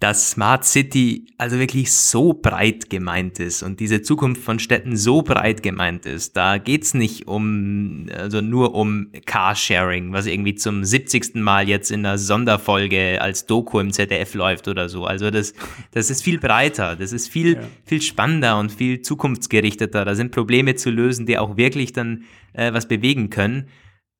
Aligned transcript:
dass 0.00 0.30
Smart 0.30 0.64
City 0.64 1.26
also 1.38 1.58
wirklich 1.58 1.92
so 1.92 2.32
breit 2.32 2.88
gemeint 2.88 3.40
ist 3.40 3.64
und 3.64 3.80
diese 3.80 4.00
Zukunft 4.00 4.40
von 4.40 4.60
Städten 4.60 4.96
so 4.96 5.22
breit 5.22 5.60
gemeint 5.64 6.06
ist. 6.06 6.36
Da 6.36 6.58
geht's 6.58 6.94
nicht 6.94 7.26
um, 7.26 8.06
also 8.16 8.40
nur 8.40 8.76
um 8.76 9.10
Carsharing, 9.26 10.12
was 10.12 10.26
irgendwie 10.26 10.54
zum 10.54 10.84
70. 10.84 11.34
Mal 11.34 11.68
jetzt 11.68 11.90
in 11.90 12.06
einer 12.06 12.16
Sonderfolge 12.16 13.20
als 13.20 13.46
Doku 13.46 13.80
im 13.80 13.92
ZDF 13.92 14.34
läuft 14.34 14.68
oder 14.68 14.88
so. 14.88 15.04
Also 15.04 15.32
das, 15.32 15.52
das 15.90 16.10
ist 16.10 16.22
viel 16.22 16.38
breiter, 16.38 16.94
das 16.94 17.12
ist 17.12 17.28
viel, 17.28 17.54
ja. 17.54 17.62
viel 17.84 18.00
spannender 18.00 18.56
und 18.60 18.70
viel 18.70 19.02
zukunftsgerichteter. 19.02 20.04
Da 20.04 20.14
sind 20.14 20.30
Probleme 20.30 20.76
zu 20.76 20.90
lösen, 20.90 21.26
die 21.26 21.38
auch 21.38 21.56
wirklich 21.56 21.92
dann 21.92 22.22
äh, 22.52 22.72
was 22.72 22.86
bewegen 22.86 23.30
können. 23.30 23.68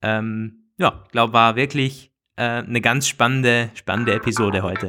Ähm, 0.02 0.72
ja, 0.76 1.04
glaube 1.12 1.32
war 1.32 1.54
wirklich 1.54 2.10
äh, 2.34 2.42
eine 2.42 2.80
ganz 2.80 3.06
spannende, 3.06 3.70
spannende 3.74 4.14
Episode 4.14 4.62
heute. 4.62 4.88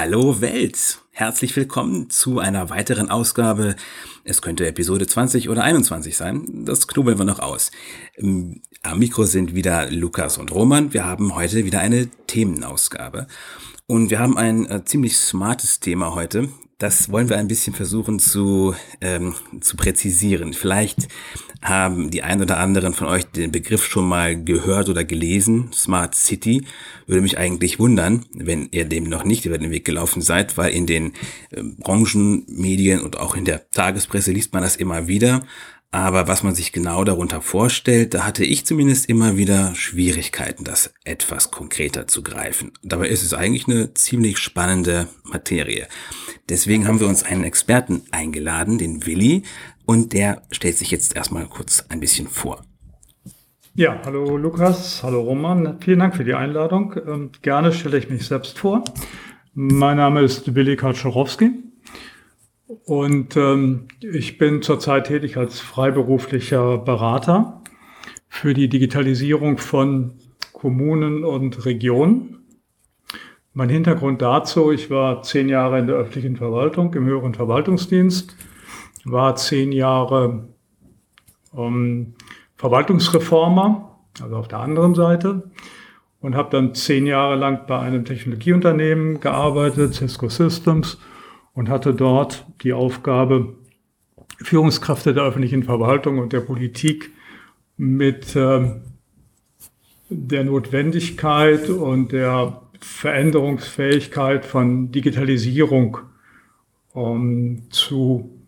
Hallo 0.00 0.40
Welt! 0.40 1.00
Herzlich 1.10 1.56
willkommen 1.56 2.08
zu 2.08 2.38
einer 2.38 2.70
weiteren 2.70 3.10
Ausgabe. 3.10 3.74
Es 4.22 4.40
könnte 4.42 4.64
Episode 4.64 5.08
20 5.08 5.48
oder 5.48 5.64
21 5.64 6.16
sein. 6.16 6.44
Das 6.64 6.86
knubbeln 6.86 7.18
wir 7.18 7.24
noch 7.24 7.40
aus. 7.40 7.72
Am 8.16 8.60
Mikro 8.96 9.24
sind 9.24 9.56
wieder 9.56 9.90
Lukas 9.90 10.38
und 10.38 10.52
Roman. 10.52 10.92
Wir 10.92 11.04
haben 11.04 11.34
heute 11.34 11.64
wieder 11.64 11.80
eine 11.80 12.06
Themenausgabe. 12.28 13.26
Und 13.88 14.10
wir 14.10 14.20
haben 14.20 14.38
ein 14.38 14.66
äh, 14.66 14.84
ziemlich 14.84 15.16
smartes 15.16 15.80
Thema 15.80 16.14
heute. 16.14 16.48
Das 16.78 17.10
wollen 17.10 17.28
wir 17.28 17.38
ein 17.38 17.48
bisschen 17.48 17.74
versuchen 17.74 18.20
zu, 18.20 18.72
ähm, 19.00 19.34
zu 19.60 19.76
präzisieren. 19.76 20.52
Vielleicht 20.52 21.08
haben 21.60 22.10
die 22.10 22.22
ein 22.22 22.40
oder 22.40 22.58
anderen 22.58 22.94
von 22.94 23.08
euch 23.08 23.24
den 23.24 23.50
Begriff 23.50 23.84
schon 23.84 24.06
mal 24.06 24.40
gehört 24.40 24.88
oder 24.88 25.02
gelesen. 25.02 25.72
Smart 25.72 26.14
City. 26.14 26.64
Würde 27.08 27.22
mich 27.22 27.36
eigentlich 27.36 27.80
wundern, 27.80 28.26
wenn 28.32 28.68
ihr 28.70 28.84
dem 28.84 29.08
noch 29.08 29.24
nicht 29.24 29.44
über 29.44 29.58
den 29.58 29.72
Weg 29.72 29.84
gelaufen 29.86 30.22
seid, 30.22 30.56
weil 30.56 30.72
in 30.72 30.86
den 30.86 31.14
äh, 31.50 31.64
Branchenmedien 31.64 33.00
und 33.00 33.18
auch 33.18 33.34
in 33.34 33.44
der 33.44 33.68
Tagespresse 33.70 34.30
liest 34.30 34.52
man 34.52 34.62
das 34.62 34.76
immer 34.76 35.08
wieder. 35.08 35.42
Aber 35.90 36.28
was 36.28 36.42
man 36.42 36.54
sich 36.54 36.72
genau 36.72 37.02
darunter 37.02 37.40
vorstellt, 37.40 38.12
da 38.12 38.26
hatte 38.26 38.44
ich 38.44 38.66
zumindest 38.66 39.08
immer 39.08 39.38
wieder 39.38 39.74
Schwierigkeiten, 39.74 40.62
das 40.62 40.92
etwas 41.04 41.50
konkreter 41.50 42.06
zu 42.06 42.22
greifen. 42.22 42.72
Dabei 42.82 43.08
ist 43.08 43.22
es 43.22 43.32
eigentlich 43.32 43.66
eine 43.68 43.94
ziemlich 43.94 44.36
spannende 44.36 45.08
Materie. 45.24 45.88
Deswegen 46.50 46.86
haben 46.86 47.00
wir 47.00 47.08
uns 47.08 47.22
einen 47.22 47.42
Experten 47.42 48.02
eingeladen, 48.10 48.76
den 48.76 49.06
Willi, 49.06 49.44
und 49.86 50.12
der 50.12 50.42
stellt 50.50 50.76
sich 50.76 50.90
jetzt 50.90 51.16
erstmal 51.16 51.46
kurz 51.46 51.86
ein 51.88 52.00
bisschen 52.00 52.28
vor. 52.28 52.62
Ja, 53.74 53.98
hallo 54.04 54.36
Lukas, 54.36 55.02
hallo 55.02 55.22
Roman, 55.22 55.78
vielen 55.80 56.00
Dank 56.00 56.16
für 56.16 56.24
die 56.24 56.34
Einladung. 56.34 56.96
Ähm, 57.06 57.30
gerne 57.40 57.72
stelle 57.72 57.96
ich 57.96 58.10
mich 58.10 58.26
selbst 58.26 58.58
vor. 58.58 58.84
Mein 59.54 59.96
Name 59.96 60.20
ist 60.20 60.54
Willi 60.54 60.76
Kaczorowski 60.76 61.67
und 62.84 63.36
ähm, 63.36 63.88
ich 64.00 64.38
bin 64.38 64.62
zurzeit 64.62 65.06
tätig 65.06 65.36
als 65.36 65.58
freiberuflicher 65.60 66.78
Berater 66.78 67.62
für 68.28 68.54
die 68.54 68.68
Digitalisierung 68.68 69.58
von 69.58 70.14
Kommunen 70.52 71.24
und 71.24 71.64
Regionen. 71.64 72.44
Mein 73.54 73.70
Hintergrund 73.70 74.22
dazu, 74.22 74.70
ich 74.70 74.90
war 74.90 75.22
zehn 75.22 75.48
Jahre 75.48 75.78
in 75.78 75.86
der 75.86 75.96
öffentlichen 75.96 76.36
Verwaltung, 76.36 76.92
im 76.94 77.06
höheren 77.06 77.34
Verwaltungsdienst 77.34 78.36
war 79.04 79.36
zehn 79.36 79.72
Jahre 79.72 80.48
ähm, 81.56 82.14
Verwaltungsreformer, 82.56 83.98
also 84.20 84.36
auf 84.36 84.48
der 84.48 84.58
anderen 84.58 84.94
Seite, 84.94 85.50
und 86.20 86.34
habe 86.34 86.50
dann 86.50 86.74
zehn 86.74 87.06
Jahre 87.06 87.36
lang 87.36 87.66
bei 87.66 87.78
einem 87.78 88.04
Technologieunternehmen 88.04 89.20
gearbeitet, 89.20 89.94
Cisco 89.94 90.28
Systems, 90.28 90.98
und 91.58 91.68
hatte 91.68 91.92
dort 91.92 92.46
die 92.62 92.72
Aufgabe, 92.72 93.56
Führungskräfte 94.40 95.12
der 95.12 95.24
öffentlichen 95.24 95.64
Verwaltung 95.64 96.20
und 96.20 96.32
der 96.32 96.38
Politik 96.38 97.10
mit 97.76 98.36
äh, 98.36 98.76
der 100.08 100.44
Notwendigkeit 100.44 101.68
und 101.68 102.12
der 102.12 102.62
Veränderungsfähigkeit 102.78 104.44
von 104.44 104.92
Digitalisierung 104.92 105.98
um, 106.92 107.68
zu 107.70 108.38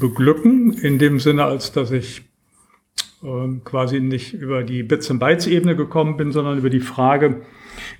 beglücken, 0.00 0.72
in 0.72 0.98
dem 0.98 1.20
Sinne, 1.20 1.44
als 1.44 1.70
dass 1.72 1.90
ich 1.90 2.22
quasi 3.64 4.00
nicht 4.00 4.34
über 4.34 4.62
die 4.62 4.82
Bits 4.82 5.10
and 5.10 5.20
Bytes 5.20 5.46
Ebene 5.46 5.76
gekommen 5.76 6.16
bin, 6.16 6.30
sondern 6.30 6.58
über 6.58 6.70
die 6.70 6.80
Frage, 6.80 7.42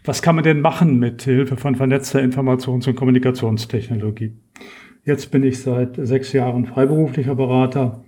was 0.04 0.22
kann 0.22 0.34
man 0.34 0.44
denn 0.44 0.60
machen 0.60 0.98
mit 0.98 1.22
Hilfe 1.22 1.56
von 1.56 1.74
vernetzter 1.74 2.20
Informations- 2.20 2.86
und 2.86 2.94
Kommunikationstechnologie? 2.94 4.32
Jetzt 5.04 5.30
bin 5.30 5.42
ich 5.42 5.60
seit 5.60 5.96
sechs 5.96 6.32
Jahren 6.32 6.66
freiberuflicher 6.66 7.34
Berater 7.34 8.04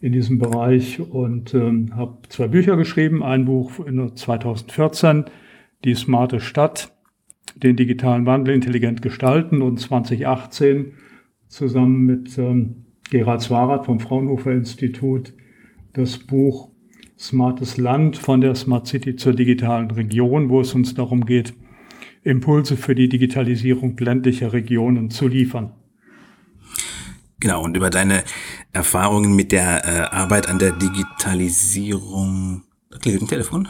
in 0.00 0.12
diesem 0.12 0.38
Bereich 0.38 1.00
und 1.00 1.54
ähm, 1.54 1.96
habe 1.96 2.18
zwei 2.28 2.48
Bücher 2.48 2.76
geschrieben. 2.76 3.22
Ein 3.22 3.46
Buch 3.46 3.80
in 3.86 4.14
2014, 4.14 5.24
Die 5.84 5.94
smarte 5.94 6.40
Stadt, 6.40 6.92
den 7.54 7.76
digitalen 7.76 8.26
Wandel 8.26 8.54
intelligent 8.54 9.02
gestalten 9.02 9.62
und 9.62 9.78
2018 9.78 10.92
zusammen 11.48 12.04
mit 12.04 12.36
ähm, 12.38 12.86
Gerald 13.10 13.40
Zwarat 13.40 13.86
vom 13.86 14.00
Fraunhofer 14.00 14.52
Institut 14.52 15.32
das 15.96 16.18
Buch 16.18 16.70
Smartes 17.18 17.78
Land 17.78 18.18
von 18.18 18.42
der 18.42 18.54
Smart 18.54 18.86
City 18.86 19.16
zur 19.16 19.32
digitalen 19.32 19.90
Region, 19.90 20.50
wo 20.50 20.60
es 20.60 20.74
uns 20.74 20.94
darum 20.94 21.24
geht, 21.24 21.54
Impulse 22.22 22.76
für 22.76 22.94
die 22.94 23.08
Digitalisierung 23.08 23.96
ländlicher 23.96 24.52
Regionen 24.52 25.10
zu 25.10 25.26
liefern. 25.26 25.72
Genau, 27.40 27.62
und 27.62 27.76
über 27.76 27.88
deine 27.88 28.24
Erfahrungen 28.72 29.34
mit 29.34 29.52
der 29.52 29.84
äh, 29.84 30.14
Arbeit 30.14 30.48
an 30.48 30.58
der 30.58 30.72
Digitalisierung. 30.72 32.64
Da 32.90 32.98
klingelt 32.98 33.22
ein 33.22 33.28
Telefon. 33.28 33.68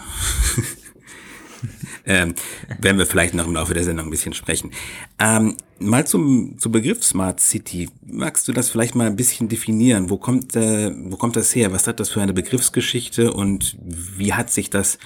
Ähm, 2.06 2.34
werden 2.80 2.98
wir 2.98 3.06
vielleicht 3.06 3.34
noch 3.34 3.46
im 3.46 3.54
Laufe 3.54 3.74
der 3.74 3.84
Sendung 3.84 4.06
ein 4.06 4.10
bisschen 4.10 4.32
sprechen. 4.32 4.70
Ähm, 5.18 5.56
mal 5.78 6.06
zum, 6.06 6.56
zum 6.58 6.72
Begriff 6.72 7.04
Smart 7.04 7.40
City. 7.40 7.88
Magst 8.06 8.48
du 8.48 8.52
das 8.52 8.70
vielleicht 8.70 8.94
mal 8.94 9.06
ein 9.06 9.16
bisschen 9.16 9.48
definieren? 9.48 10.08
Wo 10.08 10.16
kommt, 10.16 10.56
äh, 10.56 10.92
wo 10.94 11.16
kommt 11.16 11.36
das 11.36 11.54
her? 11.54 11.72
Was 11.72 11.86
hat 11.86 12.00
das 12.00 12.10
für 12.10 12.22
eine 12.22 12.32
Begriffsgeschichte 12.32 13.32
und 13.32 13.76
wie 13.80 14.32
hat 14.32 14.50
sich 14.50 14.70
das 14.70 14.98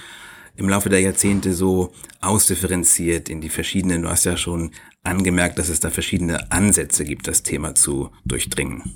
im 0.55 0.69
Laufe 0.69 0.89
der 0.89 0.99
Jahrzehnte 0.99 1.53
so 1.53 1.91
ausdifferenziert 2.19 3.29
in 3.29 3.41
die 3.41 3.49
verschiedenen, 3.49 4.03
du 4.03 4.09
hast 4.09 4.25
ja 4.25 4.37
schon 4.37 4.71
angemerkt, 5.03 5.57
dass 5.57 5.69
es 5.69 5.79
da 5.79 5.89
verschiedene 5.89 6.51
Ansätze 6.51 7.05
gibt, 7.05 7.27
das 7.27 7.43
Thema 7.43 7.73
zu 7.73 8.11
durchdringen. 8.25 8.93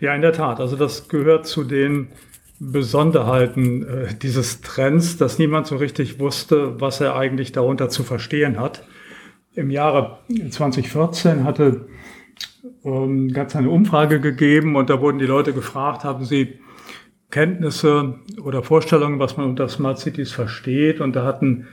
Ja, 0.00 0.14
in 0.14 0.22
der 0.22 0.32
Tat. 0.32 0.60
Also 0.60 0.76
das 0.76 1.08
gehört 1.08 1.46
zu 1.46 1.64
den 1.64 2.08
Besonderheiten 2.60 3.86
äh, 3.86 4.14
dieses 4.14 4.60
Trends, 4.60 5.16
dass 5.16 5.38
niemand 5.38 5.66
so 5.66 5.76
richtig 5.76 6.20
wusste, 6.20 6.78
was 6.78 7.00
er 7.00 7.16
eigentlich 7.16 7.52
darunter 7.52 7.88
zu 7.88 8.04
verstehen 8.04 8.60
hat. 8.60 8.86
Im 9.54 9.70
Jahre 9.70 10.18
2014 10.50 11.44
hatte 11.44 11.86
ähm, 12.84 13.32
ganz 13.32 13.56
eine 13.56 13.70
Umfrage 13.70 14.20
gegeben 14.20 14.76
und 14.76 14.90
da 14.90 15.00
wurden 15.00 15.18
die 15.18 15.26
Leute 15.26 15.54
gefragt, 15.54 16.04
haben 16.04 16.26
sie 16.26 16.60
Kenntnisse 17.30 18.18
oder 18.42 18.62
Vorstellungen, 18.62 19.18
was 19.18 19.38
man 19.38 19.46
unter 19.46 19.68
Smart 19.68 19.98
Cities 19.98 20.32
versteht. 20.32 21.00
Und 21.00 21.16
da 21.16 21.24
hatten 21.24 21.66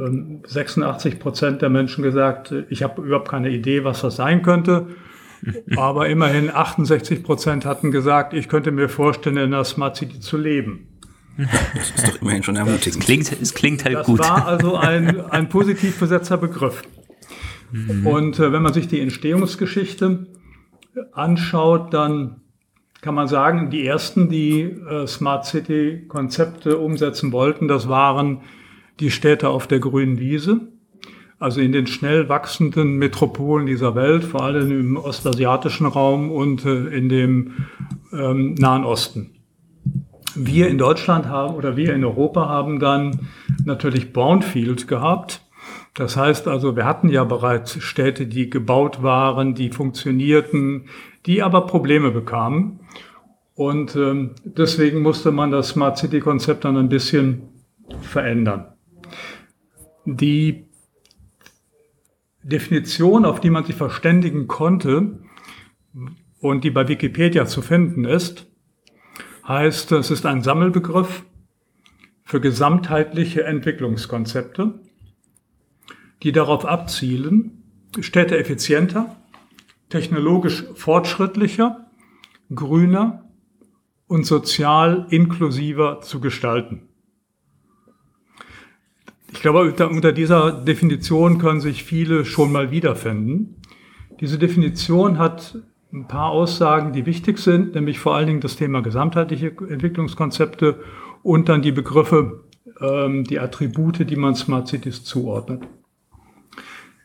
ähm, 0.00 0.40
86 0.46 1.20
Prozent 1.20 1.62
der 1.62 1.68
Menschen 1.68 2.02
gesagt, 2.02 2.52
ich 2.70 2.82
habe 2.82 3.02
überhaupt 3.02 3.28
keine 3.28 3.50
Idee, 3.50 3.84
was 3.84 4.00
das 4.00 4.16
sein 4.16 4.42
könnte. 4.42 4.88
Aber 5.76 6.08
immerhin 6.08 6.50
68 6.50 7.22
Prozent 7.22 7.64
hatten 7.64 7.90
gesagt, 7.90 8.34
ich 8.34 8.48
könnte 8.48 8.70
mir 8.70 8.88
vorstellen, 8.88 9.36
in 9.36 9.54
einer 9.54 9.64
Smart 9.64 9.96
City 9.96 10.20
zu 10.20 10.36
leben. 10.36 10.88
Das 11.36 11.90
ist 11.90 12.08
doch 12.08 12.20
immerhin 12.20 12.42
schon 12.42 12.56
ermutigend. 12.56 13.00
Es 13.00 13.06
klingt, 13.06 13.40
es 13.40 13.54
klingt 13.54 13.84
halt 13.84 13.96
das 13.96 14.06
gut. 14.06 14.20
Das 14.20 14.28
war 14.28 14.46
also 14.46 14.76
ein, 14.76 15.20
ein 15.30 15.48
positiv 15.48 15.98
besetzter 16.00 16.36
Begriff. 16.36 16.82
Mhm. 17.70 18.06
Und 18.06 18.38
äh, 18.38 18.52
wenn 18.52 18.62
man 18.62 18.72
sich 18.72 18.88
die 18.88 19.00
Entstehungsgeschichte 19.00 20.26
anschaut, 21.12 21.94
dann 21.94 22.40
kann 23.00 23.14
man 23.14 23.28
sagen, 23.28 23.70
die 23.70 23.86
ersten, 23.86 24.28
die 24.28 24.62
äh, 24.62 25.06
Smart 25.06 25.46
City 25.46 26.06
Konzepte 26.08 26.78
umsetzen 26.78 27.30
wollten, 27.30 27.68
das 27.68 27.88
waren 27.88 28.40
die 28.98 29.12
Städte 29.12 29.48
auf 29.48 29.68
der 29.68 29.78
grünen 29.78 30.18
Wiese 30.18 30.72
also 31.38 31.60
in 31.60 31.72
den 31.72 31.86
schnell 31.86 32.28
wachsenden 32.28 32.96
Metropolen 32.96 33.66
dieser 33.66 33.94
Welt, 33.94 34.24
vor 34.24 34.42
allem 34.42 34.70
im 34.70 34.96
ostasiatischen 34.96 35.86
Raum 35.86 36.30
und 36.30 36.64
äh, 36.64 36.88
in 36.88 37.08
dem 37.08 37.52
ähm, 38.12 38.54
Nahen 38.54 38.84
Osten. 38.84 39.34
Wir 40.34 40.68
in 40.68 40.78
Deutschland 40.78 41.26
haben 41.26 41.54
oder 41.54 41.76
wir 41.76 41.94
in 41.94 42.04
Europa 42.04 42.48
haben 42.48 42.80
dann 42.80 43.28
natürlich 43.64 44.12
Brownfield 44.12 44.88
gehabt. 44.88 45.42
Das 45.94 46.16
heißt 46.16 46.46
also, 46.46 46.76
wir 46.76 46.84
hatten 46.84 47.08
ja 47.08 47.24
bereits 47.24 47.82
Städte, 47.82 48.26
die 48.26 48.50
gebaut 48.50 49.02
waren, 49.02 49.54
die 49.54 49.70
funktionierten, 49.70 50.84
die 51.26 51.42
aber 51.42 51.66
Probleme 51.66 52.10
bekamen. 52.10 52.80
Und 53.54 53.96
ähm, 53.96 54.36
deswegen 54.44 55.02
musste 55.02 55.32
man 55.32 55.50
das 55.50 55.70
Smart 55.70 55.98
City-Konzept 55.98 56.64
dann 56.64 56.76
ein 56.76 56.88
bisschen 56.88 57.48
verändern. 58.00 58.66
Die 60.04 60.67
Definition, 62.48 63.24
auf 63.24 63.40
die 63.40 63.50
man 63.50 63.64
sich 63.64 63.76
verständigen 63.76 64.48
konnte 64.48 65.20
und 66.40 66.64
die 66.64 66.70
bei 66.70 66.88
Wikipedia 66.88 67.46
zu 67.46 67.62
finden 67.62 68.04
ist, 68.04 68.46
heißt, 69.46 69.92
es 69.92 70.10
ist 70.10 70.26
ein 70.26 70.42
Sammelbegriff 70.42 71.24
für 72.24 72.40
gesamtheitliche 72.40 73.44
Entwicklungskonzepte, 73.44 74.80
die 76.22 76.32
darauf 76.32 76.64
abzielen, 76.64 77.62
Städte 78.00 78.38
effizienter, 78.38 79.16
technologisch 79.88 80.64
fortschrittlicher, 80.74 81.90
grüner 82.54 83.30
und 84.06 84.24
sozial 84.24 85.06
inklusiver 85.10 86.00
zu 86.00 86.20
gestalten. 86.20 86.87
Ich 89.38 89.42
glaube, 89.42 89.60
unter, 89.60 90.10
dieser 90.10 90.50
Definition 90.50 91.38
können 91.38 91.60
sich 91.60 91.84
viele 91.84 92.24
schon 92.24 92.50
mal 92.50 92.72
wiederfinden. 92.72 93.54
Diese 94.18 94.36
Definition 94.36 95.20
hat 95.20 95.56
ein 95.92 96.08
paar 96.08 96.30
Aussagen, 96.30 96.92
die 96.92 97.06
wichtig 97.06 97.38
sind, 97.38 97.76
nämlich 97.76 98.00
vor 98.00 98.16
allen 98.16 98.26
Dingen 98.26 98.40
das 98.40 98.56
Thema 98.56 98.82
gesamtheitliche 98.82 99.46
Entwicklungskonzepte 99.46 100.80
und 101.22 101.48
dann 101.48 101.62
die 101.62 101.70
Begriffe, 101.70 102.46
ähm, 102.80 103.22
die 103.22 103.38
Attribute, 103.38 104.10
die 104.10 104.16
man 104.16 104.34
Smart 104.34 104.66
Cities 104.66 105.04
zuordnet. 105.04 105.62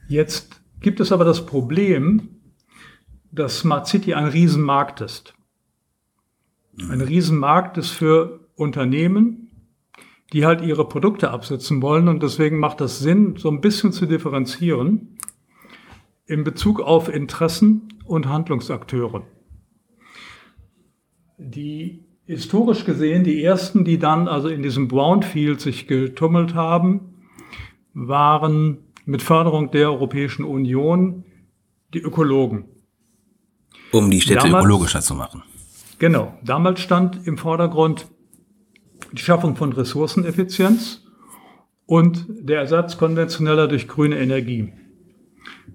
Jetzt 0.08 0.60
gibt 0.82 1.02
es 1.02 1.12
aber 1.12 1.26
das 1.26 1.46
Problem, 1.46 2.30
dass 3.32 3.60
Smart 3.60 3.86
City 3.86 4.16
ein 4.16 4.26
Riesenmarkt 4.26 5.02
ist. 5.02 5.36
Ein 6.90 7.02
Riesenmarkt 7.02 7.78
ist 7.78 7.92
für 7.92 8.40
Unternehmen, 8.56 9.43
die 10.34 10.46
halt 10.46 10.62
ihre 10.62 10.88
Produkte 10.88 11.30
absetzen 11.30 11.82
wollen 11.82 12.08
und 12.08 12.24
deswegen 12.24 12.60
macht 12.60 12.82
das 12.82 13.00
Sinn, 13.00 13.36
so 13.38 13.50
ein 13.50 13.62
bisschen 13.62 13.92
zu 13.92 14.08
differenzieren 14.08 15.20
in 16.26 16.44
Bezug 16.44 16.82
auf 16.82 17.08
Interessen 17.08 17.90
und 18.06 18.28
Handlungsakteure. 18.28 19.24
Die 21.38 22.06
historisch 22.26 22.86
gesehen 22.86 23.24
die 23.24 23.44
ersten, 23.44 23.86
die 23.86 24.00
dann 24.00 24.28
also 24.28 24.48
in 24.48 24.64
diesem 24.64 24.88
Brownfield 24.88 25.62
sich 25.62 25.88
getummelt 25.88 26.56
haben, 26.56 27.14
waren 27.94 28.80
mit 29.06 29.22
Förderung 29.22 29.70
der 29.72 29.92
Europäischen 29.92 30.46
Union 30.46 31.26
die 31.94 32.00
Ökologen. 32.00 32.66
Um 33.92 34.10
die 34.10 34.22
Städte 34.22 34.48
damals, 34.48 34.64
ökologischer 34.64 35.02
zu 35.02 35.14
machen. 35.14 35.44
Genau. 36.00 36.36
Damals 36.44 36.80
stand 36.80 37.28
im 37.28 37.38
Vordergrund 37.38 38.08
die 39.14 39.22
Schaffung 39.22 39.56
von 39.56 39.72
Ressourceneffizienz 39.72 41.04
und 41.86 42.26
der 42.30 42.60
Ersatz 42.60 42.98
konventioneller 42.98 43.68
durch 43.68 43.88
grüne 43.88 44.18
Energie. 44.18 44.74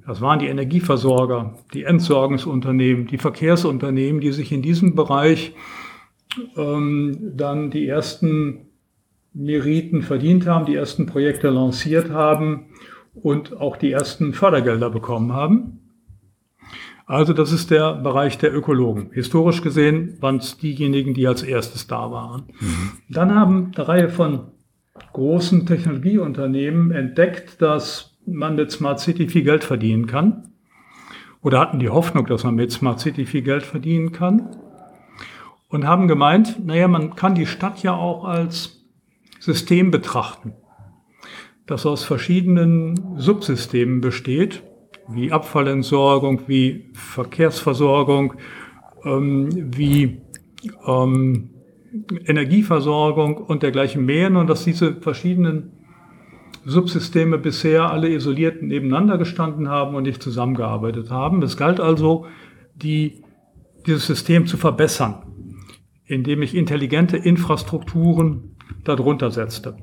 Das 0.07 0.21
waren 0.21 0.39
die 0.39 0.47
Energieversorger, 0.47 1.59
die 1.75 1.85
Entsorgungsunternehmen, 1.85 3.07
die 3.07 3.19
Verkehrsunternehmen, 3.19 4.21
die 4.21 4.33
sich 4.33 4.53
in 4.53 4.63
diesem 4.63 4.95
Bereich 4.95 5.55
ähm, 6.57 7.33
dann 7.37 7.71
die 7.71 7.87
ersten 7.87 8.69
Meriten 9.35 10.03
verdient 10.03 10.47
haben, 10.47 10.67
die 10.67 10.75
ersten 10.75 11.07
Projekte 11.07 11.51
lanciert 11.51 12.11
haben 12.11 12.67
und 13.15 13.61
auch 13.61 13.77
die 13.77 13.93
ersten 13.93 14.33
Fördergelder 14.33 14.91
bekommen 14.91 15.33
haben. 15.33 15.78
Also 17.09 17.33
das 17.33 17.53
ist 17.53 17.71
der 17.71 17.95
Bereich 17.95 18.37
der 18.37 18.55
Ökologen. 18.55 19.11
Historisch 19.13 19.63
gesehen 19.63 20.19
waren 20.21 20.37
es 20.37 20.59
diejenigen, 20.59 21.15
die 21.15 21.27
als 21.27 21.43
erstes 21.43 21.87
da 21.87 22.11
waren. 22.11 22.43
Mhm. 22.61 22.91
Dann 23.09 23.35
haben 23.35 23.73
eine 23.75 23.89
Reihe 23.89 24.09
von 24.11 24.49
großen 25.15 25.65
Technologieunternehmen 25.65 26.91
entdeckt, 26.91 27.63
dass 27.63 28.19
man 28.27 28.57
mit 28.57 28.71
Smart 28.71 29.01
City 29.01 29.27
viel 29.27 29.43
Geld 29.43 29.65
verdienen 29.65 30.07
kann. 30.07 30.51
Oder 31.41 31.61
hatten 31.61 31.79
die 31.79 31.89
Hoffnung, 31.89 32.27
dass 32.27 32.45
man 32.45 32.57
mit 32.57 32.73
Smart 32.73 33.01
City 33.01 33.25
viel 33.25 33.43
Geld 33.43 33.63
verdienen 33.63 34.13
kann. 34.13 34.51
Und 35.71 35.87
haben 35.87 36.09
gemeint, 36.09 36.63
naja, 36.63 36.89
man 36.89 37.15
kann 37.15 37.35
die 37.35 37.47
Stadt 37.47 37.83
ja 37.83 37.95
auch 37.95 38.25
als 38.25 38.85
System 39.41 39.91
betrachten, 39.91 40.53
das 41.67 41.87
aus 41.87 42.05
verschiedenen 42.05 43.19
Subsystemen 43.19 44.03
besteht 44.03 44.63
wie 45.09 45.33
Abfallentsorgung, 45.33 46.43
wie 46.47 46.91
Verkehrsversorgung, 46.93 48.35
ähm, 49.05 49.49
wie 49.77 50.21
ähm, 50.87 51.51
Energieversorgung 52.27 53.37
und 53.39 53.63
dergleichen 53.63 54.05
mehr. 54.05 54.31
Und 54.31 54.49
dass 54.49 54.65
diese 54.65 54.97
verschiedenen 55.01 55.73
Subsysteme 56.65 57.39
bisher 57.39 57.91
alle 57.91 58.11
isoliert 58.11 58.63
nebeneinander 58.63 59.17
gestanden 59.17 59.69
haben 59.69 59.95
und 59.95 60.03
nicht 60.03 60.23
zusammengearbeitet 60.23 61.11
haben. 61.11 61.43
Es 61.43 61.57
galt 61.57 61.81
also, 61.81 62.27
die, 62.75 63.23
dieses 63.87 64.07
System 64.07 64.47
zu 64.47 64.59
verbessern, 64.59 65.23
indem 66.05 66.43
ich 66.43 66.55
intelligente 66.55 67.17
Infrastrukturen 67.17 68.57
darunter 68.85 69.31
setzte. 69.31 69.77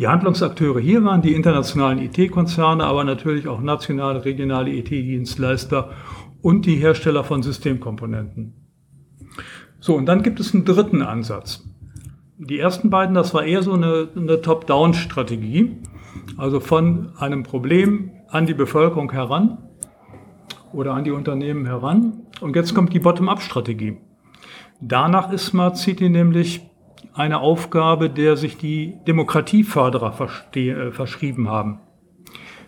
Die 0.00 0.08
Handlungsakteure 0.08 0.80
hier 0.80 1.04
waren 1.04 1.20
die 1.20 1.34
internationalen 1.34 1.98
IT-Konzerne, 1.98 2.84
aber 2.84 3.04
natürlich 3.04 3.46
auch 3.46 3.60
nationale, 3.60 4.24
regionale 4.24 4.70
IT-Dienstleister 4.70 5.90
und 6.40 6.64
die 6.64 6.76
Hersteller 6.76 7.22
von 7.22 7.42
Systemkomponenten. 7.42 8.54
So, 9.78 9.94
und 9.94 10.06
dann 10.06 10.22
gibt 10.22 10.40
es 10.40 10.54
einen 10.54 10.64
dritten 10.64 11.02
Ansatz. 11.02 11.68
Die 12.38 12.58
ersten 12.58 12.88
beiden, 12.88 13.14
das 13.14 13.34
war 13.34 13.44
eher 13.44 13.62
so 13.62 13.74
eine, 13.74 14.08
eine 14.16 14.40
Top-Down-Strategie, 14.40 15.76
also 16.38 16.60
von 16.60 17.12
einem 17.18 17.42
Problem 17.42 18.10
an 18.30 18.46
die 18.46 18.54
Bevölkerung 18.54 19.12
heran 19.12 19.58
oder 20.72 20.94
an 20.94 21.04
die 21.04 21.10
Unternehmen 21.10 21.66
heran. 21.66 22.22
Und 22.40 22.56
jetzt 22.56 22.74
kommt 22.74 22.94
die 22.94 23.00
Bottom-up-Strategie. 23.00 23.98
Danach 24.80 25.30
ist 25.30 25.44
Smart 25.44 25.76
City 25.76 26.08
nämlich 26.08 26.69
eine 27.12 27.40
Aufgabe, 27.40 28.10
der 28.10 28.36
sich 28.36 28.56
die 28.56 28.98
Demokratieförderer 29.06 30.30
äh, 30.54 30.90
verschrieben 30.92 31.48
haben. 31.48 31.80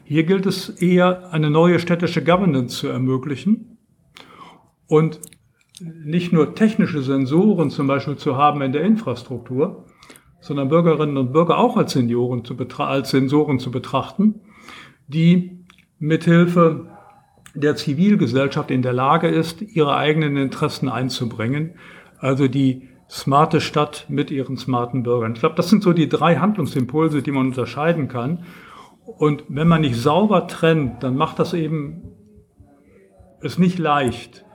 Hier 0.04 0.24
gilt 0.24 0.46
es 0.46 0.68
eher, 0.68 1.32
eine 1.32 1.50
neue 1.50 1.78
städtische 1.78 2.22
Governance 2.22 2.76
zu 2.76 2.88
ermöglichen 2.88 3.78
und 4.86 5.20
nicht 5.80 6.32
nur 6.32 6.54
technische 6.54 7.02
Sensoren 7.02 7.70
zum 7.70 7.86
Beispiel 7.86 8.16
zu 8.16 8.36
haben 8.36 8.62
in 8.62 8.72
der 8.72 8.82
Infrastruktur, 8.82 9.86
sondern 10.40 10.68
Bürgerinnen 10.68 11.16
und 11.16 11.32
Bürger 11.32 11.58
auch 11.58 11.76
als, 11.76 11.92
Senioren 11.92 12.44
zu 12.44 12.56
als 12.78 13.10
Sensoren 13.10 13.58
zu 13.58 13.70
betrachten, 13.70 14.40
die 15.08 15.64
mithilfe 15.98 16.88
der 17.54 17.76
Zivilgesellschaft 17.76 18.70
in 18.70 18.82
der 18.82 18.92
Lage 18.92 19.28
ist, 19.28 19.62
ihre 19.62 19.96
eigenen 19.96 20.36
Interessen 20.36 20.88
einzubringen, 20.88 21.74
also 22.18 22.48
die 22.48 22.88
smarte 23.12 23.60
Stadt 23.60 24.06
mit 24.08 24.30
ihren 24.30 24.56
smarten 24.56 25.02
Bürgern. 25.02 25.34
Ich 25.34 25.40
glaube, 25.40 25.54
das 25.54 25.68
sind 25.68 25.82
so 25.82 25.92
die 25.92 26.08
drei 26.08 26.36
Handlungsimpulse, 26.36 27.22
die 27.22 27.30
man 27.30 27.46
unterscheiden 27.48 28.08
kann. 28.08 28.44
Und 29.04 29.44
wenn 29.48 29.68
man 29.68 29.82
nicht 29.82 29.96
sauber 29.96 30.46
trennt, 30.46 31.02
dann 31.02 31.16
macht 31.16 31.38
das 31.38 31.52
eben 31.52 32.02
es 33.42 33.58
nicht 33.58 33.78
leicht, 33.78 34.46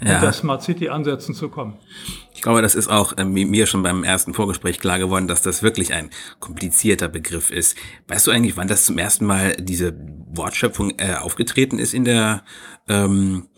ja. 0.00 0.14
mit 0.14 0.22
der 0.22 0.32
Smart 0.32 0.62
City 0.62 0.88
Ansätzen 0.88 1.34
zu 1.34 1.50
kommen. 1.50 1.78
Ich 2.32 2.40
glaube, 2.40 2.62
das 2.62 2.74
ist 2.74 2.88
auch 2.88 3.12
äh, 3.18 3.24
mir 3.24 3.66
schon 3.66 3.82
beim 3.82 4.02
ersten 4.02 4.32
Vorgespräch 4.32 4.78
klar 4.78 4.98
geworden, 4.98 5.28
dass 5.28 5.42
das 5.42 5.62
wirklich 5.62 5.92
ein 5.92 6.10
komplizierter 6.40 7.08
Begriff 7.08 7.50
ist. 7.50 7.76
Weißt 8.08 8.26
du 8.26 8.30
eigentlich, 8.30 8.56
wann 8.56 8.68
das 8.68 8.86
zum 8.86 8.96
ersten 8.96 9.26
Mal 9.26 9.56
diese 9.58 9.94
Wortschöpfung 10.32 10.92
äh, 10.98 11.16
aufgetreten 11.16 11.78
ist 11.78 11.92
in 11.92 12.04
der 12.04 12.44
ähm, 12.88 13.48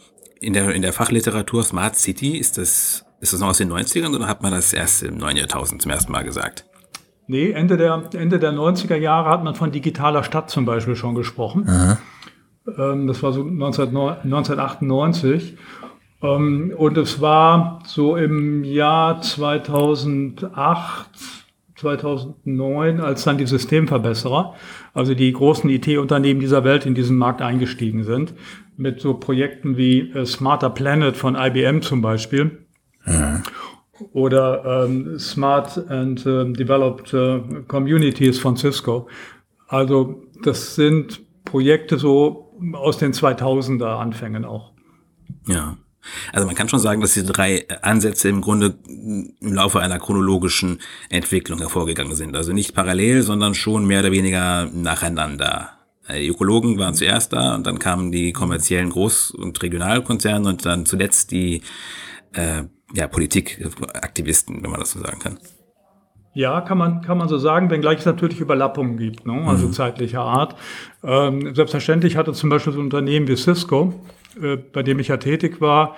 in 0.41 0.53
der 0.53 0.75
in 0.75 0.83
der 0.83 0.93
Fachliteratur 0.93 1.63
Smart 1.63 1.97
City? 1.97 2.37
Ist 2.37 2.57
das 2.59 3.05
ist 3.21 3.33
das 3.33 3.41
noch 3.41 3.49
aus 3.49 3.59
den 3.59 3.73
90ern 3.73 4.15
oder 4.15 4.29
hat 4.29 4.43
man 4.43 4.53
das 4.53 4.73
erst 4.73 5.03
im 5.03 5.19
neuen 5.19 5.37
Jahrtausend 5.37 5.83
zum 5.83 5.91
ersten 5.91 6.13
Mal 6.13 6.23
gesagt? 6.23 6.65
Nee, 7.27 7.51
Ende 7.51 7.77
der, 7.77 8.09
Ende 8.15 8.39
der 8.39 8.53
90er 8.53 8.97
Jahre 8.97 9.29
hat 9.31 9.45
man 9.45 9.55
von 9.55 9.71
digitaler 9.71 10.25
Stadt 10.25 10.49
zum 10.51 10.65
Beispiel 10.65 10.97
schon 10.97 11.15
gesprochen. 11.15 11.67
Ähm, 12.77 13.07
das 13.07 13.23
war 13.23 13.33
so 13.33 13.43
19, 13.43 13.89
1998. 13.89 15.59
Ähm, 16.23 16.73
und 16.77 16.97
es 16.97 17.21
war 17.21 17.81
so 17.85 18.17
im 18.17 18.65
Jahr 18.65 19.21
2008, 19.21 21.11
2009, 21.77 23.01
als 23.01 23.25
dann 23.25 23.39
die 23.39 23.47
Systemverbesserer, 23.47 24.55
also 24.95 25.15
die 25.15 25.33
großen 25.33 25.69
IT-Unternehmen 25.71 26.41
dieser 26.41 26.65
Welt 26.65 26.87
in 26.87 26.95
diesen 26.95 27.17
Markt 27.17 27.43
eingestiegen 27.43 28.05
sind, 28.05 28.33
mit 28.77 29.01
so 29.01 29.15
Projekten 29.15 29.77
wie 29.77 30.11
äh, 30.13 30.25
Smarter 30.25 30.71
Planet 30.71 31.17
von 31.17 31.37
IBM 31.37 31.83
zum 31.83 32.01
Beispiel 32.01 32.68
oder 34.13 34.85
ähm, 34.87 35.19
Smart 35.19 35.91
and 35.91 36.25
äh, 36.25 36.53
Developed 36.53 37.13
äh, 37.15 37.63
Communities 37.67 38.39
von 38.39 38.57
Cisco. 38.57 39.09
Also 39.67 40.23
das 40.43 40.75
sind 40.75 41.21
Projekte 41.45 41.99
so 41.99 42.55
aus 42.73 42.99
den 42.99 43.13
2000er 43.13 43.99
Anfängen 43.99 44.45
auch. 44.45 44.73
Ja. 45.47 45.77
Also 46.33 46.47
man 46.47 46.55
kann 46.55 46.69
schon 46.69 46.79
sagen, 46.79 47.01
dass 47.01 47.15
diese 47.15 47.27
drei 47.27 47.67
Ansätze 47.83 48.29
im 48.29 48.41
Grunde 48.41 48.79
im 48.89 49.35
Laufe 49.41 49.81
einer 49.81 49.99
chronologischen 49.99 50.81
Entwicklung 51.11 51.59
hervorgegangen 51.59 52.15
sind. 52.15 52.37
Also 52.37 52.53
nicht 52.53 52.75
parallel, 52.75 53.23
sondern 53.23 53.55
schon 53.55 53.87
mehr 53.87 54.01
oder 54.01 54.13
weniger 54.13 54.71
nacheinander. 54.73 55.71
Äh, 56.07 56.21
die 56.21 56.29
Ökologen 56.29 56.79
waren 56.79 56.95
zuerst 56.95 57.33
da 57.33 57.55
und 57.55 57.67
dann 57.67 57.79
kamen 57.79 58.13
die 58.13 58.33
kommerziellen 58.33 58.91
Groß- 58.91 59.35
und 59.35 59.63
Regionalkonzerne 59.63 60.49
und 60.49 60.65
dann 60.65 60.87
zuletzt 60.87 61.31
die 61.31 61.63
äh, 62.33 62.65
ja, 62.95 63.07
Politikaktivisten, 63.07 64.63
wenn 64.63 64.71
man 64.71 64.81
das 64.81 64.93
so 64.93 65.01
sagen 65.01 65.19
kann. 65.19 65.39
Ja, 66.35 66.61
kann 66.61 66.79
man, 66.79 67.03
kann 67.03 67.19
man 67.19 67.29
so 67.29 67.39
sagen, 67.39 67.71
wenngleich 67.71 68.01
es 68.01 68.07
natürlich 68.07 68.41
Überlappungen 68.41 68.97
gibt, 68.97 69.27
ne? 69.27 69.43
also 69.47 69.67
mhm. 69.67 69.73
zeitlicher 69.73 70.21
Art. 70.21 70.57
Ähm, 71.03 71.55
selbstverständlich 71.55 72.17
hatte 72.17 72.33
zum 72.33 72.51
Beispiel 72.51 72.73
so 72.73 72.79
ein 72.79 72.85
Unternehmen 72.85 73.27
wie 73.29 73.37
Cisco, 73.37 73.95
äh, 74.41 74.57
bei 74.57 74.83
dem 74.83 74.99
ich 75.01 75.09
ja 75.09 75.17
tätig 75.17 75.61
war, 75.61 75.97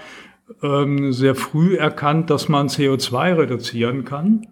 ähm, 0.63 1.13
sehr 1.13 1.35
früh 1.35 1.77
erkannt, 1.77 2.31
dass 2.31 2.49
man 2.49 2.69
CO2 2.69 3.37
reduzieren 3.37 4.05
kann 4.05 4.47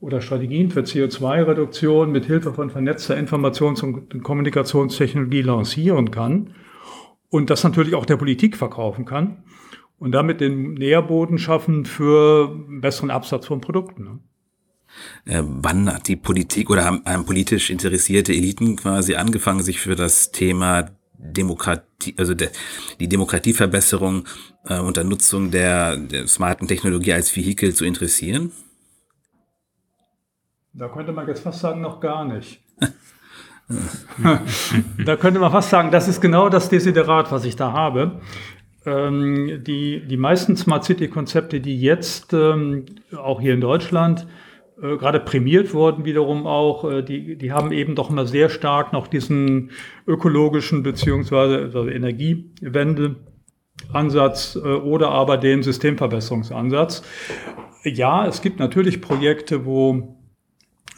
oder 0.00 0.20
Strategien 0.20 0.70
für 0.70 0.80
CO2-Reduktion 0.80 2.10
mit 2.10 2.24
Hilfe 2.24 2.54
von 2.54 2.70
vernetzter 2.70 3.16
Informations- 3.16 3.82
und 3.82 4.22
Kommunikationstechnologie 4.22 5.42
lancieren 5.42 6.10
kann 6.10 6.54
und 7.28 7.50
das 7.50 7.64
natürlich 7.64 7.94
auch 7.94 8.06
der 8.06 8.16
Politik 8.16 8.56
verkaufen 8.56 9.04
kann 9.04 9.42
und 9.98 10.12
damit 10.12 10.40
den 10.40 10.74
Nährboden 10.74 11.38
schaffen 11.38 11.84
für 11.84 12.54
besseren 12.68 13.10
Absatz 13.10 13.46
von 13.46 13.60
Produkten. 13.60 14.04
Ne? 14.04 14.18
Äh, 15.24 15.42
wann 15.44 15.92
hat 15.92 16.08
die 16.08 16.16
Politik 16.16 16.70
oder 16.70 16.84
haben, 16.84 17.02
haben 17.04 17.26
politisch 17.26 17.70
interessierte 17.70 18.32
Eliten 18.32 18.76
quasi 18.76 19.14
angefangen, 19.14 19.62
sich 19.62 19.80
für 19.80 19.96
das 19.96 20.30
Thema 20.30 20.90
Demokratie, 21.18 22.14
also 22.16 22.34
de, 22.34 22.48
die 23.00 23.08
Demokratieverbesserung 23.08 24.26
äh, 24.66 24.78
unter 24.78 25.04
Nutzung 25.04 25.50
der, 25.50 25.96
der 25.96 26.28
smarten 26.28 26.68
Technologie 26.68 27.12
als 27.12 27.34
Vehikel 27.34 27.74
zu 27.74 27.84
interessieren? 27.84 28.52
Da 30.72 30.88
könnte 30.88 31.12
man 31.12 31.26
jetzt 31.26 31.40
fast 31.40 31.60
sagen, 31.60 31.80
noch 31.80 32.00
gar 32.00 32.24
nicht. 32.24 32.62
da 35.04 35.16
könnte 35.16 35.40
man 35.40 35.50
fast 35.50 35.70
sagen, 35.70 35.90
das 35.90 36.06
ist 36.06 36.20
genau 36.20 36.48
das 36.48 36.68
Desiderat, 36.68 37.32
was 37.32 37.44
ich 37.44 37.56
da 37.56 37.72
habe. 37.72 38.20
Ähm, 38.88 39.62
die, 39.64 40.06
die 40.06 40.16
meisten 40.16 40.56
Smart 40.56 40.84
City-Konzepte, 40.84 41.60
die 41.60 41.80
jetzt 41.80 42.32
ähm, 42.32 42.86
auch 43.16 43.40
hier 43.40 43.54
in 43.54 43.60
Deutschland 43.60 44.26
äh, 44.80 44.96
gerade 44.96 45.20
prämiert 45.20 45.74
wurden, 45.74 46.04
wiederum 46.04 46.46
auch, 46.46 46.90
äh, 46.90 47.02
die, 47.02 47.36
die 47.36 47.52
haben 47.52 47.72
eben 47.72 47.94
doch 47.94 48.10
immer 48.10 48.26
sehr 48.26 48.48
stark 48.48 48.92
noch 48.92 49.06
diesen 49.08 49.70
ökologischen 50.06 50.82
beziehungsweise 50.82 51.58
also 51.58 51.86
Energiewende. 51.86 53.16
Ansatz 53.92 54.56
äh, 54.56 54.58
oder 54.58 55.10
aber 55.10 55.36
den 55.36 55.62
Systemverbesserungsansatz. 55.62 57.02
Ja, 57.84 58.26
es 58.26 58.42
gibt 58.42 58.58
natürlich 58.58 59.00
Projekte, 59.00 59.64
wo 59.64 60.17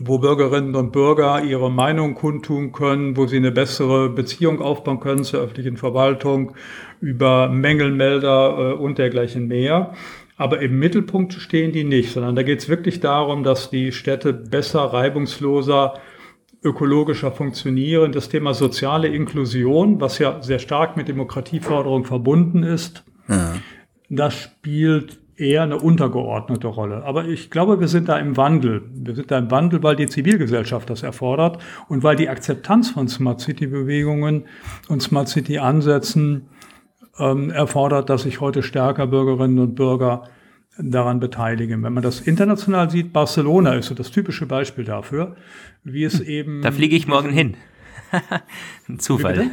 wo 0.02 0.18
Bürgerinnen 0.18 0.74
und 0.74 0.92
Bürger 0.92 1.44
ihre 1.44 1.70
Meinung 1.70 2.14
kundtun 2.14 2.72
können, 2.72 3.16
wo 3.16 3.26
sie 3.26 3.36
eine 3.36 3.52
bessere 3.52 4.08
Beziehung 4.08 4.62
aufbauen 4.62 4.98
können 4.98 5.24
zur 5.24 5.40
öffentlichen 5.40 5.76
Verwaltung, 5.76 6.52
über 7.00 7.48
Mängelmelder 7.48 8.72
äh, 8.72 8.72
und 8.74 8.98
dergleichen 8.98 9.46
mehr. 9.46 9.92
Aber 10.36 10.60
im 10.62 10.78
Mittelpunkt 10.78 11.34
stehen 11.34 11.72
die 11.72 11.84
nicht, 11.84 12.12
sondern 12.12 12.34
da 12.34 12.42
geht 12.42 12.60
es 12.60 12.68
wirklich 12.68 13.00
darum, 13.00 13.44
dass 13.44 13.68
die 13.68 13.92
Städte 13.92 14.32
besser, 14.32 14.80
reibungsloser, 14.80 15.94
ökologischer 16.62 17.30
funktionieren. 17.30 18.12
Das 18.12 18.30
Thema 18.30 18.54
soziale 18.54 19.08
Inklusion, 19.08 20.00
was 20.00 20.18
ja 20.18 20.42
sehr 20.42 20.58
stark 20.58 20.96
mit 20.96 21.08
Demokratieförderung 21.08 22.06
verbunden 22.06 22.62
ist, 22.62 23.04
ja. 23.28 23.54
das 24.08 24.34
spielt 24.34 25.19
eher 25.40 25.62
eine 25.62 25.78
untergeordnete 25.78 26.68
Rolle. 26.68 27.02
Aber 27.04 27.24
ich 27.24 27.50
glaube, 27.50 27.80
wir 27.80 27.88
sind 27.88 28.08
da 28.08 28.18
im 28.18 28.36
Wandel. 28.36 28.82
Wir 28.92 29.14
sind 29.14 29.30
da 29.30 29.38
im 29.38 29.50
Wandel, 29.50 29.82
weil 29.82 29.96
die 29.96 30.06
Zivilgesellschaft 30.06 30.90
das 30.90 31.02
erfordert 31.02 31.58
und 31.88 32.02
weil 32.02 32.16
die 32.16 32.28
Akzeptanz 32.28 32.90
von 32.90 33.08
Smart 33.08 33.40
City 33.40 33.66
Bewegungen 33.66 34.44
und 34.88 35.02
Smart 35.02 35.28
City 35.28 35.58
Ansätzen 35.58 36.48
ähm, 37.18 37.50
erfordert, 37.50 38.10
dass 38.10 38.22
sich 38.22 38.40
heute 38.40 38.62
stärker 38.62 39.06
Bürgerinnen 39.06 39.58
und 39.58 39.74
Bürger 39.74 40.24
daran 40.78 41.20
beteiligen. 41.20 41.82
Wenn 41.82 41.92
man 41.92 42.02
das 42.02 42.20
international 42.20 42.90
sieht, 42.90 43.12
Barcelona 43.12 43.74
ist 43.74 43.86
so 43.86 43.94
das 43.94 44.10
typische 44.10 44.46
Beispiel 44.46 44.84
dafür, 44.84 45.36
wie 45.84 46.04
es 46.04 46.20
eben. 46.20 46.62
Da 46.62 46.70
fliege 46.70 46.96
ich 46.96 47.06
morgen 47.06 47.30
hin. 47.30 47.56
Ein 48.88 48.98
Zufall. 48.98 49.50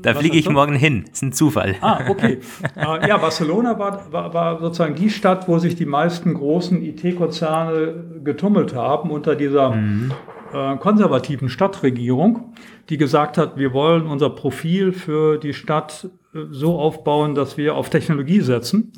Da 0.00 0.14
fliege 0.14 0.36
ich 0.36 0.48
morgen 0.48 0.74
hin. 0.74 1.04
Das 1.04 1.18
ist 1.18 1.22
ein 1.22 1.32
Zufall. 1.32 1.76
Ah, 1.80 2.00
okay. 2.08 2.40
Äh, 2.76 3.08
ja, 3.08 3.16
Barcelona 3.18 3.78
war, 3.78 4.12
war, 4.12 4.34
war, 4.34 4.60
sozusagen 4.60 4.94
die 4.94 5.10
Stadt, 5.10 5.48
wo 5.48 5.58
sich 5.58 5.76
die 5.76 5.86
meisten 5.86 6.34
großen 6.34 6.82
IT-Konzerne 6.82 8.20
getummelt 8.24 8.74
haben 8.74 9.10
unter 9.10 9.36
dieser 9.36 9.70
mhm. 9.70 10.12
äh, 10.52 10.76
konservativen 10.76 11.48
Stadtregierung, 11.48 12.54
die 12.88 12.96
gesagt 12.96 13.38
hat, 13.38 13.56
wir 13.56 13.72
wollen 13.72 14.06
unser 14.06 14.30
Profil 14.30 14.92
für 14.92 15.38
die 15.38 15.54
Stadt 15.54 16.08
äh, 16.34 16.40
so 16.50 16.78
aufbauen, 16.78 17.34
dass 17.34 17.56
wir 17.56 17.74
auf 17.74 17.90
Technologie 17.90 18.40
setzen 18.40 18.92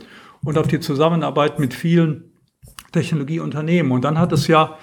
und 0.45 0.59
auf 0.59 0.69
die 0.69 0.81
Zusammenarbeit 0.81 1.59
mit 1.59 1.75
vielen 1.75 2.33
Technologieunternehmen. 2.93 3.93
Und 3.93 4.05
dann 4.05 4.19
hat 4.19 4.33
es 4.33 4.47
ja 4.47 4.77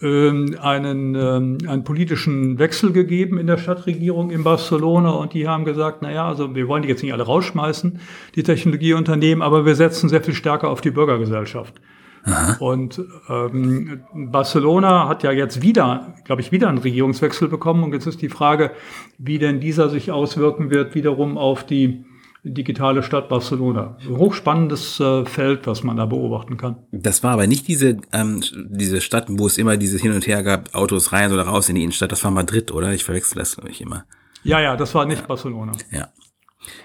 ähm, 0.00 0.56
einen, 0.60 1.14
ähm, 1.14 1.58
einen 1.68 1.84
politischen 1.84 2.58
Wechsel 2.58 2.92
gegeben 2.92 3.38
in 3.38 3.46
der 3.46 3.58
Stadtregierung 3.58 4.30
in 4.30 4.42
Barcelona 4.42 5.10
und 5.10 5.34
die 5.34 5.46
haben 5.46 5.64
gesagt, 5.64 5.98
na 6.00 6.10
ja, 6.10 6.26
also 6.26 6.54
wir 6.54 6.68
wollen 6.68 6.82
die 6.82 6.88
jetzt 6.88 7.02
nicht 7.02 7.12
alle 7.12 7.24
rausschmeißen, 7.24 8.00
die 8.34 8.42
Technologieunternehmen, 8.42 9.42
aber 9.42 9.66
wir 9.66 9.74
setzen 9.74 10.08
sehr 10.08 10.22
viel 10.22 10.34
stärker 10.34 10.70
auf 10.70 10.80
die 10.80 10.90
Bürgergesellschaft. 10.90 11.74
Aha. 12.24 12.56
Und 12.58 13.02
ähm, 13.28 14.00
Barcelona 14.14 15.08
hat 15.08 15.22
ja 15.22 15.30
jetzt 15.30 15.60
wieder, 15.60 16.14
glaube 16.24 16.40
ich, 16.40 16.52
wieder 16.52 16.68
einen 16.68 16.78
Regierungswechsel 16.78 17.48
bekommen 17.48 17.84
und 17.84 17.92
jetzt 17.92 18.06
ist 18.06 18.22
die 18.22 18.30
Frage, 18.30 18.70
wie 19.18 19.38
denn 19.38 19.60
dieser 19.60 19.90
sich 19.90 20.10
auswirken 20.10 20.70
wird 20.70 20.94
wiederum 20.94 21.36
auf 21.36 21.66
die 21.66 22.06
digitale 22.44 23.02
Stadt 23.02 23.28
Barcelona. 23.28 23.96
Hochspannendes 24.08 25.00
äh, 25.00 25.24
Feld, 25.24 25.66
was 25.66 25.82
man 25.82 25.96
da 25.96 26.04
beobachten 26.04 26.58
kann. 26.58 26.76
Das 26.92 27.22
war 27.22 27.32
aber 27.32 27.46
nicht 27.46 27.66
diese, 27.66 27.96
ähm, 28.12 28.42
diese 28.54 29.00
Stadt, 29.00 29.26
wo 29.30 29.46
es 29.46 29.56
immer 29.56 29.76
dieses 29.76 30.02
Hin 30.02 30.12
und 30.12 30.26
Her 30.26 30.42
gab, 30.42 30.74
Autos 30.74 31.12
rein 31.12 31.32
oder 31.32 31.44
raus 31.44 31.68
in 31.70 31.74
die 31.74 31.82
Innenstadt. 31.82 32.12
Das 32.12 32.22
war 32.22 32.30
Madrid, 32.30 32.70
oder? 32.70 32.92
Ich 32.92 33.04
verwechsel 33.04 33.38
das, 33.38 33.56
glaube 33.56 33.70
ich, 33.70 33.80
immer. 33.80 34.04
Ja, 34.42 34.60
ja, 34.60 34.76
das 34.76 34.94
war 34.94 35.06
nicht 35.06 35.22
ja. 35.22 35.26
Barcelona. 35.26 35.72
Ja. 35.90 36.08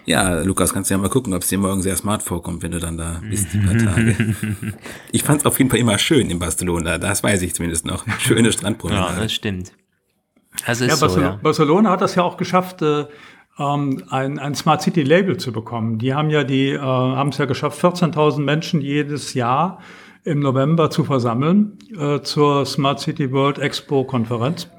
Ja, 0.06 0.42
Lukas, 0.42 0.74
kannst 0.74 0.90
du 0.90 0.96
ja 0.96 0.98
mal 0.98 1.10
gucken, 1.10 1.34
ob 1.34 1.42
es 1.42 1.50
dir 1.50 1.58
morgen 1.58 1.82
sehr 1.82 1.96
smart 1.96 2.24
vorkommt, 2.24 2.64
wenn 2.64 2.72
du 2.72 2.80
dann 2.80 2.98
da 2.98 3.22
bist, 3.30 3.54
die 3.54 3.60
paar 3.60 3.78
Tage. 3.78 4.16
Ich 5.12 5.24
fand 5.24 5.42
es 5.42 5.46
auf 5.46 5.58
jeden 5.58 5.70
Fall 5.70 5.80
immer 5.80 5.98
schön 5.98 6.30
in 6.30 6.40
Barcelona, 6.40 6.98
das 6.98 7.24
weiß 7.24 7.42
ich 7.44 7.56
zumindest 7.56 7.86
noch. 7.86 8.06
Schöne 8.20 8.52
Strandpromenade. 8.52 9.16
Ja, 9.16 9.24
das 9.24 9.32
stimmt. 9.32 9.72
Also 10.66 10.86
ja, 10.86 10.96
Barcelona, 10.96 11.14
so, 11.14 11.22
ja. 11.22 11.40
Barcelona 11.42 11.90
hat 11.92 12.02
das 12.02 12.16
ja 12.16 12.24
auch 12.24 12.36
geschafft, 12.36 12.82
äh, 12.82 13.06
ähm, 13.60 14.04
ein, 14.10 14.40
ein 14.40 14.56
Smart 14.56 14.82
City 14.82 15.04
Label 15.04 15.38
zu 15.38 15.52
bekommen. 15.52 16.00
Die 16.00 16.14
haben 16.14 16.30
ja 16.30 16.44
die 16.44 16.70
äh, 16.70 16.80
haben 16.80 17.30
es 17.30 17.38
ja 17.38 17.46
geschafft, 17.46 17.84
14.000 17.84 18.40
Menschen 18.40 18.82
jedes 18.82 19.34
Jahr 19.34 19.80
im 20.24 20.40
November 20.40 20.90
zu 20.90 21.04
versammeln 21.04 21.78
äh, 21.98 22.22
zur 22.22 22.66
Smart 22.66 23.00
City 23.00 23.32
World 23.32 23.60
Expo 23.60 24.04
Konferenz. 24.04 24.70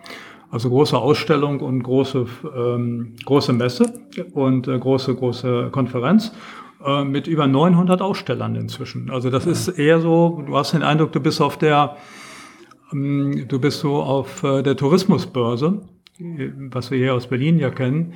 Also 0.51 0.69
große 0.69 0.99
Ausstellung 0.99 1.61
und 1.61 1.83
große 1.83 2.27
ähm, 2.57 3.15
große 3.25 3.53
Messe 3.53 3.93
und 4.33 4.67
äh, 4.67 4.79
große 4.79 5.15
große 5.15 5.69
Konferenz 5.71 6.33
äh, 6.85 7.05
mit 7.05 7.27
über 7.29 7.47
900 7.47 8.03
Ausstellern 8.03 8.57
inzwischen. 8.57 9.11
Also 9.11 9.31
das 9.31 9.45
ja. 9.45 9.53
ist 9.53 9.69
eher 9.69 10.01
so, 10.01 10.43
du 10.45 10.57
hast 10.57 10.73
den 10.73 10.83
Eindruck, 10.83 11.13
du 11.13 11.21
bist 11.21 11.41
auf 11.41 11.57
der 11.57 11.97
ähm, 12.93 13.45
du 13.47 13.61
bist 13.61 13.81
so 13.81 14.03
auf 14.03 14.43
äh, 14.43 14.63
der 14.63 14.77
Tourismusbörse, 14.77 15.83
was 16.19 16.91
wir 16.91 16.99
hier 16.99 17.15
aus 17.15 17.29
Berlin 17.29 17.59
ja 17.59 17.71
kennen, 17.71 18.15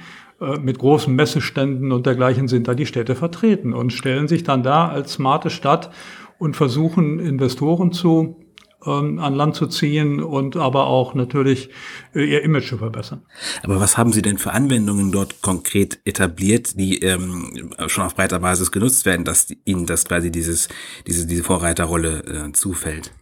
mit 0.61 0.79
großen 0.79 1.15
Messeständen 1.15 1.93
und 1.93 2.07
dergleichen 2.07 2.49
sind 2.49 2.69
da 2.69 2.75
die 2.75 2.87
Städte 2.87 3.15
vertreten 3.15 3.73
und 3.73 3.93
stellen 3.93 4.29
sich 4.29 4.43
dann 4.43 4.63
da 4.63 4.89
als 4.89 5.15
smarte 5.15 5.49
Stadt 5.49 5.91
und 6.39 6.57
versuchen 6.57 7.21
Investoren 7.21 7.93
zu 7.93 8.45
ähm, 8.87 9.19
an 9.19 9.35
Land 9.35 9.57
zu 9.57 9.67
ziehen 9.67 10.23
und 10.23 10.57
aber 10.57 10.87
auch 10.87 11.15
natürlich 11.15 11.71
äh, 12.15 12.25
ihr 12.25 12.43
Image 12.43 12.69
zu 12.69 12.79
verbessern. 12.79 13.23
Aber 13.63 13.81
was 13.81 13.97
haben 13.97 14.13
Sie 14.13 14.23
denn 14.23 14.39
für 14.39 14.53
Anwendungen 14.53 15.13
dort 15.13 15.41
konkret 15.43 16.01
etabliert, 16.05 16.79
die 16.79 16.99
ähm, 16.99 17.73
schon 17.87 18.05
auf 18.05 18.15
breiter 18.15 18.41
Basis 18.41 18.73
genutzt 18.73 19.07
werden, 19.07 19.25
dass 19.25 19.49
Ihnen 19.65 19.87
das 19.87 20.05
quasi 20.05 20.31
dieses, 20.31 20.69
diese, 21.07 21.27
diese 21.27 21.43
Vorreiterrolle 21.43 22.49
äh, 22.49 22.53
zufällt? 22.53 23.13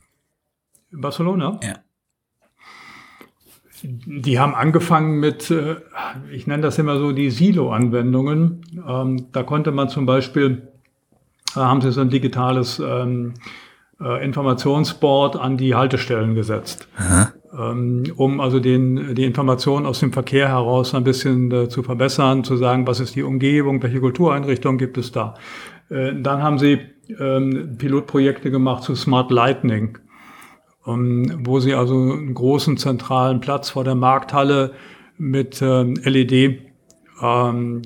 Barcelona? 0.91 1.61
Ja. 1.63 1.79
Die 3.83 4.39
haben 4.39 4.55
angefangen 4.55 5.19
mit, 5.19 5.51
äh, 5.51 5.77
ich 6.31 6.47
nenne 6.47 6.63
das 6.63 6.79
immer 6.79 6.99
so 6.99 7.13
die 7.13 7.31
Silo-Anwendungen. 7.31 8.63
Ähm, 8.89 9.27
da 9.33 9.43
konnte 9.43 9.73
man 9.73 9.89
zum 9.89 10.07
Beispiel, 10.07 10.69
da 11.55 11.67
haben 11.67 11.81
sie 11.81 11.91
so 11.93 12.01
ein 12.01 12.11
digitales 12.11 12.81
ähm, 12.81 13.35
äh, 14.01 14.25
Informationsboard 14.25 15.37
an 15.37 15.57
die 15.57 15.75
Haltestellen 15.75 16.35
gesetzt. 16.35 16.89
ähm, 17.59 18.05
um 18.17 18.41
also 18.41 18.61
den, 18.61 19.15
die 19.15 19.25
Informationen 19.25 19.87
aus 19.87 20.01
dem 20.01 20.13
Verkehr 20.13 20.49
heraus 20.49 20.95
ein 20.95 21.05
bisschen 21.05 21.51
äh, 21.51 21.69
zu 21.69 21.83
verbessern, 21.83 22.45
zu 22.45 22.57
sagen, 22.57 22.87
was 22.87 23.01
ist 23.01 23.15
die 23.17 23.23
Umgebung, 23.23 23.83
welche 23.83 24.01
Kultureinrichtungen 24.01 24.79
gibt 24.79 24.97
es 24.97 25.13
da. 25.13 25.35
Äh, 25.91 26.15
dann 26.21 26.43
haben 26.43 26.59
sie 26.59 26.79
Pilotprojekte 27.15 28.51
gemacht 28.51 28.85
zu 28.85 28.95
Smart 28.95 29.31
Lightning, 29.31 29.99
wo 30.85 31.61
sie 31.61 31.75
also 31.75 31.95
einen 31.95 32.35
großen 32.35 32.77
zentralen 32.77 33.41
Platz 33.41 33.71
vor 33.71 33.85
der 33.85 33.95
Markthalle 33.95 34.73
mit 35.17 35.63
ähm, 35.63 35.95
LED-Lampen 36.03 37.83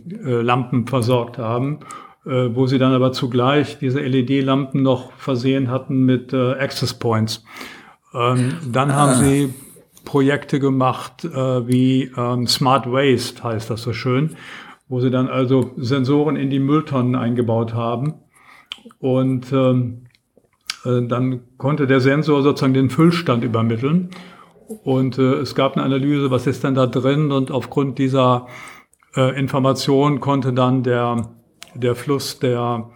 ähm, 0.78 0.84
äh, 0.84 0.88
versorgt 0.88 1.38
haben, 1.38 1.80
äh, 2.24 2.48
wo 2.54 2.66
sie 2.66 2.78
dann 2.78 2.92
aber 2.92 3.12
zugleich 3.12 3.78
diese 3.78 4.00
LED-Lampen 4.00 4.82
noch 4.82 5.12
versehen 5.12 5.70
hatten 5.70 6.04
mit 6.04 6.32
äh, 6.32 6.52
Access 6.52 6.94
Points. 6.94 7.44
Ähm, 8.14 8.54
dann 8.72 8.94
haben 8.94 9.12
ah. 9.12 9.16
sie 9.16 9.52
Projekte 10.04 10.60
gemacht 10.60 11.24
wie 11.24 12.12
ähm, 12.16 12.46
Smart 12.46 12.86
Waste, 12.90 13.42
heißt 13.42 13.68
das 13.68 13.82
so 13.82 13.92
schön, 13.92 14.36
wo 14.88 15.00
sie 15.00 15.10
dann 15.10 15.26
also 15.26 15.72
Sensoren 15.76 16.36
in 16.36 16.48
die 16.48 16.60
Mülltonnen 16.60 17.16
eingebaut 17.16 17.74
haben. 17.74 18.14
Und 19.00 19.52
ähm, 19.52 20.02
äh, 20.04 20.05
dann 21.02 21.40
konnte 21.58 21.86
der 21.86 22.00
Sensor 22.00 22.42
sozusagen 22.42 22.74
den 22.74 22.90
Füllstand 22.90 23.44
übermitteln. 23.44 24.10
Und 24.84 25.18
äh, 25.18 25.34
es 25.34 25.54
gab 25.54 25.74
eine 25.74 25.84
Analyse, 25.84 26.30
was 26.30 26.46
ist 26.46 26.64
denn 26.64 26.74
da 26.74 26.86
drin? 26.86 27.32
Und 27.32 27.50
aufgrund 27.50 27.98
dieser 27.98 28.46
äh, 29.14 29.38
Information 29.38 30.20
konnte 30.20 30.52
dann 30.52 30.82
der, 30.82 31.30
der 31.74 31.94
Fluss 31.94 32.38
der, 32.38 32.90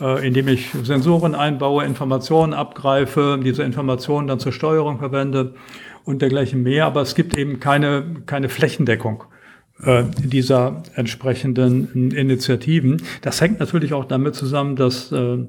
äh, 0.00 0.26
indem 0.26 0.48
ich 0.48 0.70
Sensoren 0.82 1.34
einbaue, 1.34 1.84
Informationen 1.84 2.54
abgreife, 2.54 3.38
diese 3.42 3.62
Informationen 3.62 4.28
dann 4.28 4.38
zur 4.38 4.52
Steuerung 4.52 4.98
verwende 4.98 5.54
und 6.08 6.22
dergleichen 6.22 6.62
mehr. 6.62 6.86
Aber 6.86 7.02
es 7.02 7.14
gibt 7.14 7.36
eben 7.36 7.60
keine, 7.60 8.22
keine 8.24 8.48
Flächendeckung 8.48 9.24
äh, 9.82 10.04
dieser 10.24 10.82
entsprechenden 10.94 12.12
Initiativen. 12.12 13.02
Das 13.20 13.42
hängt 13.42 13.60
natürlich 13.60 13.92
auch 13.92 14.06
damit 14.06 14.34
zusammen, 14.34 14.74
dass, 14.74 15.12
äh, 15.12 15.44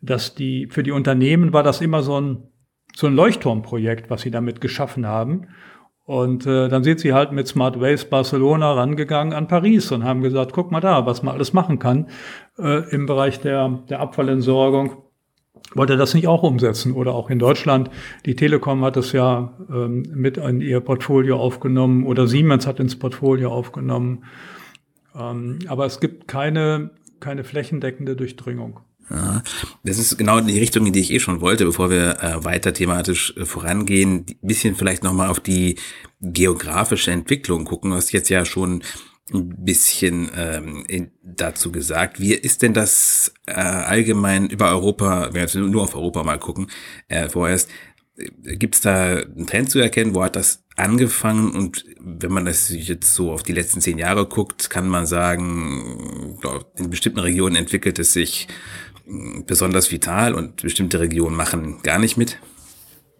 dass 0.00 0.36
die, 0.36 0.68
für 0.70 0.84
die 0.84 0.92
Unternehmen 0.92 1.52
war 1.52 1.64
das 1.64 1.80
immer 1.80 2.04
so 2.04 2.20
ein, 2.20 2.44
so 2.94 3.08
ein 3.08 3.14
Leuchtturmprojekt, 3.14 4.08
was 4.08 4.22
sie 4.22 4.30
damit 4.30 4.60
geschaffen 4.60 5.04
haben. 5.04 5.48
Und 6.04 6.46
äh, 6.46 6.68
dann 6.68 6.84
sind 6.84 7.00
sie 7.00 7.12
halt 7.12 7.32
mit 7.32 7.48
Smart 7.48 7.80
Waste 7.80 8.08
Barcelona 8.08 8.74
rangegangen 8.74 9.32
an 9.32 9.48
Paris 9.48 9.90
und 9.90 10.04
haben 10.04 10.22
gesagt, 10.22 10.52
guck 10.52 10.70
mal 10.70 10.80
da, 10.80 11.06
was 11.06 11.24
man 11.24 11.34
alles 11.34 11.52
machen 11.52 11.80
kann 11.80 12.06
äh, 12.56 12.88
im 12.90 13.06
Bereich 13.06 13.40
der, 13.40 13.80
der 13.90 13.98
Abfallentsorgung 13.98 15.07
wollte 15.74 15.96
das 15.96 16.14
nicht 16.14 16.26
auch 16.26 16.42
umsetzen 16.42 16.92
oder 16.92 17.14
auch 17.14 17.30
in 17.30 17.38
Deutschland. 17.38 17.90
Die 18.26 18.34
Telekom 18.34 18.84
hat 18.84 18.96
es 18.96 19.12
ja 19.12 19.52
ähm, 19.70 20.04
mit 20.14 20.36
in 20.38 20.60
ihr 20.60 20.80
Portfolio 20.80 21.38
aufgenommen 21.38 22.04
oder 22.04 22.26
Siemens 22.26 22.66
hat 22.66 22.80
ins 22.80 22.98
Portfolio 22.98 23.50
aufgenommen. 23.50 24.24
Ähm, 25.14 25.58
aber 25.68 25.86
es 25.86 26.00
gibt 26.00 26.28
keine, 26.28 26.90
keine 27.20 27.44
flächendeckende 27.44 28.16
Durchdringung. 28.16 28.80
Das 29.84 29.98
ist 29.98 30.18
genau 30.18 30.40
die 30.40 30.58
Richtung, 30.58 30.86
in 30.86 30.92
die 30.92 31.00
ich 31.00 31.10
eh 31.10 31.18
schon 31.18 31.40
wollte, 31.40 31.64
bevor 31.64 31.88
wir 31.88 32.22
äh, 32.22 32.44
weiter 32.44 32.74
thematisch 32.74 33.34
äh, 33.36 33.46
vorangehen. 33.46 34.26
Ein 34.28 34.36
bisschen 34.46 34.74
vielleicht 34.74 35.02
nochmal 35.02 35.28
auf 35.28 35.40
die 35.40 35.76
geografische 36.20 37.10
Entwicklung 37.10 37.64
gucken. 37.64 37.90
Du 37.90 37.96
hast 37.96 38.12
jetzt 38.12 38.28
ja 38.28 38.44
schon 38.44 38.82
ein 39.32 39.64
bisschen 39.64 40.30
ähm, 40.36 40.84
in, 40.88 41.10
dazu 41.22 41.72
gesagt. 41.72 42.20
Wie 42.20 42.34
ist 42.34 42.62
denn 42.62 42.74
das 42.74 43.32
äh, 43.46 43.52
allgemein 43.52 44.48
über 44.48 44.70
Europa, 44.70 45.26
wenn 45.26 45.34
wir 45.34 45.40
jetzt 45.42 45.54
nur 45.54 45.82
auf 45.82 45.94
Europa 45.94 46.22
mal 46.22 46.38
gucken, 46.38 46.68
äh, 47.08 47.28
vorerst, 47.28 47.68
gibt 48.42 48.74
es 48.74 48.80
da 48.80 49.18
einen 49.18 49.46
Trend 49.46 49.70
zu 49.70 49.78
erkennen? 49.78 50.14
Wo 50.14 50.22
hat 50.22 50.36
das 50.36 50.64
angefangen? 50.76 51.52
Und 51.52 51.84
wenn 52.00 52.32
man 52.32 52.44
das 52.44 52.68
jetzt 52.70 53.14
so 53.14 53.32
auf 53.32 53.42
die 53.42 53.52
letzten 53.52 53.80
zehn 53.80 53.98
Jahre 53.98 54.26
guckt, 54.26 54.70
kann 54.70 54.88
man 54.88 55.06
sagen, 55.06 56.38
in 56.76 56.90
bestimmten 56.90 57.20
Regionen 57.20 57.56
entwickelt 57.56 57.98
es 57.98 58.12
sich 58.12 58.48
hm, 59.04 59.44
besonders 59.46 59.92
vital 59.92 60.34
und 60.34 60.62
bestimmte 60.62 61.00
Regionen 61.00 61.36
machen 61.36 61.80
gar 61.82 61.98
nicht 61.98 62.16
mit? 62.16 62.38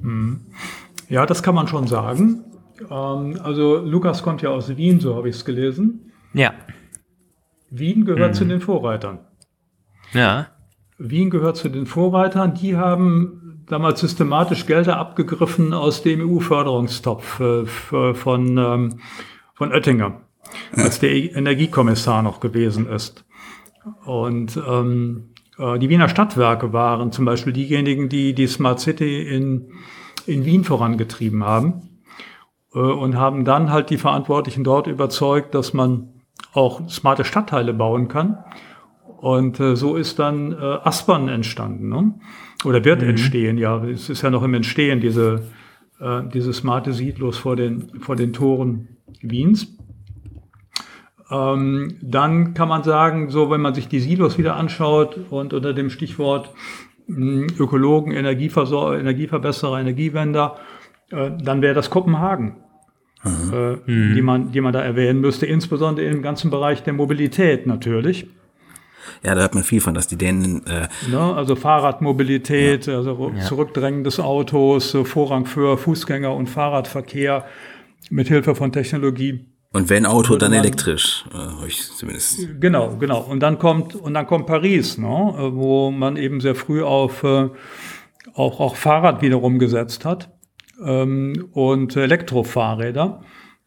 Mhm. 0.00 0.46
Ja, 1.08 1.26
das 1.26 1.42
kann 1.42 1.54
man 1.54 1.68
schon 1.68 1.86
sagen. 1.86 2.44
Ähm, 2.82 3.38
also 3.42 3.78
Lukas 3.78 4.22
kommt 4.22 4.42
ja 4.42 4.50
aus 4.50 4.76
Wien, 4.76 5.00
so 5.00 5.14
habe 5.16 5.28
ich 5.28 5.36
es 5.36 5.44
gelesen. 5.44 6.12
Ja. 6.32 6.52
Wien 7.70 8.04
gehört 8.04 8.30
mhm. 8.30 8.34
zu 8.34 8.44
den 8.44 8.60
Vorreitern. 8.60 9.20
Ja. 10.12 10.48
Wien 10.98 11.30
gehört 11.30 11.56
zu 11.56 11.68
den 11.68 11.86
Vorreitern. 11.86 12.54
Die 12.54 12.76
haben 12.76 13.64
damals 13.66 14.00
systematisch 14.00 14.66
Gelder 14.66 14.96
abgegriffen 14.96 15.72
aus 15.72 16.02
dem 16.02 16.20
EU-Förderungstopf 16.20 17.40
äh, 17.40 17.66
von, 18.14 18.58
ähm, 18.58 19.00
von 19.54 19.72
Oettinger, 19.72 20.22
als 20.74 21.00
der 21.00 21.12
Energiekommissar 21.12 22.22
noch 22.22 22.40
gewesen 22.40 22.88
ist. 22.88 23.24
Und 24.04 24.60
ähm, 24.68 25.30
äh, 25.58 25.78
die 25.78 25.88
Wiener 25.88 26.08
Stadtwerke 26.08 26.72
waren 26.72 27.12
zum 27.12 27.24
Beispiel 27.24 27.52
diejenigen, 27.52 28.08
die 28.08 28.34
die 28.34 28.46
Smart 28.46 28.80
City 28.80 29.22
in, 29.22 29.72
in 30.26 30.44
Wien 30.44 30.64
vorangetrieben 30.64 31.44
haben. 31.44 31.87
Äh, 32.74 32.78
und 32.78 33.16
haben 33.16 33.44
dann 33.44 33.70
halt 33.70 33.90
die 33.90 33.98
Verantwortlichen 33.98 34.64
dort 34.64 34.86
überzeugt, 34.86 35.54
dass 35.54 35.72
man 35.72 36.08
auch 36.52 36.88
smarte 36.88 37.24
Stadtteile 37.24 37.74
bauen 37.74 38.08
kann. 38.08 38.38
Und 39.20 39.58
äh, 39.58 39.74
so 39.74 39.96
ist 39.96 40.18
dann 40.18 40.52
äh, 40.52 40.56
Aspern 40.56 41.28
entstanden, 41.28 41.88
ne? 41.88 42.14
oder 42.64 42.84
wird 42.84 43.02
mhm. 43.02 43.10
entstehen, 43.10 43.58
ja, 43.58 43.82
es 43.84 44.08
ist 44.08 44.22
ja 44.22 44.30
noch 44.30 44.42
im 44.42 44.54
Entstehen, 44.54 45.00
diese, 45.00 45.48
äh, 46.00 46.22
diese 46.32 46.52
smarte 46.52 46.92
Siedlos 46.92 47.36
vor 47.36 47.56
den, 47.56 48.00
vor 48.00 48.16
den 48.16 48.32
Toren 48.32 48.88
Wiens. 49.20 49.76
Ähm, 51.30 51.96
dann 52.00 52.54
kann 52.54 52.68
man 52.68 52.84
sagen, 52.84 53.30
so 53.30 53.50
wenn 53.50 53.60
man 53.60 53.74
sich 53.74 53.88
die 53.88 54.00
Silos 54.00 54.38
wieder 54.38 54.56
anschaut 54.56 55.18
und 55.30 55.52
unter 55.52 55.74
dem 55.74 55.90
Stichwort 55.90 56.50
mh, 57.06 57.16
hm, 57.16 57.46
Ökologen, 57.58 58.12
Energieversorger, 58.12 58.98
Energieverbesserer, 58.98 59.80
Energiewender, 59.80 60.56
äh, 61.10 61.30
dann 61.40 61.62
wäre 61.62 61.74
das 61.74 61.90
Kopenhagen, 61.90 62.56
äh, 63.24 63.28
mhm. 63.28 64.14
die, 64.14 64.22
man, 64.22 64.52
die 64.52 64.60
man 64.60 64.72
da 64.72 64.82
erwähnen 64.82 65.20
müsste, 65.20 65.46
insbesondere 65.46 66.06
im 66.06 66.22
ganzen 66.22 66.50
Bereich 66.50 66.82
der 66.82 66.92
Mobilität 66.92 67.66
natürlich. 67.66 68.26
Ja, 69.22 69.34
da 69.34 69.42
hat 69.42 69.54
man 69.54 69.64
viel 69.64 69.80
von, 69.80 69.94
dass 69.94 70.06
die 70.06 70.16
Dänen. 70.16 70.66
Äh 70.66 70.88
ne, 71.10 71.18
also 71.18 71.56
Fahrradmobilität, 71.56 72.86
ja. 72.86 72.96
also 72.96 73.32
ja. 73.34 73.40
Zurückdrängen 73.42 74.04
des 74.04 74.20
Autos, 74.20 74.96
Vorrang 75.04 75.46
für 75.46 75.78
Fußgänger 75.78 76.32
und 76.34 76.48
Fahrradverkehr 76.48 77.46
mit 78.10 78.28
Hilfe 78.28 78.54
von 78.54 78.70
Technologie. 78.70 79.46
Und 79.72 79.90
wenn 79.90 80.06
Auto, 80.06 80.36
dann 80.36 80.50
man, 80.50 80.60
elektrisch, 80.60 81.24
äh, 81.34 81.66
ich 81.66 81.82
zumindest. 81.82 82.60
Genau, 82.60 82.96
genau. 82.96 83.20
Und 83.20 83.40
dann 83.40 83.58
kommt 83.58 83.94
und 83.94 84.14
dann 84.14 84.26
kommt 84.26 84.46
Paris, 84.46 84.98
ne, 84.98 85.06
wo 85.06 85.90
man 85.90 86.16
eben 86.16 86.40
sehr 86.40 86.54
früh 86.54 86.82
auf 86.82 87.24
äh, 87.24 87.48
auch, 88.34 88.60
auch 88.60 88.76
Fahrrad 88.76 89.22
wiederum 89.22 89.58
gesetzt 89.58 90.04
hat 90.04 90.30
ähm, 90.84 91.48
und 91.52 91.96
Elektrofahrräder. 91.96 93.22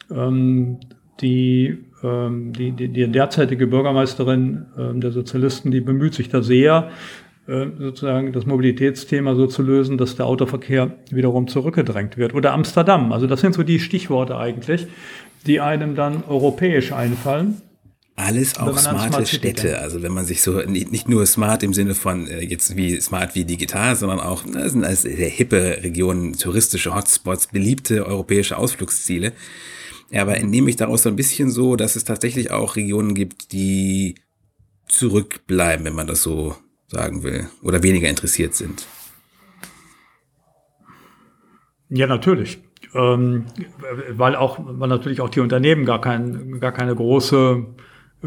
Ähm, 0.10 0.80
die, 1.22 1.78
ähm, 2.04 2.54
die, 2.54 2.72
die, 2.72 2.88
die 2.90 3.08
derzeitige 3.08 3.68
Bürgermeisterin 3.68 4.66
ähm, 4.78 5.02
der 5.02 5.12
Sozialisten, 5.12 5.72
die 5.72 5.82
bemüht 5.82 6.14
sich 6.14 6.30
da 6.30 6.42
sehr, 6.42 6.90
äh, 7.48 7.68
sozusagen 7.78 8.34
das 8.34 8.46
Mobilitätsthema 8.46 9.36
so 9.36 9.48
zu 9.48 9.62
lösen, 9.62 9.98
dass 9.98 10.16
der 10.16 10.26
Autoverkehr 10.26 10.92
wiederum 11.12 11.48
zurückgedrängt 11.48 12.18
wird. 12.18 12.34
Oder 12.34 12.54
Amsterdam. 12.54 13.12
Also 13.12 13.28
das 13.28 13.42
sind 13.42 13.54
so 13.54 13.64
die 13.64 13.80
Stichworte 13.80 14.38
eigentlich, 14.38 14.88
die 15.46 15.60
einem 15.60 15.96
dann 15.96 16.24
europäisch 16.28 16.92
einfallen. 16.92 17.62
Alles 18.22 18.58
auch 18.58 18.78
smarte 18.78 19.10
Smart 19.10 19.28
Städte. 19.28 19.68
Denkt. 19.68 19.82
Also 19.82 20.04
wenn 20.04 20.12
man 20.12 20.26
sich 20.26 20.44
so 20.44 20.62
nicht 20.62 21.10
nur 21.10 21.26
smart 21.26 21.64
im 21.64 21.74
Sinne 21.74 21.96
von 21.96 22.28
äh, 22.28 22.42
jetzt 22.42 22.76
wie 22.76 23.02
smart 23.02 23.34
wie 23.34 23.46
digital, 23.46 23.96
sondern 23.96 24.20
auch 24.20 24.44
das 24.44 24.74
sind 24.74 24.84
alles 24.84 25.02
sehr 25.02 25.30
hippe 25.30 25.80
Regionen, 25.82 26.34
touristische 26.34 26.94
Hotspots, 26.94 27.48
beliebte 27.48 28.06
europäische 28.06 28.58
Ausflugsziele. 28.58 29.34
Ja, 30.12 30.22
aber 30.22 30.38
entnehme 30.38 30.70
ich 30.70 30.76
daraus 30.76 31.04
so 31.04 31.10
ein 31.10 31.16
bisschen 31.16 31.50
so, 31.50 31.76
dass 31.76 31.96
es 31.96 32.04
tatsächlich 32.04 32.52
auch 32.52 32.76
Regionen 32.76 33.16
gibt, 33.16 33.54
die 33.54 34.16
zurückbleiben, 34.88 35.86
wenn 35.86 35.96
man 35.96 36.08
das 36.08 36.22
so 36.22 36.56
sagen 36.88 37.24
will, 37.24 37.48
oder 37.64 37.82
weniger 37.82 38.10
interessiert 38.10 38.54
sind. 38.54 38.86
Ja, 41.90 42.08
natürlich. 42.08 42.60
Ähm, 42.94 43.46
weil 44.10 44.36
auch, 44.36 44.60
weil 44.60 44.90
natürlich 44.90 45.22
auch 45.22 45.30
die 45.30 45.40
Unternehmen 45.40 45.86
gar, 45.86 46.02
kein, 46.02 46.60
gar 46.60 46.74
keine 46.74 46.94
große 46.94 47.66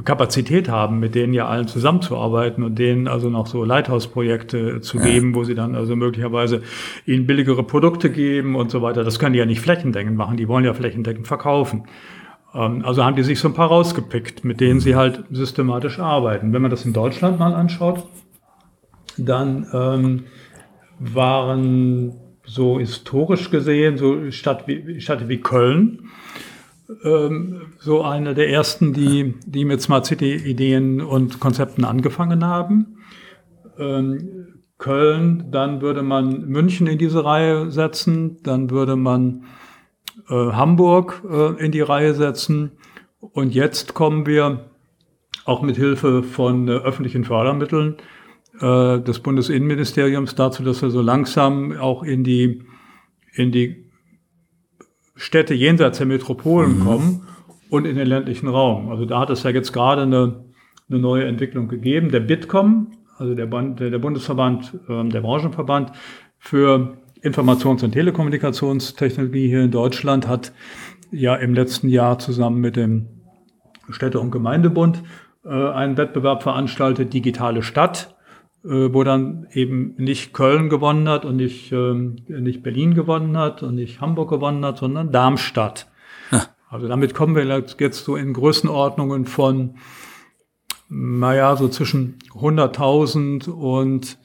Kapazität 0.03 0.69
haben, 0.69 0.99
mit 0.99 1.15
denen 1.15 1.33
ja 1.33 1.47
allen 1.47 1.69
zusammenzuarbeiten 1.69 2.65
und 2.65 2.79
denen 2.79 3.07
also 3.07 3.31
noch 3.31 3.47
so 3.47 3.63
Lighthouse-Projekte 3.63 4.81
zu 4.81 4.99
ja. 4.99 5.05
geben, 5.05 5.35
wo 5.37 5.45
sie 5.45 5.55
dann 5.55 5.77
also 5.77 5.95
möglicherweise 5.95 6.63
ihnen 7.07 7.27
billigere 7.27 7.63
Produkte 7.63 8.11
geben 8.11 8.57
und 8.57 8.73
so 8.73 8.83
weiter. 8.83 9.05
Das 9.05 9.21
können 9.21 9.35
die 9.35 9.39
ja 9.39 9.47
nicht 9.47 9.61
flächendeckend 9.61 10.17
machen, 10.17 10.37
die 10.37 10.49
wollen 10.49 10.65
ja 10.65 10.75
flächendeckend 10.75 11.29
verkaufen. 11.29 11.85
Ähm, 12.55 12.85
also 12.85 13.05
haben 13.05 13.15
die 13.15 13.23
sich 13.23 13.39
so 13.39 13.49
ein 13.49 13.55
paar 13.55 13.69
rausgepickt, 13.69 14.45
mit 14.45 14.61
denen 14.61 14.81
sie 14.81 14.97
halt 14.97 15.25
systematisch 15.31 16.01
arbeiten. 16.01 16.53
Wenn 16.53 16.63
man 16.63 16.73
das 16.73 16.85
in 16.85 16.93
Deutschland 16.93 17.39
mal 17.39 17.55
anschaut, 17.55 18.05
dann 19.17 19.67
ähm, 19.73 20.25
waren 20.99 22.15
so 22.45 22.79
historisch 22.79 23.51
gesehen 23.51 23.97
so 23.97 24.31
Stadt 24.33 24.67
wie, 24.67 25.01
Stadt 25.01 25.29
wie 25.29 25.41
Köln 25.41 26.11
so 27.79 28.03
eine 28.03 28.35
der 28.35 28.51
ersten, 28.51 28.93
die, 28.93 29.35
die 29.47 29.65
mit 29.65 29.81
Smart 29.81 30.05
City 30.05 30.35
Ideen 30.35 31.01
und 31.01 31.41
Konzepten 31.41 31.85
angefangen 31.85 32.45
haben. 32.45 32.99
Ähm, 33.79 34.55
Köln, 34.77 35.51
dann 35.51 35.81
würde 35.81 36.03
man 36.03 36.47
München 36.47 36.87
in 36.87 36.99
diese 36.99 37.25
Reihe 37.25 37.71
setzen, 37.71 38.43
dann 38.43 38.71
würde 38.71 38.97
man 38.97 39.45
äh, 40.29 40.35
Hamburg 40.35 41.23
äh, 41.29 41.65
in 41.65 41.73
die 41.73 41.81
Reihe 41.81 42.15
setzen. 42.15 42.73
Und 43.21 43.55
jetzt 43.55 43.95
kommen 43.95 44.27
wir 44.27 44.71
auch 45.47 45.63
mit 45.63 45.77
Hilfe 45.77 46.23
von 46.23 46.69
äh, 46.69 46.73
öffentlichen 46.73 47.25
Fördermitteln 47.25 47.97
des 48.61 49.19
Bundesinnenministeriums 49.19 50.37
dazu, 50.37 50.63
dass 50.63 50.81
wir 50.81 50.91
so 50.91 51.03
langsam 51.03 51.77
auch 51.77 52.05
in 52.05 52.23
die, 52.23 52.63
in 53.33 53.51
die 53.51 53.84
Städte 55.15 55.55
jenseits 55.55 55.99
der 55.99 56.07
Metropolen 56.07 56.79
mhm. 56.79 56.85
kommen 56.85 57.27
und 57.71 57.87
in 57.87 57.97
den 57.97 58.07
ländlichen 58.07 58.49
Raum. 58.49 58.91
Also 58.91 59.05
da 59.05 59.21
hat 59.21 59.31
es 59.31 59.43
ja 59.43 59.51
jetzt 59.51 59.73
gerade 59.73 60.03
eine, 60.03 60.45
eine 60.89 60.99
neue 60.99 61.25
Entwicklung 61.25 61.69
gegeben. 61.69 62.11
Der 62.11 62.21
Bitkom, 62.21 62.93
also 63.17 63.35
der, 63.35 63.47
Band, 63.47 63.81
der 63.81 63.99
Bundesverband, 63.99 64.75
äh, 64.89 65.09
der 65.09 65.21
Branchenverband 65.21 65.93
für 66.39 66.99
Informations- 67.23 67.83
und 67.83 67.93
Telekommunikationstechnologie 67.93 69.49
hier 69.49 69.63
in 69.63 69.71
Deutschland, 69.71 70.29
hat 70.29 70.53
ja 71.11 71.35
im 71.37 71.55
letzten 71.55 71.89
Jahr 71.89 72.19
zusammen 72.19 72.61
mit 72.61 72.77
dem 72.77 73.09
Städte- 73.89 74.21
und 74.21 74.31
Gemeindebund 74.31 75.03
äh, 75.45 75.49
einen 75.49 75.97
Wettbewerb 75.97 76.43
veranstaltet, 76.43 77.13
Digitale 77.13 77.63
Stadt 77.63 78.14
wo 78.65 79.05
dann 79.05 79.47
eben 79.53 79.95
nicht 79.97 80.33
Köln 80.33 80.69
gewonnen 80.69 81.09
hat 81.09 81.25
und 81.25 81.37
nicht, 81.37 81.71
ähm, 81.73 82.17
nicht 82.29 82.63
Berlin 82.63 82.95
gewonnen 82.95 83.37
hat 83.37 83.63
und 83.63 83.75
nicht 83.75 84.01
Hamburg 84.01 84.31
gewonnen 84.31 84.65
hat, 84.65 84.79
sondern 84.79 85.13
Darmstadt. 85.13 85.87
Ja. 86.31 86.47
Also 86.69 86.89
damit 86.89 87.15
kommen 87.15 87.37
wir 87.37 87.45
jetzt 87.45 88.05
so 88.05 88.17
in 88.17 88.33
Größenordnungen 88.33 89.27
von, 89.27 89.77
naja, 90.89 91.57
so 91.57 91.69
zwischen 91.69 92.19
100.000 92.33 93.49
und 93.51 94.19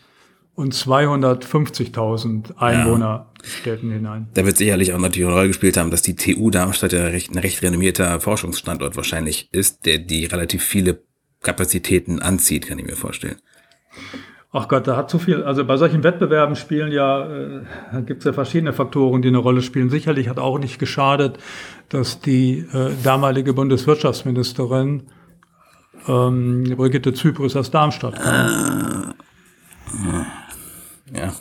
und 0.59 0.73
250.000 0.73 2.57
Einwohnerstädten 2.57 3.89
ja. 3.91 3.95
hinein. 3.95 4.27
Da 4.33 4.45
wird 4.45 4.57
sicherlich 4.57 4.93
auch 4.93 4.99
natürlich 4.99 5.27
eine 5.27 5.35
Rolle 5.35 5.47
gespielt 5.47 5.77
haben, 5.77 5.89
dass 5.89 6.01
die 6.01 6.17
TU 6.17 6.49
Darmstadt 6.49 6.91
ja 6.91 7.05
recht, 7.05 7.31
ein 7.31 7.37
recht 7.37 7.61
renommierter 7.61 8.19
Forschungsstandort 8.19 8.97
wahrscheinlich 8.97 9.47
ist, 9.53 9.85
der 9.85 9.99
die 9.99 10.25
relativ 10.25 10.61
viele 10.61 11.01
Kapazitäten 11.41 12.21
anzieht, 12.21 12.67
kann 12.67 12.77
ich 12.77 12.85
mir 12.85 12.97
vorstellen. 12.97 13.37
Ach 14.51 14.67
Gott, 14.67 14.87
da 14.87 14.97
hat 14.97 15.11
zu 15.11 15.19
viel. 15.19 15.43
Also 15.43 15.63
bei 15.63 15.77
solchen 15.77 16.03
Wettbewerben 16.03 16.55
spielen 16.55 16.91
ja, 16.91 17.23
äh, 17.27 17.61
gibt 18.03 18.21
es 18.21 18.25
ja 18.25 18.33
verschiedene 18.33 18.73
Faktoren, 18.73 19.21
die 19.21 19.27
eine 19.27 19.37
Rolle 19.37 19.61
spielen. 19.61 19.91
Sicherlich 19.91 20.27
hat 20.27 20.39
auch 20.39 20.57
nicht 20.57 20.79
geschadet, 20.79 21.37
dass 21.89 22.19
die 22.19 22.65
äh, 22.73 22.91
damalige 23.03 23.53
Bundeswirtschaftsministerin 23.53 25.03
ähm, 26.07 26.63
Brigitte 26.75 27.13
Zypris 27.13 27.55
aus 27.55 27.69
Darmstadt 27.69 28.19
kam. 28.19 29.13
Äh, 31.13 31.19
ja. 31.19 31.33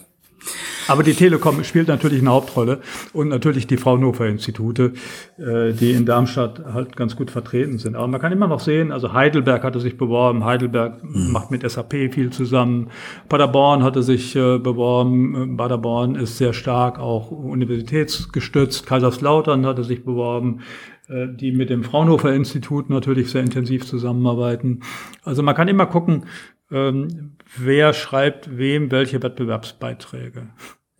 Aber 0.88 1.02
die 1.02 1.12
Telekom 1.12 1.62
spielt 1.64 1.88
natürlich 1.88 2.20
eine 2.20 2.30
Hauptrolle 2.30 2.80
und 3.12 3.28
natürlich 3.28 3.66
die 3.66 3.76
Fraunhofer-Institute, 3.76 4.94
äh, 5.38 5.72
die 5.72 5.92
in 5.92 6.06
Darmstadt 6.06 6.64
halt 6.72 6.96
ganz 6.96 7.14
gut 7.14 7.30
vertreten 7.30 7.78
sind. 7.78 7.94
Aber 7.94 8.08
man 8.08 8.20
kann 8.20 8.32
immer 8.32 8.48
noch 8.48 8.60
sehen, 8.60 8.90
also 8.90 9.12
Heidelberg 9.12 9.64
hatte 9.64 9.80
sich 9.80 9.98
beworben, 9.98 10.44
Heidelberg 10.44 11.04
mhm. 11.04 11.30
macht 11.30 11.50
mit 11.50 11.68
SAP 11.68 11.92
viel 12.12 12.30
zusammen, 12.30 12.88
Paderborn 13.28 13.82
hatte 13.82 14.02
sich 14.02 14.34
äh, 14.34 14.58
beworben, 14.58 15.56
Paderborn 15.58 16.14
ist 16.14 16.38
sehr 16.38 16.54
stark 16.54 16.98
auch 16.98 17.30
universitätsgestützt, 17.30 18.86
Kaiserslautern 18.86 19.66
hatte 19.66 19.84
sich 19.84 20.04
beworben, 20.04 20.60
äh, 21.08 21.26
die 21.28 21.52
mit 21.52 21.68
dem 21.68 21.84
Fraunhofer-Institut 21.84 22.88
natürlich 22.88 23.30
sehr 23.30 23.42
intensiv 23.42 23.84
zusammenarbeiten. 23.84 24.80
Also 25.22 25.42
man 25.42 25.54
kann 25.54 25.68
immer 25.68 25.86
gucken, 25.86 26.24
ähm, 26.70 27.36
wer 27.56 27.92
schreibt 27.92 28.56
wem 28.58 28.90
welche 28.90 29.22
Wettbewerbsbeiträge. 29.22 30.48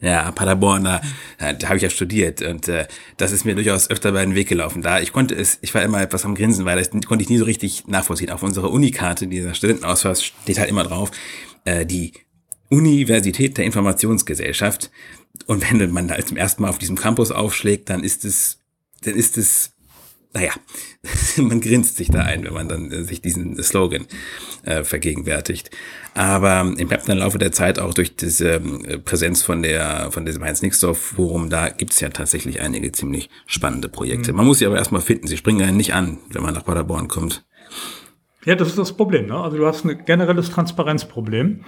Ja, 0.00 0.30
Paderborn, 0.30 0.84
da, 0.84 1.00
da 1.38 1.66
habe 1.66 1.76
ich 1.76 1.82
ja 1.82 1.90
studiert 1.90 2.40
und 2.40 2.68
äh, 2.68 2.86
das 3.16 3.32
ist 3.32 3.44
mir 3.44 3.56
durchaus 3.56 3.90
öfter 3.90 4.12
bei 4.12 4.24
den 4.24 4.36
Weg 4.36 4.48
gelaufen. 4.48 4.80
Da 4.80 5.00
ich 5.00 5.12
konnte 5.12 5.34
es, 5.34 5.58
ich 5.60 5.74
war 5.74 5.82
immer 5.82 6.00
etwas 6.00 6.24
am 6.24 6.36
Grinsen, 6.36 6.64
weil 6.64 6.78
das 6.78 6.90
konnte 6.90 7.22
ich 7.22 7.28
nie 7.28 7.38
so 7.38 7.44
richtig 7.44 7.88
nachvollziehen. 7.88 8.30
Auf 8.30 8.44
unserer 8.44 8.70
Unikarte, 8.70 9.26
dieser 9.26 9.54
Studentenausweis, 9.54 10.24
steht 10.24 10.58
halt 10.60 10.70
immer 10.70 10.84
drauf, 10.84 11.10
äh, 11.64 11.84
die 11.84 12.12
Universität 12.68 13.58
der 13.58 13.64
Informationsgesellschaft. 13.64 14.92
Und 15.46 15.68
wenn 15.68 15.90
man 15.90 16.06
da 16.06 16.24
zum 16.24 16.36
ersten 16.36 16.62
Mal 16.62 16.68
auf 16.68 16.78
diesem 16.78 16.96
Campus 16.96 17.32
aufschlägt, 17.32 17.90
dann 17.90 18.04
ist 18.04 18.24
es, 18.24 18.60
dann 19.02 19.14
ist 19.16 19.36
es 19.36 19.72
naja, 20.32 20.52
man 21.36 21.60
grinst 21.60 21.96
sich 21.96 22.10
da 22.10 22.20
ein, 22.22 22.44
wenn 22.44 22.52
man 22.52 22.68
dann 22.68 22.90
äh, 22.90 23.04
sich 23.04 23.20
diesen 23.20 23.60
Slogan 23.62 24.06
äh, 24.64 24.84
vergegenwärtigt. 24.84 25.70
Aber 26.14 26.60
im 26.76 26.88
bleibt 26.88 27.08
im 27.08 27.18
Laufe 27.18 27.38
der 27.38 27.52
Zeit 27.52 27.78
auch 27.78 27.94
durch 27.94 28.16
diese 28.16 28.54
äh, 28.54 28.98
Präsenz 28.98 29.42
von 29.42 29.62
der 29.62 30.10
von 30.10 30.24
diesem 30.24 30.42
Heinz-Nixdorf-Forum, 30.44 31.50
da 31.50 31.68
gibt's 31.68 32.00
ja 32.00 32.08
tatsächlich 32.08 32.60
einige 32.60 32.92
ziemlich 32.92 33.30
spannende 33.46 33.88
Projekte. 33.88 34.32
Mhm. 34.32 34.38
Man 34.38 34.46
muss 34.46 34.58
sie 34.58 34.66
aber 34.66 34.76
erstmal 34.76 35.02
finden. 35.02 35.26
Sie 35.26 35.36
springen 35.36 35.62
einen 35.62 35.76
nicht 35.76 35.94
an, 35.94 36.18
wenn 36.30 36.42
man 36.42 36.54
nach 36.54 36.64
Paderborn 36.64 37.08
kommt. 37.08 37.44
Ja, 38.44 38.54
das 38.54 38.68
ist 38.68 38.78
das 38.78 38.96
Problem. 38.96 39.26
Ne? 39.26 39.38
Also 39.38 39.58
du 39.58 39.66
hast 39.66 39.84
ein 39.84 40.04
generelles 40.04 40.50
Transparenzproblem. 40.50 41.64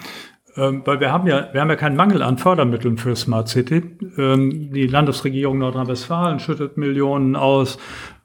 Ähm, 0.57 0.83
weil 0.85 0.99
wir 1.01 1.13
haben 1.13 1.29
ja, 1.29 1.49
wir 1.53 1.61
haben 1.61 1.71
ja 1.71 1.77
keinen 1.77 1.97
Mangel 1.97 2.23
an 2.23 2.39
Fördermitteln 2.39 2.99
für 2.99 3.15
Smart 3.15 3.49
City. 3.49 3.83
Ähm, 4.19 4.73
die 4.73 4.87
Landesregierung 4.87 5.59
Nordrhein-Westfalen 5.59 6.41
schüttet 6.41 6.77
Millionen 6.77 7.37
aus. 7.37 7.79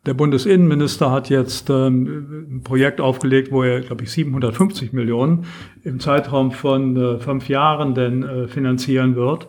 Der 0.05 0.13
Bundesinnenminister 0.13 1.09
hat 1.09 1.29
jetzt 1.29 1.69
ähm, 1.71 2.47
ein 2.57 2.61
Projekt 2.63 3.01
aufgelegt, 3.01 3.51
wo 3.51 3.63
er, 3.63 3.81
glaube 3.81 4.03
ich, 4.03 4.11
750 4.11 4.93
Millionen 4.93 5.45
im 5.83 5.99
Zeitraum 5.99 6.51
von 6.51 6.95
äh, 6.95 7.19
fünf 7.19 7.49
Jahren 7.49 7.95
denn 7.95 8.23
äh, 8.23 8.47
finanzieren 8.47 9.15
wird 9.15 9.47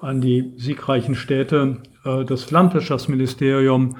an 0.00 0.20
die 0.20 0.52
siegreichen 0.56 1.14
Städte. 1.14 1.78
Äh, 2.04 2.24
das 2.24 2.50
Landwirtschaftsministerium 2.50 3.96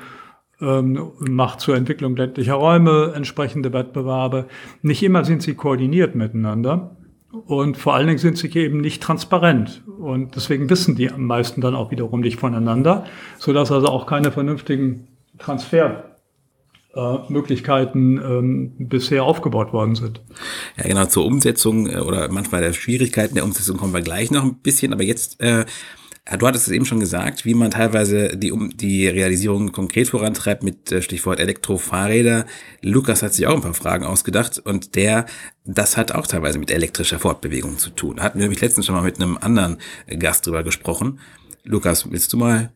ähm, 0.61 1.13
macht 1.21 1.61
zur 1.61 1.77
Entwicklung 1.77 2.17
ländlicher 2.17 2.55
Räume 2.55 3.13
entsprechende 3.15 3.73
Wettbewerbe. 3.73 4.47
Nicht 4.83 5.05
immer 5.05 5.25
sind 5.25 5.43
sie 5.43 5.55
koordiniert 5.55 6.17
miteinander. 6.17 6.97
Und 7.47 7.79
vor 7.79 7.95
allen 7.95 8.09
Dingen 8.09 8.19
sind 8.19 8.37
sie 8.37 8.53
eben 8.59 8.81
nicht 8.81 9.03
transparent. 9.03 9.83
Und 9.87 10.37
deswegen 10.37 10.69
wissen 10.69 10.97
die 10.97 11.11
am 11.11 11.27
meisten 11.27 11.61
dann 11.61 11.75
auch 11.75 11.91
wiederum 11.91 12.21
nicht 12.21 12.39
voneinander, 12.39 13.05
sodass 13.39 13.73
also 13.73 13.87
auch 13.87 14.07
keine 14.07 14.31
vernünftigen 14.33 15.09
Transfermöglichkeiten 15.43 18.19
äh, 18.19 18.23
ähm, 18.23 18.73
bisher 18.79 19.25
aufgebaut 19.25 19.73
worden 19.73 19.95
sind. 19.95 20.21
Ja, 20.77 20.85
genau, 20.85 21.07
zur 21.07 21.25
Umsetzung 21.25 21.89
äh, 21.89 21.99
oder 21.99 22.31
manchmal 22.31 22.61
der 22.63 22.73
Schwierigkeiten 22.73 23.35
der 23.35 23.45
Umsetzung 23.45 23.77
kommen 23.77 23.95
wir 23.95 24.03
gleich 24.03 24.31
noch 24.31 24.45
ein 24.45 24.55
bisschen, 24.57 24.93
aber 24.93 25.03
jetzt 25.03 25.41
äh, 25.41 25.65
Du 26.39 26.47
hattest 26.47 26.69
es 26.69 26.73
eben 26.73 26.85
schon 26.85 27.01
gesagt, 27.01 27.45
wie 27.45 27.55
man 27.55 27.73
teilweise 27.73 28.37
die, 28.37 28.53
um, 28.53 28.77
die 28.77 29.09
Realisierung 29.09 29.73
konkret 29.73 30.09
vorantreibt 30.09 30.63
mit 30.63 30.93
äh, 30.93 31.03
Stichwort 31.03 31.41
Elektrofahrräder. 31.41 32.47
Lukas 32.81 33.25
hat 33.25 33.35
sich 33.35 33.49
auch 33.49 33.57
ein 33.57 33.61
paar 33.61 33.75
Fragen 33.75 34.05
ausgedacht 34.05 34.61
und 34.61 34.95
der, 34.95 35.27
das 35.65 35.97
hat 35.97 36.13
auch 36.13 36.29
teilweise 36.29 36.61
mit 36.61 36.71
elektrischer 36.71 37.19
Fortbewegung 37.19 37.79
zu 37.79 37.91
tun. 37.91 38.21
Hatten 38.21 38.39
wir 38.39 38.45
nämlich 38.45 38.61
letztens 38.61 38.87
schon 38.87 38.95
mal 38.95 39.03
mit 39.03 39.21
einem 39.21 39.37
anderen 39.37 39.79
Gast 40.07 40.47
drüber 40.47 40.63
gesprochen. 40.63 41.19
Lukas, 41.65 42.09
willst 42.09 42.33
du 42.33 42.37
mal 42.37 42.73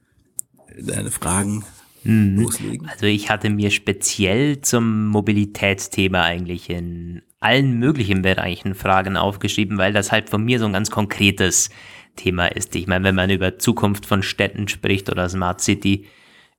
deine 0.76 1.12
Fragen 1.12 1.64
mhm. 2.06 2.40
loslegen? 2.40 2.88
Also 2.88 3.06
ich 3.06 3.30
hatte 3.30 3.50
mir 3.50 3.70
speziell 3.70 4.60
zum 4.60 5.06
Mobilitätsthema 5.06 6.22
eigentlich 6.22 6.70
in 6.70 7.22
allen 7.40 7.78
möglichen 7.78 8.22
Bereichen 8.22 8.74
Fragen 8.74 9.16
aufgeschrieben, 9.16 9.78
weil 9.78 9.92
das 9.92 10.12
halt 10.12 10.30
von 10.30 10.44
mir 10.44 10.58
so 10.58 10.66
ein 10.66 10.72
ganz 10.72 10.90
konkretes 10.90 11.70
Thema 12.16 12.46
ist. 12.46 12.74
Ich 12.74 12.86
meine, 12.86 13.04
wenn 13.04 13.14
man 13.14 13.30
über 13.30 13.58
Zukunft 13.58 14.06
von 14.06 14.22
Städten 14.22 14.68
spricht 14.68 15.10
oder 15.10 15.28
Smart 15.28 15.60
City, 15.60 16.06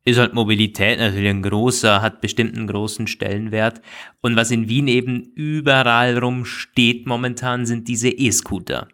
ist 0.05 0.19
halt 0.19 0.33
Mobilität 0.33 0.99
natürlich 0.99 1.29
ein 1.29 1.41
großer, 1.41 2.01
hat 2.01 2.21
bestimmt 2.21 2.55
einen 2.55 2.67
großen 2.67 3.07
Stellenwert. 3.07 3.81
Und 4.21 4.38
was 4.38 4.51
in 4.51 4.69
Wien 4.69 4.88
eben 4.88 5.33
überall 5.36 6.17
rumsteht 6.17 7.05
momentan, 7.05 7.65
sind 7.65 7.89
diese 7.89 8.10
E-Scooter. 8.10 8.88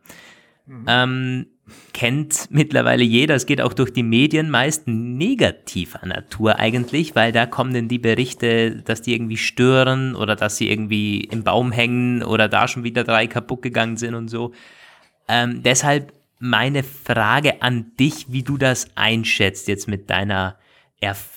Mhm. 0.66 0.86
Ähm, 0.88 1.46
kennt 1.94 2.48
mittlerweile 2.50 3.04
jeder, 3.04 3.36
es 3.36 3.46
geht 3.46 3.62
auch 3.62 3.74
durch 3.74 3.94
die 3.94 4.04
Medien, 4.04 4.50
meist 4.50 4.88
negativer 4.88 6.06
Natur 6.06 6.58
eigentlich, 6.60 7.16
weil 7.16 7.32
da 7.32 7.46
kommen 7.46 7.74
dann 7.74 7.88
die 7.88 8.00
Berichte, 8.00 8.78
dass 8.78 9.02
die 9.02 9.14
irgendwie 9.14 9.38
stören 9.38 10.16
oder 10.16 10.36
dass 10.36 10.58
sie 10.58 10.70
irgendwie 10.70 11.22
im 11.22 11.44
Baum 11.44 11.72
hängen 11.72 12.24
oder 12.24 12.48
da 12.48 12.68
schon 12.68 12.84
wieder 12.84 13.04
drei 13.04 13.28
kaputt 13.28 13.62
gegangen 13.62 13.98
sind 13.98 14.16
und 14.16 14.28
so. 14.28 14.54
Ähm, 15.28 15.62
deshalb 15.64 16.14
meine 16.40 16.84
Frage 16.84 17.62
an 17.62 17.92
dich, 18.00 18.26
wie 18.30 18.44
du 18.44 18.58
das 18.58 18.88
einschätzt 18.96 19.68
jetzt 19.68 19.88
mit 19.88 20.10
deiner 20.10 20.58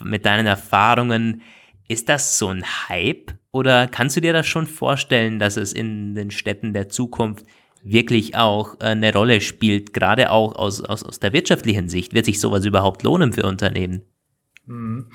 mit 0.03 0.25
deinen 0.25 0.47
Erfahrungen. 0.47 1.43
Ist 1.89 2.09
das 2.09 2.39
so 2.39 2.49
ein 2.49 2.65
Hype 2.89 3.33
oder 3.53 3.87
kannst 3.87 4.17
du 4.17 4.21
dir 4.21 4.33
das 4.33 4.47
schon 4.47 4.67
vorstellen, 4.67 5.39
dass 5.39 5.57
es 5.57 5.73
in 5.73 6.15
den 6.15 6.31
Städten 6.31 6.73
der 6.73 6.89
Zukunft 6.89 7.45
wirklich 7.87 8.37
auch 8.37 8.75
äh, 8.81 8.87
eine 8.87 9.13
Rolle 9.13 9.41
spielt, 9.41 9.93
gerade 9.93 10.31
auch 10.31 10.57
aus, 10.57 10.83
aus, 10.83 11.03
aus 11.03 11.21
der 11.21 11.33
wirtschaftlichen 11.33 11.89
Sicht. 11.89 12.15
Wird 12.15 12.27
sich 12.27 12.41
sowas 12.41 12.65
überhaupt 12.65 13.03
lohnen 13.03 13.33
für 13.33 13.45
Unternehmen? 13.45 14.03
Mhm. 14.67 15.07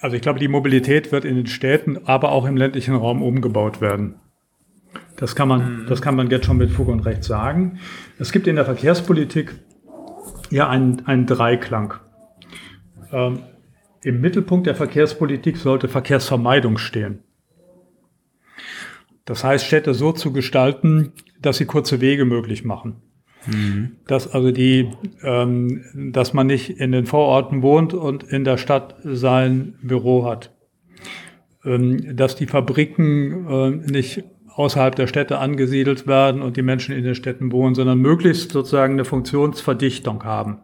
Also 0.00 0.16
ich 0.16 0.22
glaube, 0.22 0.38
die 0.38 0.48
Mobilität 0.48 1.12
wird 1.12 1.24
in 1.24 1.36
den 1.36 1.46
Städten, 1.46 2.06
aber 2.06 2.32
auch 2.32 2.44
im 2.44 2.56
ländlichen 2.56 2.94
Raum 2.94 3.22
umgebaut 3.22 3.80
werden. 3.80 4.16
Das 5.16 5.34
kann 5.34 5.48
man, 5.48 5.82
mhm. 5.82 5.86
das 5.86 6.02
kann 6.02 6.16
man 6.16 6.28
jetzt 6.28 6.46
schon 6.46 6.58
mit 6.58 6.70
Fug 6.70 6.88
und 6.88 7.00
Recht 7.00 7.24
sagen. 7.24 7.78
Es 8.18 8.32
gibt 8.32 8.46
in 8.46 8.56
der 8.56 8.64
Verkehrspolitik 8.64 9.54
ja 10.50 10.68
einen, 10.68 11.06
einen 11.06 11.26
Dreiklang. 11.26 11.94
Ähm, 13.12 13.40
Im 14.02 14.20
Mittelpunkt 14.20 14.66
der 14.66 14.74
Verkehrspolitik 14.74 15.56
sollte 15.56 15.88
Verkehrsvermeidung 15.88 16.78
stehen. 16.78 17.23
Das 19.24 19.42
heißt, 19.42 19.64
Städte 19.64 19.94
so 19.94 20.12
zu 20.12 20.32
gestalten, 20.32 21.12
dass 21.40 21.56
sie 21.56 21.64
kurze 21.64 22.00
Wege 22.00 22.24
möglich 22.24 22.64
machen. 22.64 22.96
Mhm. 23.46 23.96
Dass 24.06 24.32
also 24.32 24.50
die, 24.50 24.90
ähm, 25.22 25.84
dass 26.12 26.32
man 26.32 26.46
nicht 26.46 26.78
in 26.78 26.92
den 26.92 27.06
Vororten 27.06 27.62
wohnt 27.62 27.94
und 27.94 28.22
in 28.24 28.44
der 28.44 28.58
Stadt 28.58 28.96
sein 29.02 29.74
Büro 29.82 30.24
hat. 30.24 30.54
Ähm, 31.64 32.16
dass 32.16 32.36
die 32.36 32.46
Fabriken 32.46 33.46
äh, 33.48 33.70
nicht 33.92 34.24
außerhalb 34.48 34.94
der 34.94 35.06
Städte 35.06 35.38
angesiedelt 35.38 36.06
werden 36.06 36.40
und 36.40 36.56
die 36.56 36.62
Menschen 36.62 36.94
in 36.94 37.04
den 37.04 37.14
Städten 37.14 37.50
wohnen, 37.50 37.74
sondern 37.74 37.98
möglichst 37.98 38.52
sozusagen 38.52 38.94
eine 38.94 39.04
Funktionsverdichtung 39.04 40.22
haben. 40.24 40.60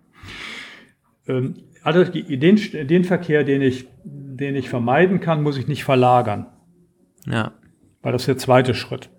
Ähm, 1.27 1.55
also 1.83 2.05
den, 2.05 2.59
den 2.89 3.05
Verkehr, 3.05 3.43
den 3.43 3.63
ich, 3.63 3.89
den 4.05 4.55
ich 4.55 4.69
vermeiden 4.69 5.21
kann, 5.21 5.43
muss 5.43 5.57
ich 5.57 5.67
nicht 5.67 5.85
verlagern. 5.85 6.47
Ja 7.27 7.53
weil 8.03 8.13
das 8.13 8.23
ist 8.23 8.29
der 8.29 8.39
zweite 8.39 8.75
Schritt. 8.75 9.11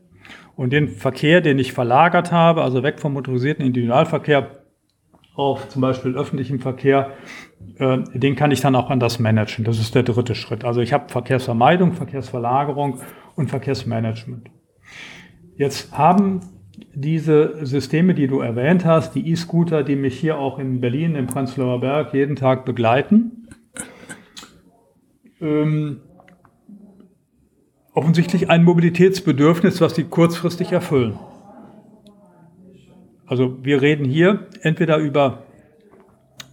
Und 0.55 0.73
den 0.73 0.89
Verkehr, 0.89 1.41
den 1.41 1.59
ich 1.59 1.73
verlagert 1.73 2.31
habe, 2.31 2.61
also 2.61 2.83
weg 2.83 2.99
vom 2.99 3.13
motorisierten 3.13 3.65
Individualverkehr 3.65 4.61
auf 5.35 5.69
zum 5.69 5.81
Beispiel 5.81 6.15
öffentlichen 6.15 6.59
Verkehr, 6.59 7.11
äh, 7.77 7.99
den 8.13 8.35
kann 8.35 8.51
ich 8.51 8.61
dann 8.61 8.75
auch 8.75 8.89
anders 8.89 9.19
managen. 9.19 9.63
Das 9.63 9.79
ist 9.79 9.95
der 9.95 10.03
dritte 10.03 10.35
Schritt. 10.35 10.65
Also 10.65 10.81
ich 10.81 10.93
habe 10.93 11.09
Verkehrsvermeidung, 11.09 11.93
Verkehrsverlagerung 11.93 12.99
und 13.35 13.49
Verkehrsmanagement. 13.49 14.49
Jetzt 15.55 15.97
haben 15.97 16.41
diese 16.93 17.65
Systeme, 17.65 18.13
die 18.13 18.27
du 18.27 18.39
erwähnt 18.39 18.85
hast, 18.85 19.15
die 19.15 19.31
E-Scooter, 19.31 19.83
die 19.83 19.95
mich 19.95 20.19
hier 20.19 20.37
auch 20.37 20.59
in 20.59 20.81
Berlin, 20.81 21.15
im 21.15 21.27
Prenzlauer 21.27 21.79
Berg 21.79 22.13
jeden 22.13 22.35
Tag 22.35 22.65
begleiten, 22.65 23.47
ähm, 25.39 26.01
offensichtlich 27.93 28.49
ein 28.49 28.63
Mobilitätsbedürfnis, 28.63 29.81
was 29.81 29.95
sie 29.95 30.05
kurzfristig 30.05 30.71
erfüllen. 30.71 31.19
Also 33.25 33.63
wir 33.63 33.81
reden 33.81 34.05
hier 34.05 34.47
entweder 34.61 34.97
über, 34.97 35.43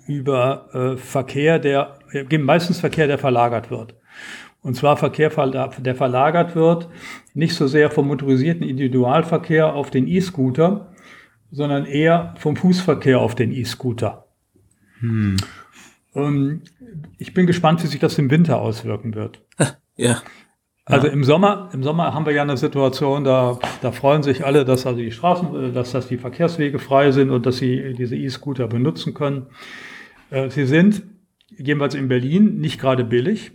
über 0.07 0.69
äh, 0.73 0.97
Verkehr, 0.97 1.59
der, 1.59 1.99
wir 2.11 2.39
meistens 2.39 2.81
Verkehr, 2.81 3.07
der 3.07 3.19
verlagert 3.19 3.71
wird. 3.71 3.95
Und 4.61 4.75
zwar 4.75 4.97
Verkehr, 4.97 5.31
der 5.31 5.95
verlagert 5.95 6.55
wird, 6.55 6.89
nicht 7.35 7.55
so 7.55 7.67
sehr 7.67 7.91
vom 7.91 8.09
motorisierten 8.09 8.63
Individualverkehr 8.63 9.73
auf 9.73 9.91
den 9.91 10.07
E-Scooter, 10.09 10.93
sondern 11.51 11.87
eher 11.87 12.35
vom 12.39 12.57
Fußverkehr 12.57 13.21
auf 13.21 13.35
den 13.35 13.53
E-Scooter. 13.53 14.27
Hm. 15.01 15.37
Ähm, 16.15 16.63
ich 17.19 17.35
bin 17.35 17.47
gespannt, 17.47 17.83
wie 17.83 17.87
sich 17.87 18.01
das 18.01 18.19
im 18.19 18.31
Winter 18.31 18.61
auswirken 18.61 19.15
wird. 19.15 19.43
Ja. 19.97 20.23
Also 20.89 21.07
im 21.09 21.23
Sommer, 21.23 21.69
im 21.73 21.83
Sommer 21.83 22.15
haben 22.15 22.25
wir 22.25 22.33
ja 22.33 22.43
eine 22.43 22.57
Situation, 22.57 23.23
da, 23.23 23.59
da 23.83 23.93
freuen 23.93 24.23
sich 24.23 24.45
alle, 24.47 24.65
dass 24.65 24.87
also 24.87 24.99
die 24.99 25.13
Straßen, 25.13 25.69
äh, 25.69 25.73
dass, 25.73 25.93
dass 25.93 26.09
die 26.09 26.17
Verkehrswege 26.17 26.79
frei 26.79 27.13
sind 27.13 27.31
und 27.31 27.45
dass 27.45 27.59
sie 27.59 27.95
diese 27.95 28.17
E-Scooter 28.17 28.69
benutzen 28.69 29.13
können. 29.13 29.47
Äh, 30.31 30.49
sie 30.49 30.67
sind, 30.67 31.03
jedenfalls 31.51 31.95
in 31.95 32.09
Berlin, 32.09 32.59
nicht 32.59 32.81
gerade 32.81 33.05
billig. 33.05 33.53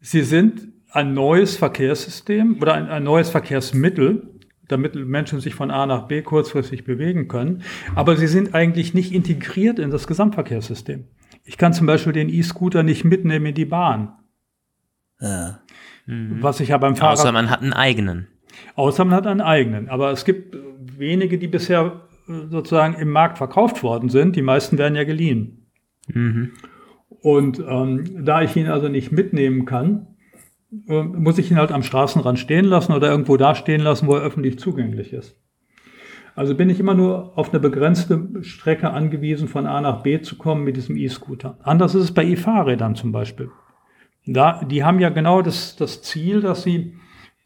Sie 0.00 0.22
sind 0.22 0.68
ein 0.90 1.12
neues 1.12 1.56
Verkehrssystem 1.56 2.56
oder 2.62 2.74
ein, 2.74 2.88
ein 2.88 3.04
neues 3.04 3.28
Verkehrsmittel, 3.28 4.34
damit 4.66 4.94
Menschen 4.94 5.40
sich 5.40 5.54
von 5.54 5.70
A 5.70 5.84
nach 5.84 6.08
B 6.08 6.22
kurzfristig 6.22 6.84
bewegen 6.84 7.28
können. 7.28 7.62
Aber 7.94 8.16
sie 8.16 8.26
sind 8.26 8.54
eigentlich 8.54 8.94
nicht 8.94 9.12
integriert 9.12 9.78
in 9.78 9.90
das 9.90 10.06
Gesamtverkehrssystem. 10.06 11.04
Ich 11.44 11.58
kann 11.58 11.74
zum 11.74 11.86
Beispiel 11.86 12.12
den 12.12 12.28
E-Scooter 12.30 12.82
nicht 12.82 13.04
mitnehmen 13.04 13.46
in 13.46 13.54
die 13.54 13.64
Bahn. 13.64 14.14
Ja. 15.20 15.60
Mhm. 16.06 16.42
Was 16.42 16.60
ich 16.60 16.68
ja 16.68 16.78
beim 16.78 16.96
Fahrrad. 16.96 17.18
Außer 17.18 17.32
man 17.32 17.50
hat 17.50 17.62
einen 17.62 17.72
eigenen. 17.72 18.28
Außer 18.74 19.04
man 19.04 19.14
hat 19.14 19.26
einen 19.26 19.40
eigenen. 19.40 19.88
Aber 19.88 20.10
es 20.10 20.24
gibt 20.24 20.56
wenige, 20.96 21.38
die 21.38 21.48
bisher 21.48 22.02
äh, 22.28 22.46
sozusagen 22.50 22.94
im 22.94 23.10
Markt 23.10 23.38
verkauft 23.38 23.82
worden 23.82 24.08
sind. 24.08 24.36
Die 24.36 24.42
meisten 24.42 24.78
werden 24.78 24.94
ja 24.94 25.04
geliehen. 25.04 25.70
Mhm. 26.08 26.52
Und 27.20 27.62
ähm, 27.66 28.24
da 28.24 28.42
ich 28.42 28.56
ihn 28.56 28.68
also 28.68 28.88
nicht 28.88 29.12
mitnehmen 29.12 29.64
kann, 29.64 30.06
äh, 30.88 31.02
muss 31.02 31.38
ich 31.38 31.50
ihn 31.50 31.56
halt 31.56 31.72
am 31.72 31.82
Straßenrand 31.82 32.38
stehen 32.38 32.64
lassen 32.64 32.92
oder 32.92 33.10
irgendwo 33.10 33.36
da 33.36 33.54
stehen 33.54 33.80
lassen, 33.80 34.06
wo 34.06 34.14
er 34.14 34.22
öffentlich 34.22 34.58
zugänglich 34.58 35.12
ist. 35.12 35.36
Also 36.34 36.54
bin 36.54 36.70
ich 36.70 36.78
immer 36.78 36.94
nur 36.94 37.36
auf 37.36 37.50
eine 37.50 37.58
begrenzte 37.58 38.28
Strecke 38.42 38.90
angewiesen, 38.90 39.48
von 39.48 39.66
A 39.66 39.80
nach 39.80 40.02
B 40.02 40.20
zu 40.20 40.36
kommen 40.38 40.62
mit 40.62 40.76
diesem 40.76 40.96
E-Scooter. 40.96 41.58
Anders 41.62 41.96
ist 41.96 42.04
es 42.04 42.14
bei 42.14 42.24
E-Fahrrädern 42.24 42.94
zum 42.94 43.10
Beispiel. 43.10 43.50
Da, 44.30 44.62
die 44.62 44.84
haben 44.84 45.00
ja 45.00 45.08
genau 45.08 45.40
das, 45.40 45.74
das 45.76 46.02
Ziel, 46.02 46.42
dass 46.42 46.62
sie 46.62 46.94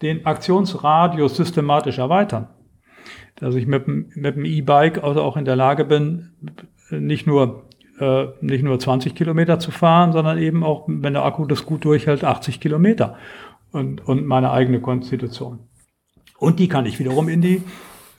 den 0.03 0.27
Aktionsradius 0.27 1.37
systematisch 1.37 1.99
erweitern. 1.99 2.49
Dass 3.37 3.55
ich 3.55 3.69
mit, 3.69 3.87
mit 3.87 4.37
dem 4.37 4.45
E-Bike 4.45 5.03
also 5.03 5.23
auch 5.23 5.37
in 5.37 5.45
der 5.45 5.55
Lage 5.55 5.85
bin, 5.85 6.33
nicht 6.91 7.25
nur, 7.25 7.69
äh, 8.01 8.27
nicht 8.41 8.65
nur 8.65 8.81
20 8.81 9.15
Kilometer 9.15 9.61
zu 9.61 9.71
fahren, 9.71 10.13
sondern 10.13 10.39
eben 10.39 10.65
auch, 10.65 10.85
wenn 10.89 11.13
der 11.13 11.25
Akku 11.25 11.47
das 11.47 11.65
gut 11.65 11.85
durchhält, 11.85 12.25
80 12.25 12.61
Kilometer 12.61 13.17
und, 13.71 14.07
und 14.07 14.27
meine 14.27 14.51
eigene 14.51 14.81
Konstitution. 14.81 15.61
Und 16.39 16.59
die 16.59 16.67
kann 16.67 16.85
ich 16.85 16.99
wiederum 16.99 17.29
in 17.29 17.41
die, 17.43 17.63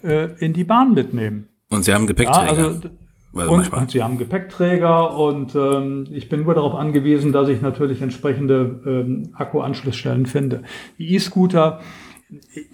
äh, 0.04 0.30
in 0.40 0.54
die 0.54 0.64
Bahn 0.64 0.94
mitnehmen. 0.94 1.50
Und 1.70 1.84
Sie 1.84 1.94
haben 1.94 2.08
Gepäckträger. 2.08 2.46
Ja, 2.46 2.64
also 2.64 2.90
und, 3.34 3.74
und, 3.74 3.92
sie 3.92 4.04
haben 4.04 4.20
Gepäckträger 4.20 5.18
und 5.18 5.56
ähm, 5.56 6.08
ich 6.12 6.30
bin 6.30 6.44
nur 6.44 6.54
darauf 6.54 6.76
angewiesen, 6.76 7.34
dass 7.34 7.50
ich 7.50 7.62
natürlich 7.62 8.02
entsprechende 8.02 8.80
ähm, 8.86 9.30
Akkuanschlussstellen 9.34 10.28
finde. 10.28 10.62
Die 11.00 11.16
E-Scooter, 11.16 11.80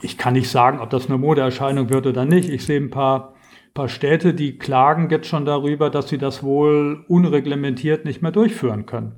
ich 0.01 0.17
kann 0.17 0.33
nicht 0.33 0.49
sagen, 0.49 0.79
ob 0.79 0.89
das 0.89 1.07
eine 1.07 1.17
Modeerscheinung 1.17 1.89
wird 1.89 2.07
oder 2.07 2.25
nicht. 2.25 2.49
Ich 2.49 2.65
sehe 2.65 2.79
ein 2.79 2.89
paar, 2.89 3.35
paar 3.73 3.87
Städte, 3.87 4.33
die 4.33 4.57
klagen 4.57 5.09
jetzt 5.09 5.27
schon 5.27 5.45
darüber, 5.45 5.89
dass 5.89 6.09
sie 6.09 6.17
das 6.17 6.43
wohl 6.43 7.05
unreglementiert 7.07 8.03
nicht 8.03 8.21
mehr 8.21 8.31
durchführen 8.31 8.85
können, 8.85 9.13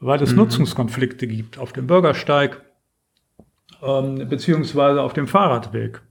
weil 0.00 0.20
es 0.20 0.32
mhm. 0.32 0.38
Nutzungskonflikte 0.38 1.28
gibt 1.28 1.58
auf 1.58 1.72
dem 1.72 1.86
Bürgersteig 1.86 2.60
ähm, 3.82 4.28
beziehungsweise 4.28 5.02
auf 5.02 5.12
dem 5.12 5.26
Fahrradweg. 5.26 6.02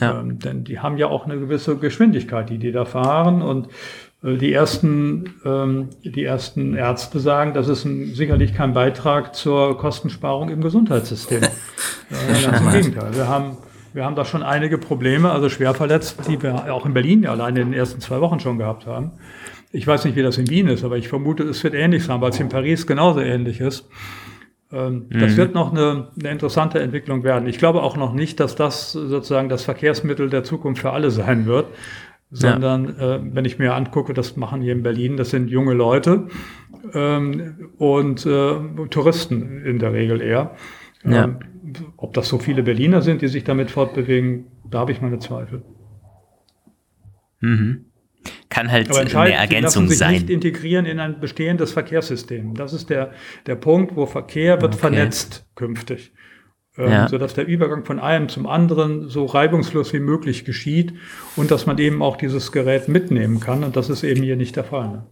Ja. 0.00 0.20
Ähm, 0.20 0.38
denn 0.38 0.64
die 0.64 0.80
haben 0.80 0.98
ja 0.98 1.08
auch 1.08 1.24
eine 1.24 1.38
gewisse 1.38 1.76
Geschwindigkeit, 1.76 2.50
die 2.50 2.58
die 2.58 2.72
da 2.72 2.84
fahren 2.84 3.42
und 3.42 3.68
äh, 4.22 4.36
die 4.36 4.52
ersten, 4.52 5.34
ähm, 5.44 5.88
die 6.02 6.24
ersten 6.24 6.74
Ärzte 6.74 7.20
sagen, 7.20 7.54
das 7.54 7.68
ist 7.68 7.84
ein, 7.84 8.14
sicherlich 8.14 8.54
kein 8.54 8.72
Beitrag 8.72 9.34
zur 9.34 9.78
Kostensparung 9.78 10.50
im 10.50 10.60
Gesundheitssystem. 10.60 11.42
äh, 12.10 12.42
ganz 12.42 12.60
im 12.60 12.70
Gegenteil. 12.70 13.14
Wir 13.14 13.28
haben, 13.28 13.56
wir 13.92 14.04
haben 14.04 14.16
da 14.16 14.24
schon 14.24 14.42
einige 14.42 14.78
Probleme, 14.78 15.30
also 15.30 15.48
schwerverletzt, 15.48 16.28
die 16.28 16.42
wir 16.42 16.72
auch 16.72 16.86
in 16.86 16.94
Berlin 16.94 17.22
ja 17.22 17.30
allein 17.30 17.56
in 17.56 17.70
den 17.70 17.72
ersten 17.72 18.00
zwei 18.00 18.20
Wochen 18.20 18.40
schon 18.40 18.58
gehabt 18.58 18.86
haben. 18.86 19.12
Ich 19.70 19.86
weiß 19.86 20.04
nicht, 20.04 20.16
wie 20.16 20.22
das 20.22 20.38
in 20.38 20.48
Wien 20.48 20.66
ist, 20.68 20.82
aber 20.82 20.96
ich 20.96 21.08
vermute, 21.08 21.42
es 21.42 21.62
wird 21.62 21.74
ähnlich 21.74 22.04
sein, 22.04 22.20
weil 22.22 22.30
es 22.30 22.40
in 22.40 22.48
Paris 22.48 22.86
genauso 22.86 23.20
ähnlich 23.20 23.60
ist. 23.60 23.86
Ähm, 24.70 25.06
mhm. 25.08 25.18
Das 25.18 25.36
wird 25.36 25.54
noch 25.54 25.72
eine, 25.72 26.08
eine, 26.18 26.30
interessante 26.30 26.80
Entwicklung 26.80 27.24
werden. 27.24 27.48
Ich 27.48 27.58
glaube 27.58 27.82
auch 27.82 27.96
noch 27.96 28.12
nicht, 28.12 28.38
dass 28.38 28.54
das 28.54 28.92
sozusagen 28.92 29.48
das 29.48 29.64
Verkehrsmittel 29.64 30.28
der 30.28 30.44
Zukunft 30.44 30.82
für 30.82 30.92
alle 30.92 31.10
sein 31.10 31.46
wird, 31.46 31.66
sondern 32.30 32.96
ja. 32.98 33.16
äh, 33.16 33.20
wenn 33.22 33.46
ich 33.46 33.58
mir 33.58 33.74
angucke, 33.74 34.12
das 34.12 34.36
machen 34.36 34.60
hier 34.60 34.72
in 34.72 34.82
Berlin, 34.82 35.16
das 35.16 35.30
sind 35.30 35.48
junge 35.48 35.72
Leute 35.72 36.28
ähm, 36.92 37.70
und 37.78 38.26
äh, 38.26 38.56
Touristen 38.90 39.64
in 39.64 39.78
der 39.78 39.94
Regel 39.94 40.20
eher. 40.20 40.54
Ja. 41.02 41.24
Ähm, 41.24 41.38
ob 41.96 42.12
das 42.12 42.28
so 42.28 42.38
viele 42.38 42.62
Berliner 42.62 43.00
sind, 43.00 43.22
die 43.22 43.28
sich 43.28 43.44
damit 43.44 43.70
fortbewegen, 43.70 44.46
da 44.70 44.80
habe 44.80 44.92
ich 44.92 45.00
meine 45.00 45.18
Zweifel. 45.18 45.62
Mhm 47.40 47.87
kann 48.48 48.70
halt 48.70 48.90
eine 48.94 49.32
Ergänzung 49.32 49.52
sie 49.52 49.60
lassen 49.62 49.88
sich 49.88 49.98
sein. 49.98 50.12
nicht 50.12 50.30
integrieren 50.30 50.86
in 50.86 51.00
ein 51.00 51.20
bestehendes 51.20 51.72
Verkehrssystem. 51.72 52.54
Das 52.54 52.72
ist 52.72 52.90
der, 52.90 53.12
der 53.46 53.56
Punkt, 53.56 53.94
wo 53.96 54.06
Verkehr 54.06 54.60
wird 54.60 54.74
okay. 54.74 54.80
vernetzt 54.80 55.46
künftig. 55.54 56.12
Ähm, 56.76 56.90
ja. 56.90 57.08
sodass 57.08 57.34
der 57.34 57.46
Übergang 57.46 57.84
von 57.84 57.98
einem 57.98 58.28
zum 58.28 58.46
anderen 58.46 59.08
so 59.08 59.26
reibungslos 59.26 59.92
wie 59.92 59.98
möglich 59.98 60.44
geschieht 60.44 60.94
und 61.34 61.50
dass 61.50 61.66
man 61.66 61.76
eben 61.78 62.02
auch 62.02 62.16
dieses 62.16 62.52
Gerät 62.52 62.88
mitnehmen 62.88 63.40
kann. 63.40 63.64
Und 63.64 63.76
das 63.76 63.90
ist 63.90 64.04
eben 64.04 64.22
hier 64.22 64.36
nicht 64.36 64.54
der 64.54 64.62
Fall. 64.62 64.88
Ne? 64.88 65.06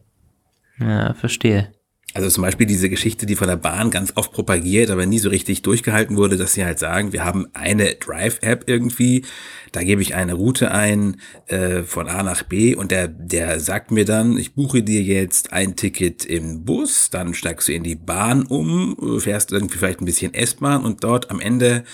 Ja, 0.78 1.14
verstehe. 1.14 1.72
Also 2.16 2.30
zum 2.30 2.44
Beispiel 2.44 2.66
diese 2.66 2.88
Geschichte, 2.88 3.26
die 3.26 3.36
von 3.36 3.46
der 3.46 3.56
Bahn 3.56 3.90
ganz 3.90 4.14
oft 4.14 4.32
propagiert, 4.32 4.88
aber 4.88 5.04
nie 5.04 5.18
so 5.18 5.28
richtig 5.28 5.60
durchgehalten 5.60 6.16
wurde, 6.16 6.38
dass 6.38 6.54
sie 6.54 6.64
halt 6.64 6.78
sagen, 6.78 7.12
wir 7.12 7.26
haben 7.26 7.46
eine 7.52 7.94
Drive-App 7.96 8.64
irgendwie, 8.66 9.26
da 9.72 9.82
gebe 9.82 10.00
ich 10.00 10.14
eine 10.14 10.32
Route 10.32 10.70
ein 10.70 11.20
äh, 11.48 11.82
von 11.82 12.08
A 12.08 12.22
nach 12.22 12.42
B 12.42 12.74
und 12.74 12.90
der, 12.90 13.08
der 13.08 13.60
sagt 13.60 13.90
mir 13.90 14.06
dann, 14.06 14.38
ich 14.38 14.54
buche 14.54 14.82
dir 14.82 15.02
jetzt 15.02 15.52
ein 15.52 15.76
Ticket 15.76 16.24
im 16.24 16.64
Bus, 16.64 17.10
dann 17.10 17.34
steigst 17.34 17.68
du 17.68 17.74
in 17.74 17.82
die 17.82 17.96
Bahn 17.96 18.46
um, 18.46 19.20
fährst 19.20 19.52
irgendwie 19.52 19.76
vielleicht 19.76 20.00
ein 20.00 20.06
bisschen 20.06 20.32
S-Bahn 20.32 20.86
und 20.86 21.04
dort 21.04 21.30
am 21.30 21.38
Ende 21.38 21.84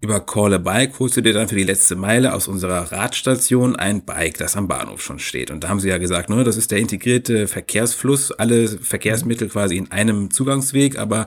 über 0.00 0.20
Call 0.20 0.54
a 0.54 0.58
Bike 0.58 0.98
holst 0.98 1.16
du 1.16 1.22
dir 1.22 1.32
dann 1.32 1.48
für 1.48 1.56
die 1.56 1.64
letzte 1.64 1.96
Meile 1.96 2.34
aus 2.34 2.46
unserer 2.46 2.92
Radstation 2.92 3.74
ein 3.74 4.04
Bike, 4.04 4.38
das 4.38 4.56
am 4.56 4.68
Bahnhof 4.68 5.02
schon 5.02 5.18
steht. 5.18 5.50
Und 5.50 5.64
da 5.64 5.68
haben 5.68 5.80
sie 5.80 5.88
ja 5.88 5.98
gesagt, 5.98 6.30
ne, 6.30 6.44
das 6.44 6.56
ist 6.56 6.70
der 6.70 6.78
integrierte 6.78 7.48
Verkehrsfluss, 7.48 8.30
alle 8.30 8.68
Verkehrsmittel 8.68 9.48
quasi 9.48 9.76
in 9.76 9.90
einem 9.90 10.30
Zugangsweg, 10.30 10.98
aber 10.98 11.26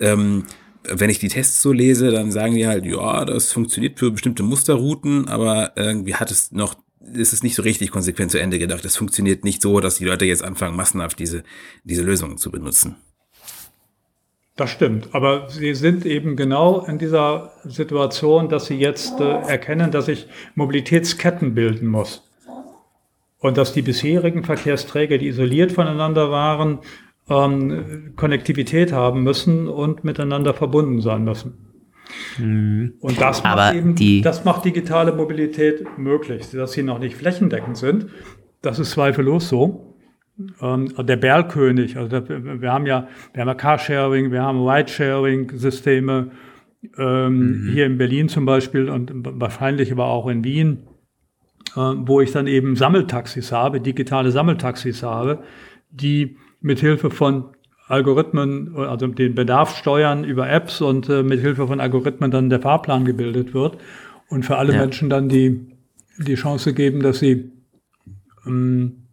ähm, 0.00 0.44
wenn 0.86 1.08
ich 1.08 1.18
die 1.18 1.28
Tests 1.28 1.62
so 1.62 1.72
lese, 1.72 2.10
dann 2.10 2.30
sagen 2.30 2.54
die 2.54 2.66
halt, 2.66 2.84
ja, 2.84 3.24
das 3.24 3.52
funktioniert 3.52 3.98
für 3.98 4.10
bestimmte 4.10 4.42
Musterrouten, 4.42 5.28
aber 5.28 5.72
irgendwie 5.76 6.14
hat 6.14 6.30
es 6.30 6.52
noch, 6.52 6.74
ist 7.00 7.32
es 7.32 7.42
nicht 7.42 7.54
so 7.54 7.62
richtig 7.62 7.90
konsequent 7.90 8.30
zu 8.30 8.38
Ende 8.38 8.58
gedacht. 8.58 8.84
Es 8.84 8.96
funktioniert 8.96 9.44
nicht 9.44 9.62
so, 9.62 9.80
dass 9.80 9.96
die 9.96 10.04
Leute 10.04 10.26
jetzt 10.26 10.44
anfangen, 10.44 10.76
massenhaft 10.76 11.18
diese, 11.18 11.42
diese 11.84 12.02
Lösungen 12.02 12.36
zu 12.36 12.50
benutzen. 12.50 12.96
Das 14.56 14.70
stimmt, 14.70 15.08
aber 15.12 15.48
Sie 15.48 15.74
sind 15.74 16.06
eben 16.06 16.36
genau 16.36 16.84
in 16.86 16.98
dieser 16.98 17.52
Situation, 17.64 18.48
dass 18.48 18.66
Sie 18.66 18.78
jetzt 18.78 19.20
äh, 19.20 19.24
erkennen, 19.24 19.90
dass 19.90 20.06
sich 20.06 20.28
Mobilitätsketten 20.54 21.54
bilden 21.54 21.88
muss. 21.88 22.30
Und 23.40 23.58
dass 23.58 23.72
die 23.72 23.82
bisherigen 23.82 24.44
Verkehrsträger, 24.44 25.18
die 25.18 25.26
isoliert 25.26 25.72
voneinander 25.72 26.30
waren, 26.30 26.78
ähm, 27.28 28.12
Konnektivität 28.16 28.92
haben 28.92 29.22
müssen 29.22 29.68
und 29.68 30.04
miteinander 30.04 30.54
verbunden 30.54 31.00
sein 31.00 31.24
müssen. 31.24 31.74
Mhm. 32.38 32.94
Und 33.00 33.20
das 33.20 33.42
macht, 33.42 33.74
eben, 33.74 34.22
das 34.22 34.44
macht 34.44 34.64
digitale 34.64 35.12
Mobilität 35.12 35.98
möglich, 35.98 36.50
dass 36.52 36.72
sie 36.72 36.82
noch 36.82 36.98
nicht 36.98 37.16
flächendeckend 37.16 37.76
sind. 37.76 38.06
Das 38.62 38.78
ist 38.78 38.92
zweifellos 38.92 39.48
so. 39.48 39.93
Ähm, 40.60 40.92
der 40.98 41.16
Berlkönig, 41.16 41.96
also 41.96 42.10
wir 42.28 42.72
haben 42.72 42.86
ja, 42.86 43.08
wir 43.32 43.40
haben 43.40 43.48
ja 43.48 43.54
Carsharing, 43.54 44.32
wir 44.32 44.42
haben 44.42 44.66
Ridesharing-Systeme, 44.66 46.30
ähm, 46.98 47.36
mhm. 47.36 47.72
hier 47.72 47.86
in 47.86 47.98
Berlin 47.98 48.28
zum 48.28 48.44
Beispiel 48.44 48.88
und 48.88 49.12
wahrscheinlich 49.14 49.92
aber 49.92 50.06
auch 50.06 50.26
in 50.28 50.44
Wien, 50.44 50.86
äh, 51.76 51.80
wo 51.80 52.20
ich 52.20 52.32
dann 52.32 52.46
eben 52.46 52.76
Sammeltaxis 52.76 53.52
habe, 53.52 53.80
digitale 53.80 54.30
Sammeltaxis 54.30 55.02
habe, 55.02 55.44
die 55.90 56.36
mit 56.60 56.80
Hilfe 56.80 57.10
von 57.10 57.54
Algorithmen, 57.86 58.74
also 58.76 59.06
den 59.06 59.34
Bedarf 59.34 59.76
steuern 59.76 60.24
über 60.24 60.48
Apps 60.50 60.80
und 60.80 61.08
äh, 61.08 61.22
mit 61.22 61.40
Hilfe 61.40 61.66
von 61.66 61.80
Algorithmen 61.80 62.30
dann 62.30 62.48
der 62.48 62.60
Fahrplan 62.60 63.04
gebildet 63.04 63.54
wird 63.54 63.78
und 64.28 64.44
für 64.44 64.56
alle 64.56 64.72
ja. 64.72 64.80
Menschen 64.80 65.10
dann 65.10 65.28
die, 65.28 65.76
die 66.18 66.34
Chance 66.34 66.72
geben, 66.72 67.00
dass 67.00 67.18
sie 67.18 67.52
ähm, 68.46 69.03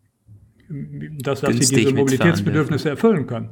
dass, 1.22 1.42
dass 1.42 1.56
sie 1.58 1.76
diese 1.76 1.94
Mobilitätsbedürfnisse 1.94 2.90
erfüllen 2.90 3.28
können. 3.28 3.50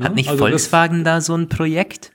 Hat 0.00 0.14
nicht 0.14 0.28
also 0.28 0.44
Volkswagen 0.44 1.04
da 1.04 1.20
so 1.20 1.34
ein 1.34 1.48
Projekt 1.48 2.12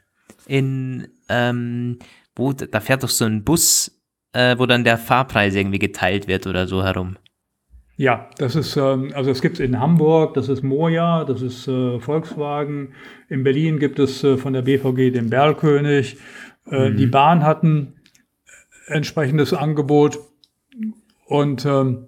in, 0.47 1.07
ähm, 1.29 1.99
wo, 2.35 2.53
da 2.53 2.79
fährt 2.79 3.03
doch 3.03 3.09
so 3.09 3.25
ein 3.25 3.43
Bus, 3.43 3.99
äh, 4.33 4.57
wo 4.57 4.65
dann 4.65 4.83
der 4.83 4.97
Fahrpreis 4.97 5.55
irgendwie 5.55 5.79
geteilt 5.79 6.27
wird 6.27 6.47
oder 6.47 6.67
so 6.67 6.83
herum. 6.83 7.17
Ja, 7.97 8.29
das 8.37 8.55
ist, 8.55 8.77
ähm, 8.77 9.11
also 9.13 9.29
es 9.29 9.41
gibt 9.41 9.55
es 9.55 9.59
in 9.59 9.79
Hamburg, 9.79 10.33
das 10.33 10.49
ist 10.49 10.63
Moja, 10.63 11.23
das 11.23 11.41
ist 11.41 11.67
äh, 11.67 11.99
Volkswagen. 11.99 12.93
In 13.29 13.43
Berlin 13.43 13.79
gibt 13.79 13.99
es 13.99 14.23
äh, 14.23 14.37
von 14.37 14.53
der 14.53 14.63
BVG 14.63 15.11
den 15.11 15.29
Berlkönig. 15.29 16.17
Äh, 16.69 16.89
mhm. 16.89 16.97
Die 16.97 17.05
Bahn 17.05 17.43
hat 17.43 17.63
ein 17.63 17.99
entsprechendes 18.87 19.53
Angebot 19.53 20.19
und 21.25 21.65
ähm, 21.65 22.07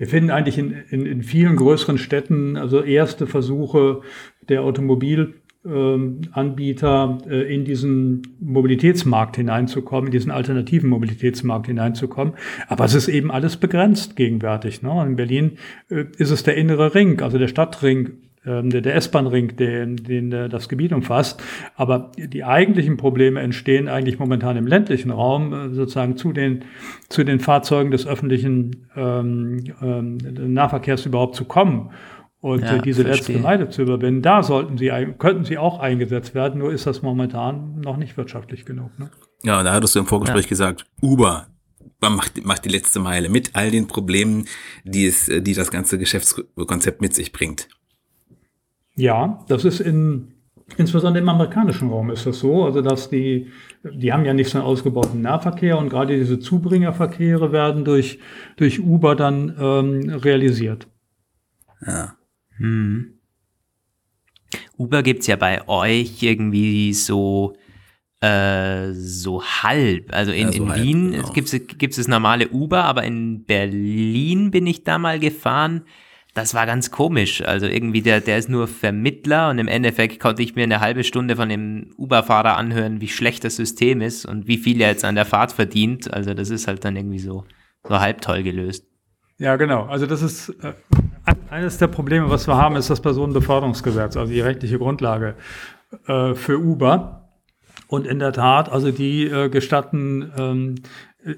wir 0.00 0.08
finden 0.08 0.30
eigentlich 0.30 0.56
in, 0.56 0.72
in, 0.88 1.04
in 1.04 1.22
vielen 1.22 1.56
größeren 1.56 1.98
Städten 1.98 2.56
also 2.56 2.82
erste 2.82 3.26
Versuche 3.26 4.00
der 4.48 4.62
Automobilanbieter 4.62 7.18
äh, 7.28 7.54
in 7.54 7.66
diesen 7.66 8.22
Mobilitätsmarkt 8.40 9.36
hineinzukommen, 9.36 10.06
in 10.06 10.12
diesen 10.12 10.30
alternativen 10.30 10.88
Mobilitätsmarkt 10.88 11.66
hineinzukommen. 11.66 12.32
Aber 12.66 12.86
es 12.86 12.94
ist 12.94 13.08
eben 13.08 13.30
alles 13.30 13.58
begrenzt 13.58 14.16
gegenwärtig. 14.16 14.80
Ne? 14.80 15.04
In 15.06 15.16
Berlin 15.16 15.58
äh, 15.90 16.06
ist 16.16 16.30
es 16.30 16.44
der 16.44 16.56
innere 16.56 16.94
Ring, 16.94 17.20
also 17.20 17.36
der 17.36 17.48
Stadtring 17.48 18.12
ähm, 18.46 18.70
der, 18.70 18.80
der 18.80 18.94
S-Bahn-Ring, 18.96 19.56
den, 19.56 19.96
den 19.96 20.30
das 20.30 20.68
Gebiet 20.68 20.92
umfasst. 20.92 21.42
Aber 21.76 22.12
die 22.16 22.44
eigentlichen 22.44 22.96
Probleme 22.96 23.40
entstehen 23.40 23.88
eigentlich 23.88 24.18
momentan 24.18 24.56
im 24.56 24.66
ländlichen 24.66 25.10
Raum, 25.10 25.52
äh, 25.52 25.74
sozusagen 25.74 26.16
zu 26.16 26.32
den, 26.32 26.64
zu 27.08 27.24
den 27.24 27.40
Fahrzeugen 27.40 27.90
des 27.90 28.06
öffentlichen 28.06 28.86
ähm, 28.96 29.64
ähm, 29.82 30.18
Nahverkehrs 30.54 31.06
überhaupt 31.06 31.36
zu 31.36 31.44
kommen 31.44 31.90
und 32.40 32.62
ja, 32.62 32.78
diese 32.78 33.04
verstehe. 33.04 33.36
letzte 33.36 33.46
Meile 33.46 33.68
zu 33.68 33.82
überwinden. 33.82 34.22
Da 34.22 34.42
sollten 34.42 34.78
sie, 34.78 34.90
könnten 35.18 35.44
sie 35.44 35.58
auch 35.58 35.78
eingesetzt 35.78 36.34
werden, 36.34 36.60
nur 36.60 36.72
ist 36.72 36.86
das 36.86 37.02
momentan 37.02 37.80
noch 37.80 37.96
nicht 37.96 38.16
wirtschaftlich 38.16 38.64
genug. 38.64 38.98
Ne? 38.98 39.10
Ja, 39.42 39.62
da 39.62 39.72
hattest 39.72 39.94
du 39.94 40.00
im 40.00 40.06
Vorgespräch 40.06 40.44
ja. 40.44 40.48
gesagt, 40.48 40.86
Uber 41.02 41.48
macht, 42.00 42.44
macht 42.44 42.64
die 42.64 42.70
letzte 42.70 43.00
Meile 43.00 43.28
mit 43.28 43.50
all 43.54 43.70
den 43.70 43.86
Problemen, 43.86 44.46
die 44.84 45.06
es, 45.06 45.26
die 45.26 45.52
das 45.52 45.70
ganze 45.70 45.98
Geschäftskonzept 45.98 47.02
mit 47.02 47.14
sich 47.14 47.32
bringt. 47.32 47.68
Ja, 49.00 49.42
das 49.48 49.64
ist 49.64 49.80
in, 49.80 50.34
insbesondere 50.76 51.22
im 51.22 51.28
amerikanischen 51.30 51.88
Raum 51.88 52.10
ist 52.10 52.26
das 52.26 52.40
so, 52.40 52.64
also 52.64 52.82
dass 52.82 53.08
die, 53.08 53.50
die 53.82 54.12
haben 54.12 54.26
ja 54.26 54.34
nicht 54.34 54.50
so 54.50 54.58
einen 54.58 54.66
ausgebauten 54.66 55.22
Nahverkehr 55.22 55.78
und 55.78 55.88
gerade 55.88 56.18
diese 56.18 56.38
Zubringerverkehre 56.38 57.50
werden 57.50 57.86
durch, 57.86 58.18
durch 58.56 58.78
Uber 58.78 59.16
dann 59.16 59.56
ähm, 59.58 60.10
realisiert. 60.10 60.86
Ja. 61.86 62.14
Hm. 62.58 63.14
Uber 64.76 65.02
gibt's 65.02 65.28
ja 65.28 65.36
bei 65.36 65.66
euch 65.66 66.22
irgendwie 66.22 66.92
so 66.92 67.54
äh, 68.20 68.92
so 68.92 69.42
halb. 69.42 70.14
Also 70.14 70.32
in, 70.32 70.48
ja, 70.48 70.52
so 70.52 70.62
in 70.62 70.68
halb, 70.68 70.82
Wien 70.82 71.12
genau. 71.12 71.32
gibt 71.32 71.54
es 71.54 71.96
das 71.96 72.06
normale 72.06 72.50
Uber, 72.50 72.84
aber 72.84 73.04
in 73.04 73.44
Berlin 73.46 74.50
bin 74.50 74.66
ich 74.66 74.84
da 74.84 74.98
mal 74.98 75.18
gefahren 75.18 75.86
das 76.40 76.54
war 76.54 76.64
ganz 76.64 76.90
komisch. 76.90 77.42
Also 77.42 77.66
irgendwie, 77.66 78.00
der, 78.00 78.22
der 78.22 78.38
ist 78.38 78.48
nur 78.48 78.66
Vermittler 78.66 79.50
und 79.50 79.58
im 79.58 79.68
Endeffekt 79.68 80.20
konnte 80.20 80.42
ich 80.42 80.54
mir 80.54 80.64
eine 80.64 80.80
halbe 80.80 81.04
Stunde 81.04 81.36
von 81.36 81.50
dem 81.50 81.92
Uber-Fahrer 81.98 82.56
anhören, 82.56 83.02
wie 83.02 83.08
schlecht 83.08 83.44
das 83.44 83.56
System 83.56 84.00
ist 84.00 84.24
und 84.24 84.46
wie 84.46 84.56
viel 84.56 84.80
er 84.80 84.88
jetzt 84.88 85.04
an 85.04 85.16
der 85.16 85.26
Fahrt 85.26 85.52
verdient. 85.52 86.12
Also 86.14 86.32
das 86.32 86.48
ist 86.48 86.66
halt 86.66 86.82
dann 86.82 86.96
irgendwie 86.96 87.18
so, 87.18 87.44
so 87.86 88.00
halb 88.00 88.22
toll 88.22 88.42
gelöst. 88.42 88.86
Ja, 89.36 89.56
genau. 89.56 89.84
Also 89.84 90.06
das 90.06 90.22
ist 90.22 90.48
äh, 90.62 90.72
eines 91.50 91.76
der 91.76 91.88
Probleme, 91.88 92.30
was 92.30 92.48
wir 92.48 92.56
haben, 92.56 92.76
ist 92.76 92.88
das 92.88 93.02
Personenbeförderungsgesetz, 93.02 94.16
also 94.16 94.32
die 94.32 94.40
rechtliche 94.40 94.78
Grundlage 94.78 95.34
äh, 96.06 96.34
für 96.34 96.58
Uber. 96.58 97.28
Und 97.86 98.06
in 98.06 98.18
der 98.18 98.32
Tat, 98.32 98.70
also 98.70 98.92
die 98.92 99.26
äh, 99.26 99.50
gestatten, 99.50 100.32
ähm, 100.38 100.74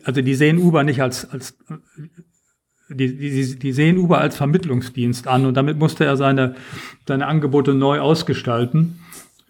also 0.04 0.22
die 0.22 0.34
sehen 0.36 0.58
Uber 0.58 0.84
nicht 0.84 1.02
als, 1.02 1.28
als 1.28 1.58
die, 2.94 3.16
die, 3.16 3.58
die 3.58 3.72
sehen 3.72 3.98
Uber 3.98 4.18
als 4.18 4.36
Vermittlungsdienst 4.36 5.28
an 5.28 5.46
und 5.46 5.56
damit 5.56 5.78
musste 5.78 6.04
er 6.04 6.16
seine, 6.16 6.54
seine 7.06 7.26
Angebote 7.26 7.74
neu 7.74 8.00
ausgestalten, 8.00 9.00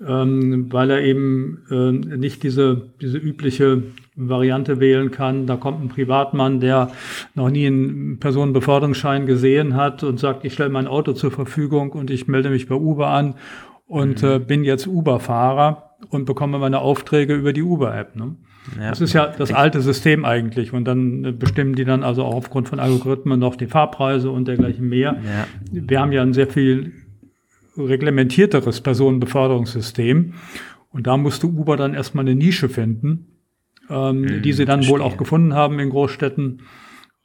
ähm, 0.07 0.72
weil 0.72 0.90
er 0.90 1.03
eben 1.03 1.62
äh, 1.70 2.16
nicht 2.16 2.43
diese, 2.43 2.88
diese 3.01 3.18
übliche 3.18 3.82
Variante 4.16 4.80
wählen 4.80 5.11
kann. 5.11 5.47
Da 5.47 5.57
kommt 5.57 5.82
ein 5.82 5.88
Privatmann, 5.88 6.61
der 6.61 6.93
noch 7.34 7.51
nie 7.51 7.66
einen 7.66 8.18
Personenbeförderungsschein 8.18 9.26
gesehen 9.26 9.76
hat 9.76 10.03
und 10.03 10.18
sagt, 10.18 10.45
ich 10.45 10.55
stelle 10.55 10.70
mein 10.70 10.86
Auto 10.86 11.12
zur 11.12 11.30
Verfügung 11.30 11.93
und 11.93 12.11
ich 12.11 12.28
melde 12.28 12.51
mich 12.51 12.68
bei 12.68 12.74
Uber 12.74 13.09
an 13.09 13.34
und 13.86 14.22
mhm. 14.22 14.28
äh, 14.28 14.38
bin 14.38 14.64
jetzt 14.64 14.86
Uber-Fahrer 14.86 15.90
und 16.11 16.24
bekomme 16.24 16.59
meine 16.59 16.80
Aufträge 16.80 17.34
über 17.34 17.53
die 17.53 17.62
Uber-App. 17.62 18.16
Ne? 18.16 18.36
Ja, 18.79 18.91
das 18.91 19.01
ist 19.01 19.13
ja 19.13 19.27
das 19.27 19.53
alte 19.53 19.81
System 19.81 20.25
eigentlich. 20.25 20.73
Und 20.73 20.85
dann 20.85 21.25
äh, 21.25 21.33
bestimmen 21.33 21.75
die 21.75 21.85
dann 21.85 22.03
also 22.03 22.25
auch 22.25 22.35
aufgrund 22.35 22.69
von 22.69 22.79
Algorithmen 22.79 23.39
noch 23.39 23.57
die 23.57 23.67
Fahrpreise 23.67 24.31
und 24.31 24.49
dergleichen 24.49 24.89
mehr. 24.89 25.17
Ja. 25.25 25.47
Wir 25.71 26.01
haben 26.01 26.13
ja 26.13 26.23
ein 26.23 26.33
sehr 26.33 26.47
viel 26.47 26.93
reglementierteres 27.77 28.81
Personenbeförderungssystem. 28.81 30.35
Und 30.91 31.07
da 31.07 31.17
musste 31.17 31.47
Uber 31.47 31.77
dann 31.77 31.95
erstmal 31.95 32.25
eine 32.25 32.35
Nische 32.35 32.69
finden, 32.69 33.39
ähm, 33.89 34.21
mhm, 34.21 34.43
die 34.43 34.53
sie 34.53 34.65
dann 34.65 34.81
verstehe. 34.81 34.99
wohl 34.99 35.03
auch 35.03 35.17
gefunden 35.17 35.55
haben 35.55 35.79
in 35.79 35.91
Großstädten 35.91 36.63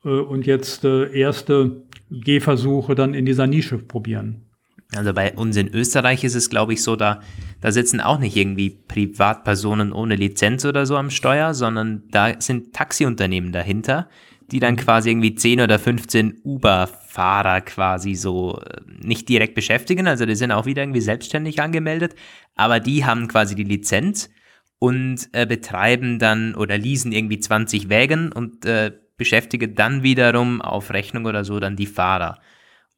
äh, 0.06 0.10
und 0.10 0.46
jetzt 0.46 0.86
äh, 0.86 1.12
erste 1.12 1.84
Gehversuche 2.10 2.96
dann 2.96 3.14
in 3.14 3.26
dieser 3.26 3.48
Nische 3.48 3.78
probieren. 3.78 4.47
Also 4.96 5.14
bei 5.14 5.34
uns 5.34 5.58
in 5.58 5.68
Österreich 5.68 6.24
ist 6.24 6.36
es, 6.36 6.50
glaube 6.50 6.74
ich, 6.74 6.82
so, 6.82 6.96
da, 6.96 7.20
da 7.60 7.72
sitzen 7.72 8.00
auch 8.00 8.20
nicht 8.20 8.38
irgendwie 8.38 8.70
Privatpersonen 8.70 9.92
ohne 9.92 10.16
Lizenz 10.16 10.64
oder 10.64 10.86
so 10.86 10.96
am 10.96 11.10
Steuer, 11.10 11.54
sondern 11.54 12.04
da 12.10 12.40
sind 12.40 12.74
Taxiunternehmen 12.74 13.52
dahinter, 13.52 14.08
die 14.50 14.62
dann 14.62 14.78
quasi 14.78 15.10
irgendwie 15.10 15.36
10 15.36 15.60
oder 15.60 15.78
15 15.78 16.40
Uber-Fahrer 16.44 17.62
quasi 17.62 18.16
so 18.16 18.62
äh, 18.62 18.80
nicht 19.06 19.28
direkt 19.28 19.56
beschäftigen. 19.56 20.08
Also 20.08 20.26
die 20.26 20.36
sind 20.36 20.52
auch 20.52 20.66
wieder 20.66 20.84
irgendwie 20.84 21.02
selbstständig 21.02 21.62
angemeldet, 21.62 22.16
aber 22.56 22.80
die 22.80 23.04
haben 23.04 23.28
quasi 23.28 23.56
die 23.56 23.66
Lizenz 23.66 24.30
und 24.80 25.28
äh, 25.34 25.46
betreiben 25.46 26.18
dann 26.18 26.56
oder 26.56 26.78
leasen 26.78 27.12
irgendwie 27.12 27.40
20 27.40 27.90
Wägen 27.90 28.32
und 28.32 28.66
äh, 28.66 28.94
beschäftigen 29.18 29.76
dann 29.76 30.04
wiederum 30.04 30.62
auf 30.62 30.92
Rechnung 30.92 31.26
oder 31.26 31.44
so 31.44 31.60
dann 31.60 31.76
die 31.76 31.88
Fahrer. 31.88 32.40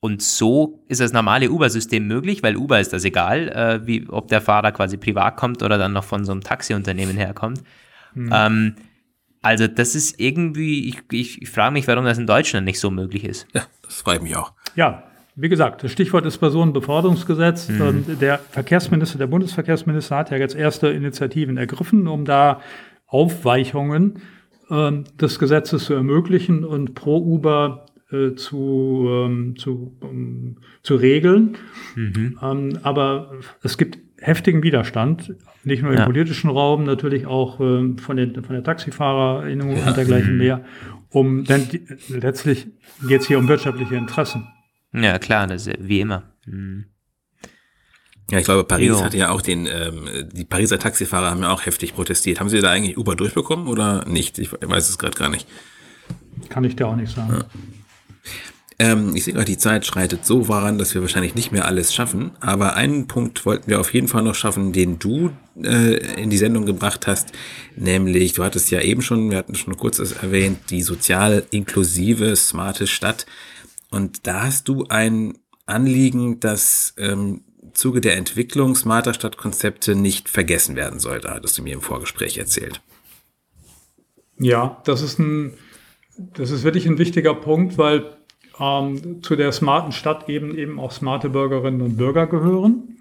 Und 0.02 0.22
so 0.22 0.84
ist 0.88 1.02
das 1.02 1.12
normale 1.12 1.52
Uber-System 1.52 2.08
möglich, 2.08 2.42
weil 2.42 2.56
Uber 2.56 2.80
ist 2.80 2.94
das 2.94 3.04
egal, 3.04 3.50
äh, 3.50 3.86
wie, 3.86 4.08
ob 4.08 4.30
der 4.30 4.40
Fahrer 4.40 4.72
quasi 4.72 4.98
privat 4.98 5.36
kommt 5.36 5.62
oder 5.62 5.78
dann 5.78 5.92
noch 5.92 6.06
von 6.06 6.24
so 6.24 6.32
einem 6.32 6.42
Taxiunternehmen 6.42 7.18
herkommt. 7.18 7.62
Mhm. 8.14 8.30
Ähm, 8.34 8.76
also 9.42 9.68
das 9.68 9.96
ist 9.96 10.20
irgendwie, 10.20 10.88
ich, 10.88 11.02
ich, 11.12 11.42
ich 11.42 11.50
frage 11.50 11.74
mich, 11.74 11.88
warum 11.88 12.06
das 12.06 12.18
in 12.18 12.28
Deutschland 12.28 12.66
nicht 12.66 12.80
so 12.80 12.92
möglich 12.92 13.26
ist. 13.26 13.48
Ja, 13.54 13.64
das 13.82 14.02
freut 14.02 14.22
mich 14.22 14.36
auch. 14.36 14.54
Ja, 14.76 15.04
wie 15.36 15.50
gesagt, 15.50 15.84
das 15.84 15.92
Stichwort 15.92 16.26
ist 16.26 16.38
Personenbeförderungsgesetz. 16.38 17.70
Mhm. 17.70 17.82
Ähm, 17.82 18.20
der 18.20 18.40
Verkehrsminister, 18.40 19.18
der 19.18 19.28
Bundesverkehrsminister 19.28 20.18
hat 20.18 20.32
ja 20.32 20.38
jetzt 20.38 20.56
erste 20.56 20.90
Initiativen 20.90 21.58
ergriffen, 21.58 22.08
um 22.08 22.26
da 22.26 22.62
Aufweichungen 23.08 24.22
äh, 24.70 24.92
des 25.20 25.40
Gesetzes 25.40 25.86
zu 25.86 25.94
ermöglichen 25.94 26.66
und 26.66 26.94
pro 26.94 27.18
Uber 27.18 27.86
äh, 28.12 28.36
zu, 28.36 29.08
ähm, 29.08 29.56
zu, 29.58 29.96
um, 30.02 30.58
zu 30.84 30.96
regeln. 30.96 31.58
Mhm. 31.96 32.40
Ähm, 32.42 32.80
aber 32.82 33.34
es 33.62 33.78
gibt 33.78 34.00
heftigen 34.18 34.64
Widerstand, 34.64 35.36
nicht 35.64 35.84
nur 35.84 35.92
im 35.92 36.00
ja. 36.00 36.06
politischen 36.06 36.50
Raum, 36.50 36.84
natürlich 36.84 37.26
auch 37.26 37.60
äh, 37.60 37.96
von, 37.98 38.18
den, 38.18 38.44
von 38.44 38.54
der 38.56 38.64
Taxifahrerinnung 38.64 39.76
ja. 39.76 39.88
und 39.88 39.98
dergleichen 39.98 40.34
mhm. 40.34 40.38
mehr. 40.38 40.66
Um, 41.10 41.44
denn 41.44 41.68
die, 41.70 41.82
letztlich 42.10 42.68
geht 43.08 43.22
es 43.22 43.28
hier 43.28 43.40
um 43.40 43.48
wirtschaftliche 43.48 43.96
Interessen. 43.96 44.48
Ja, 44.94 45.18
klar, 45.20 45.48
das 45.48 45.68
ist 45.68 45.78
wie 45.80 46.02
immer. 46.02 46.24
Mhm. 46.46 46.86
Ja, 48.32 48.38
ich 48.38 48.46
glaube, 48.46 48.64
Paris 48.64 48.90
jo. 48.90 49.04
hatte 49.04 49.18
ja 49.18 49.32
auch 49.32 49.42
den, 49.42 49.66
ähm, 49.66 50.08
die 50.32 50.46
Pariser 50.46 50.78
Taxifahrer 50.78 51.32
haben 51.32 51.42
ja 51.42 51.52
auch 51.52 51.66
heftig 51.66 51.96
protestiert. 51.96 52.40
Haben 52.40 52.50
sie 52.50 52.62
da 52.62 52.70
eigentlich 52.70 52.98
Uber 52.98 53.16
durchbekommen 53.16 53.68
oder 53.68 54.06
nicht? 54.08 54.38
Ich 54.38 54.52
weiß 54.52 54.90
es 54.90 55.00
gerade 55.00 55.18
gar 55.18 55.30
nicht. 55.30 55.48
Kann 56.50 56.64
ich 56.64 56.76
dir 56.76 56.88
auch 56.88 56.96
nicht 56.96 57.14
sagen. 57.14 57.34
Ja. 57.34 57.46
Ähm, 58.80 59.14
ich 59.14 59.26
sehe 59.26 59.34
gerade, 59.34 59.46
die 59.46 59.58
Zeit 59.58 59.86
schreitet 59.86 60.26
so 60.26 60.46
voran, 60.46 60.78
dass 60.78 60.94
wir 60.94 61.02
wahrscheinlich 61.02 61.36
nicht 61.36 61.52
mehr 61.52 61.66
alles 61.66 61.94
schaffen. 61.94 62.32
Aber 62.40 62.76
einen 62.76 63.08
Punkt 63.08 63.46
wollten 63.46 63.70
wir 63.70 63.80
auf 63.82 63.94
jeden 63.94 64.08
Fall 64.08 64.24
noch 64.24 64.36
schaffen, 64.36 64.72
den 64.72 64.98
du 65.00 65.32
äh, 65.62 65.98
in 66.22 66.30
die 66.30 66.38
Sendung 66.38 66.66
gebracht 66.66 67.06
hast. 67.06 67.34
Nämlich, 67.76 68.34
du 68.34 68.44
hattest 68.44 68.72
ja 68.72 68.82
eben 68.82 69.02
schon, 69.02 69.30
wir 69.30 69.38
hatten 69.38 69.56
schon 69.56 69.76
kurz 69.76 70.00
erwähnt, 70.00 70.60
die 70.70 70.82
sozial 70.82 71.46
inklusive, 71.52 72.36
smarte 72.38 72.88
Stadt. 72.88 73.26
Und 73.92 74.26
da 74.28 74.44
hast 74.44 74.70
du 74.70 74.86
ein 74.88 75.38
Anliegen, 75.66 76.40
das 76.40 76.94
ähm, 76.98 77.42
Zuge 77.74 78.00
der 78.00 78.16
Entwicklung 78.16 78.76
smarter 78.76 79.14
Stadtkonzepte 79.14 79.94
nicht 79.96 80.30
vergessen 80.30 80.78
werden 80.78 81.00
soll. 81.00 81.20
Da 81.20 81.34
hattest 81.34 81.58
du 81.58 81.64
mir 81.64 81.74
im 81.74 81.82
Vorgespräch 81.82 82.38
erzählt. 82.38 82.82
Ja, 84.38 84.82
das 84.86 85.02
ist 85.02 85.20
ein, 85.20 85.54
das 86.18 86.50
ist 86.50 86.64
wirklich 86.64 86.86
ein 86.88 86.98
wichtiger 86.98 87.34
Punkt, 87.34 87.78
weil 87.78 88.19
ähm, 88.60 89.22
zu 89.22 89.36
der 89.36 89.52
smarten 89.52 89.92
Stadt 89.92 90.30
eben 90.30 90.58
eben 90.58 90.80
auch 90.80 90.92
smarte 90.92 91.30
Bürgerinnen 91.30 91.82
und 91.82 91.98
Bürger 91.98 92.28
gehören, 92.28 92.98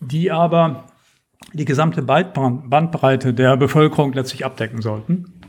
die 0.00 0.30
aber 0.30 0.84
die 1.52 1.64
gesamte 1.64 2.02
Bandbreite 2.02 3.32
der 3.32 3.56
Bevölkerung 3.56 4.12
letztlich 4.12 4.44
abdecken 4.44 4.82
sollten. 4.82 5.40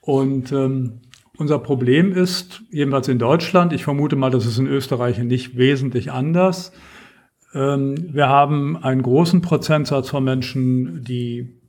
Und 0.00 0.52
ähm, 0.52 1.00
unser 1.36 1.58
Problem 1.58 2.12
ist, 2.12 2.62
jedenfalls 2.70 3.08
in 3.08 3.18
Deutschland, 3.18 3.72
ich 3.72 3.84
vermute 3.84 4.16
mal, 4.16 4.30
das 4.30 4.46
ist 4.46 4.58
in 4.58 4.66
Österreich 4.66 5.18
nicht 5.18 5.56
wesentlich 5.56 6.12
anders. 6.12 6.72
Ähm, 7.54 7.94
wir 8.12 8.28
haben 8.28 8.76
einen 8.76 9.02
großen 9.02 9.40
Prozentsatz 9.40 10.10
von 10.10 10.24
Menschen, 10.24 11.04
die 11.04 11.59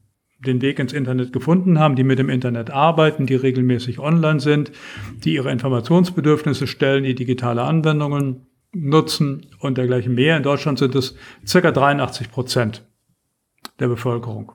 den 0.45 0.61
Weg 0.61 0.79
ins 0.79 0.93
Internet 0.93 1.33
gefunden 1.33 1.79
haben, 1.79 1.95
die 1.95 2.03
mit 2.03 2.19
dem 2.19 2.29
Internet 2.29 2.71
arbeiten, 2.71 3.25
die 3.25 3.35
regelmäßig 3.35 3.99
online 3.99 4.39
sind, 4.39 4.71
die 5.23 5.35
ihre 5.35 5.51
Informationsbedürfnisse 5.51 6.67
stellen, 6.67 7.03
die 7.03 7.15
digitale 7.15 7.63
Anwendungen 7.63 8.47
nutzen 8.73 9.45
und 9.59 9.77
dergleichen 9.77 10.15
mehr. 10.15 10.37
In 10.37 10.43
Deutschland 10.43 10.79
sind 10.79 10.95
es 10.95 11.15
circa 11.45 11.71
83 11.71 12.31
Prozent 12.31 12.83
der 13.79 13.87
Bevölkerung. 13.87 14.53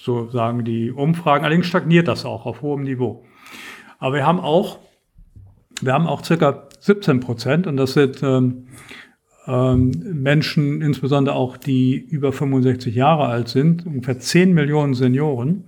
So 0.00 0.28
sagen 0.30 0.64
die 0.64 0.90
Umfragen. 0.90 1.44
Allerdings 1.44 1.66
stagniert 1.66 2.08
das 2.08 2.24
auch 2.24 2.46
auf 2.46 2.62
hohem 2.62 2.82
Niveau. 2.82 3.24
Aber 3.98 4.16
wir 4.16 4.26
haben 4.26 4.40
auch, 4.40 4.78
wir 5.80 5.92
haben 5.92 6.06
auch 6.06 6.24
circa 6.24 6.68
17 6.80 7.20
Prozent 7.20 7.66
und 7.66 7.76
das 7.76 7.94
sind 7.94 8.22
ähm, 8.22 8.66
Menschen, 9.46 10.80
insbesondere 10.80 11.34
auch 11.34 11.56
die 11.58 11.96
über 11.96 12.32
65 12.32 12.94
Jahre 12.94 13.26
alt 13.26 13.48
sind, 13.48 13.84
ungefähr 13.86 14.18
10 14.18 14.54
Millionen 14.54 14.94
Senioren, 14.94 15.64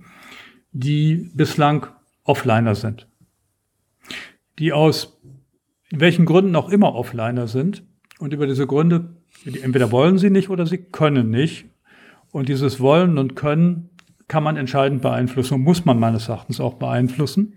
die 0.71 1.29
bislang 1.35 1.87
Offliner 2.23 2.73
sind. 2.73 3.07
Die 4.57 4.73
aus 4.73 5.19
welchen 5.91 6.25
Gründen 6.25 6.55
auch 6.55 6.69
immer 6.69 6.95
Offliner 6.95 7.47
sind. 7.47 7.83
Und 8.19 8.33
über 8.33 8.47
diese 8.47 8.65
Gründe, 8.65 9.15
entweder 9.45 9.91
wollen 9.91 10.17
sie 10.17 10.31
nicht 10.31 10.49
oder 10.49 10.65
sie 10.65 10.79
können 10.79 11.29
nicht. 11.29 11.65
Und 12.31 12.49
dieses 12.49 12.79
Wollen 12.79 13.17
und 13.17 13.35
Können 13.35 13.89
kann 14.27 14.43
man 14.43 14.57
entscheidend 14.57 15.01
beeinflussen 15.01 15.55
und 15.55 15.61
muss 15.61 15.85
man 15.85 15.99
meines 15.99 16.27
Erachtens 16.27 16.59
auch 16.59 16.73
beeinflussen, 16.73 17.53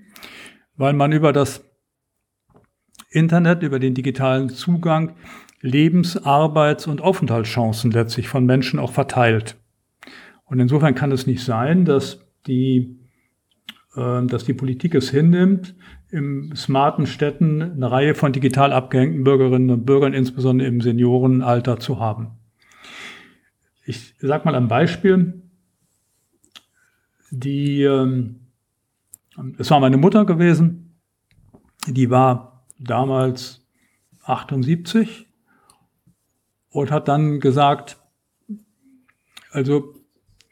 weil 0.77 0.93
man 0.93 1.13
über 1.13 1.33
das 1.33 1.65
Internet, 3.11 3.63
über 3.63 3.79
den 3.81 3.95
digitalen 3.95 4.51
Zugang 4.51 5.17
Lebens-, 5.61 6.17
Arbeits- 6.17 6.87
und 6.87 7.01
Aufenthaltschancen 7.01 7.91
letztlich 7.91 8.29
von 8.29 8.47
Menschen 8.47 8.79
auch 8.79 8.93
verteilt. 8.93 9.57
Und 10.45 10.59
insofern 10.59 10.95
kann 10.95 11.13
es 11.13 11.27
nicht 11.27 11.45
sein, 11.45 11.85
dass 11.85 12.27
die, 12.47 12.99
äh, 13.95 14.27
dass 14.27 14.45
die 14.45 14.55
Politik 14.55 14.95
es 14.95 15.11
hinnimmt, 15.11 15.75
im 16.11 16.55
smarten 16.57 17.07
Städten 17.07 17.63
eine 17.63 17.91
Reihe 17.91 18.15
von 18.15 18.33
digital 18.33 18.73
abgehängten 18.73 19.23
Bürgerinnen 19.23 19.71
und 19.71 19.87
Bürgern, 19.87 20.13
insbesondere 20.13 20.67
im 20.69 20.81
Seniorenalter, 20.81 21.79
zu 21.79 22.01
haben. 22.01 22.33
Ich 23.85 24.15
sage 24.19 24.45
mal 24.45 24.55
ein 24.55 24.69
Beispiel. 24.69 25.43
Die, 27.31 27.83
ähm, 27.83 28.41
es 29.59 29.71
war 29.71 29.79
meine 29.79 29.99
Mutter 29.99 30.25
gewesen, 30.25 30.99
die 31.87 32.11
war 32.11 32.67
damals 32.79 33.65
78 34.25 35.30
und 36.71 36.91
hat 36.91 37.09
dann 37.09 37.41
gesagt, 37.41 37.99
also 39.51 39.95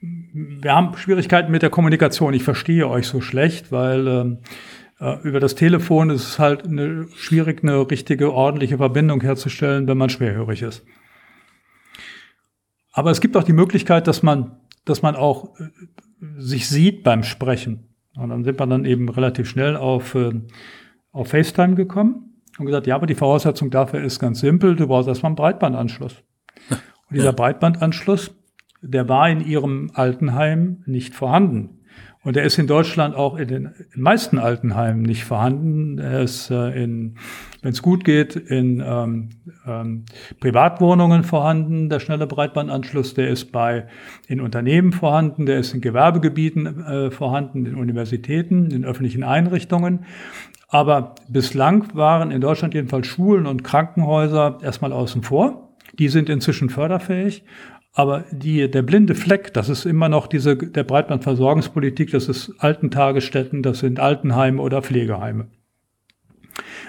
wir 0.00 0.74
haben 0.74 0.96
Schwierigkeiten 0.96 1.50
mit 1.50 1.62
der 1.62 1.70
Kommunikation. 1.70 2.34
Ich 2.34 2.44
verstehe 2.44 2.88
euch 2.88 3.06
so 3.06 3.20
schlecht, 3.20 3.72
weil 3.72 4.06
ähm, 4.06 4.38
äh, 5.00 5.20
über 5.22 5.40
das 5.40 5.54
Telefon 5.54 6.10
ist 6.10 6.22
es 6.22 6.38
halt 6.38 6.66
eine, 6.66 7.08
schwierig, 7.16 7.62
eine 7.62 7.90
richtige, 7.90 8.32
ordentliche 8.32 8.76
Verbindung 8.76 9.20
herzustellen, 9.20 9.88
wenn 9.88 9.98
man 9.98 10.10
schwerhörig 10.10 10.62
ist. 10.62 10.84
Aber 12.92 13.10
es 13.10 13.20
gibt 13.20 13.36
auch 13.36 13.44
die 13.44 13.52
Möglichkeit, 13.52 14.06
dass 14.06 14.22
man 14.22 14.58
dass 14.88 15.02
man 15.02 15.16
auch 15.16 15.58
äh, 15.58 15.68
sich 16.38 16.68
sieht 16.68 17.02
beim 17.04 17.22
Sprechen. 17.22 17.94
Und 18.16 18.30
dann 18.30 18.44
sind 18.44 18.58
wir 18.58 18.66
dann 18.66 18.84
eben 18.84 19.08
relativ 19.08 19.48
schnell 19.48 19.76
auf, 19.76 20.14
äh, 20.14 20.32
auf 21.12 21.28
FaceTime 21.28 21.74
gekommen 21.74 22.27
und 22.58 22.66
gesagt, 22.66 22.86
ja, 22.86 22.94
aber 22.94 23.06
die 23.06 23.14
Voraussetzung 23.14 23.70
dafür 23.70 24.02
ist 24.02 24.18
ganz 24.18 24.40
simpel, 24.40 24.76
du 24.76 24.86
brauchst 24.86 25.08
erstmal 25.08 25.30
einen 25.30 25.36
Breitbandanschluss. 25.36 26.22
Und 26.70 27.16
dieser. 27.16 27.32
Breitbandanschluss, 27.32 28.34
der 28.82 29.08
war 29.08 29.28
in 29.28 29.40
ihrem 29.40 29.90
Altenheim 29.94 30.82
nicht 30.86 31.14
vorhanden. 31.14 31.78
Und 32.24 32.36
er 32.36 32.42
ist 32.42 32.58
in 32.58 32.66
Deutschland 32.66 33.14
auch 33.14 33.36
in 33.36 33.48
den 33.48 33.70
meisten 33.94 34.38
Altenheimen 34.38 35.02
nicht 35.02 35.24
vorhanden. 35.24 35.98
Er 35.98 36.20
ist 36.20 36.50
äh, 36.50 36.82
in, 36.82 37.14
wenn 37.62 37.70
es 37.70 37.80
gut 37.80 38.04
geht, 38.04 38.34
in 38.34 38.82
ähm, 38.84 39.30
ähm, 39.66 40.04
Privatwohnungen 40.40 41.22
vorhanden, 41.22 41.88
der 41.88 42.00
schnelle 42.00 42.26
Breitbandanschluss. 42.26 43.14
Der 43.14 43.28
ist 43.28 43.52
bei 43.52 43.86
in 44.26 44.40
Unternehmen 44.40 44.92
vorhanden, 44.92 45.46
der 45.46 45.60
ist 45.60 45.72
in 45.72 45.80
Gewerbegebieten 45.80 46.84
äh, 46.84 47.10
vorhanden, 47.10 47.64
in 47.66 47.76
Universitäten, 47.76 48.72
in 48.72 48.84
öffentlichen 48.84 49.22
Einrichtungen. 49.22 50.04
Aber 50.68 51.14
bislang 51.28 51.94
waren 51.94 52.30
in 52.30 52.42
Deutschland 52.42 52.74
jedenfalls 52.74 53.06
Schulen 53.06 53.46
und 53.46 53.64
Krankenhäuser 53.64 54.58
erstmal 54.62 54.92
außen 54.92 55.22
vor. 55.22 55.74
Die 55.98 56.08
sind 56.08 56.28
inzwischen 56.28 56.68
förderfähig. 56.68 57.42
Aber 57.94 58.24
die, 58.30 58.70
der 58.70 58.82
blinde 58.82 59.14
Fleck, 59.14 59.52
das 59.54 59.68
ist 59.68 59.86
immer 59.86 60.08
noch 60.08 60.26
diese, 60.26 60.56
der 60.56 60.84
Breitbandversorgungspolitik, 60.84 62.12
das 62.12 62.28
ist 62.28 62.54
Altentagesstätten, 62.58 63.62
das 63.62 63.80
sind 63.80 63.98
Altenheime 63.98 64.62
oder 64.62 64.82
Pflegeheime. 64.82 65.48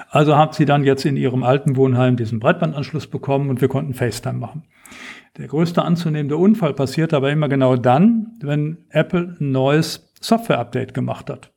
Also 0.09 0.37
hat 0.37 0.55
sie 0.55 0.65
dann 0.65 0.83
jetzt 0.83 1.05
in 1.05 1.17
ihrem 1.17 1.43
alten 1.43 1.77
Wohnheim 1.77 2.15
diesen 2.15 2.39
Breitbandanschluss 2.39 3.07
bekommen 3.07 3.49
und 3.49 3.61
wir 3.61 3.69
konnten 3.69 3.93
FaceTime 3.93 4.37
machen. 4.37 4.63
Der 5.37 5.47
größte 5.47 5.83
anzunehmende 5.83 6.37
Unfall 6.37 6.73
passiert 6.73 7.13
aber 7.13 7.31
immer 7.31 7.47
genau 7.47 7.75
dann, 7.75 8.33
wenn 8.41 8.77
Apple 8.89 9.37
ein 9.39 9.51
neues 9.51 10.11
Software-Update 10.19 10.93
gemacht 10.93 11.29
hat. 11.29 11.51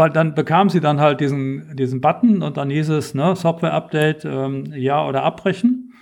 Weil 0.00 0.08
dann 0.08 0.34
bekam 0.34 0.70
sie 0.70 0.80
dann 0.80 0.98
halt 0.98 1.20
diesen, 1.20 1.76
diesen 1.76 2.00
Button 2.00 2.40
und 2.40 2.56
dann 2.56 2.70
hieß 2.70 2.88
es, 2.88 3.12
ne, 3.12 3.36
Software-Update, 3.36 4.24
ähm, 4.24 4.72
ja 4.74 5.06
oder 5.06 5.24
abbrechen. 5.24 5.92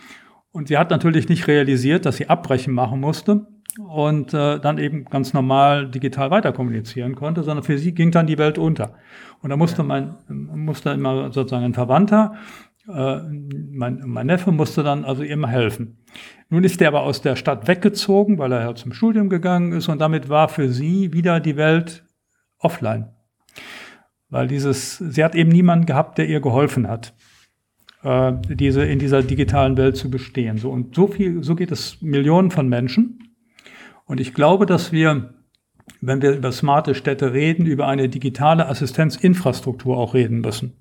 Und 0.52 0.68
sie 0.68 0.78
hat 0.78 0.90
natürlich 0.90 1.28
nicht 1.28 1.48
realisiert, 1.48 2.06
dass 2.06 2.18
sie 2.18 2.28
Abbrechen 2.28 2.72
machen 2.72 3.00
musste 3.00 3.48
und 3.76 4.32
äh, 4.32 4.60
dann 4.60 4.78
eben 4.78 5.06
ganz 5.06 5.32
normal 5.32 5.90
digital 5.90 6.30
weiter 6.30 6.52
kommunizieren 6.52 7.16
konnte, 7.16 7.42
sondern 7.42 7.64
für 7.64 7.76
sie 7.76 7.92
ging 7.92 8.12
dann 8.12 8.28
die 8.28 8.38
Welt 8.38 8.56
unter. 8.56 8.94
Und 9.42 9.50
da 9.50 9.56
musste 9.56 9.82
mein, 9.82 10.14
musste 10.28 10.90
immer 10.90 11.32
sozusagen 11.32 11.64
ein 11.64 11.74
Verwandter, 11.74 12.36
äh, 12.86 13.18
mein, 13.72 14.04
mein 14.06 14.26
Neffe 14.26 14.52
musste 14.52 14.84
dann 14.84 15.04
also 15.04 15.24
immer 15.24 15.48
helfen. 15.48 16.04
Nun 16.50 16.62
ist 16.62 16.80
er 16.80 16.86
aber 16.86 17.02
aus 17.02 17.20
der 17.20 17.34
Stadt 17.34 17.66
weggezogen, 17.66 18.38
weil 18.38 18.52
er 18.52 18.60
ja 18.60 18.74
zum 18.76 18.92
Studium 18.92 19.28
gegangen 19.28 19.72
ist 19.72 19.88
und 19.88 20.00
damit 20.00 20.28
war 20.28 20.48
für 20.48 20.68
sie 20.68 21.12
wieder 21.12 21.40
die 21.40 21.56
Welt 21.56 22.04
offline. 22.60 23.17
Weil 24.30 24.46
dieses, 24.46 24.98
sie 24.98 25.24
hat 25.24 25.34
eben 25.34 25.50
niemanden 25.50 25.86
gehabt, 25.86 26.18
der 26.18 26.28
ihr 26.28 26.40
geholfen 26.40 26.88
hat 26.88 27.14
äh, 28.02 28.32
diese, 28.48 28.84
in 28.84 28.98
dieser 28.98 29.22
digitalen 29.22 29.76
Welt 29.76 29.96
zu 29.96 30.10
bestehen. 30.10 30.58
So, 30.58 30.70
und 30.70 30.94
so 30.94 31.06
viel, 31.06 31.42
so 31.42 31.54
geht 31.54 31.70
es 31.70 32.00
Millionen 32.00 32.50
von 32.50 32.68
Menschen. 32.68 33.34
Und 34.04 34.20
ich 34.20 34.34
glaube, 34.34 34.66
dass 34.66 34.92
wir, 34.92 35.34
wenn 36.00 36.22
wir 36.22 36.32
über 36.32 36.52
smarte 36.52 36.94
Städte 36.94 37.32
reden, 37.32 37.66
über 37.66 37.86
eine 37.88 38.08
digitale 38.08 38.68
Assistenzinfrastruktur 38.68 39.96
auch 39.96 40.14
reden 40.14 40.40
müssen. 40.40 40.74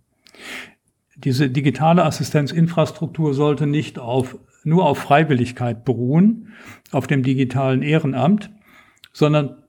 Diese 1.16 1.50
digitale 1.50 2.06
Assistenzinfrastruktur 2.06 3.34
sollte 3.34 3.66
nicht 3.66 3.98
auf, 3.98 4.38
nur 4.64 4.86
auf 4.86 5.00
Freiwilligkeit 5.00 5.84
beruhen, 5.84 6.54
auf 6.92 7.08
dem 7.08 7.24
digitalen 7.24 7.82
Ehrenamt, 7.82 8.52
sondern 9.14 9.64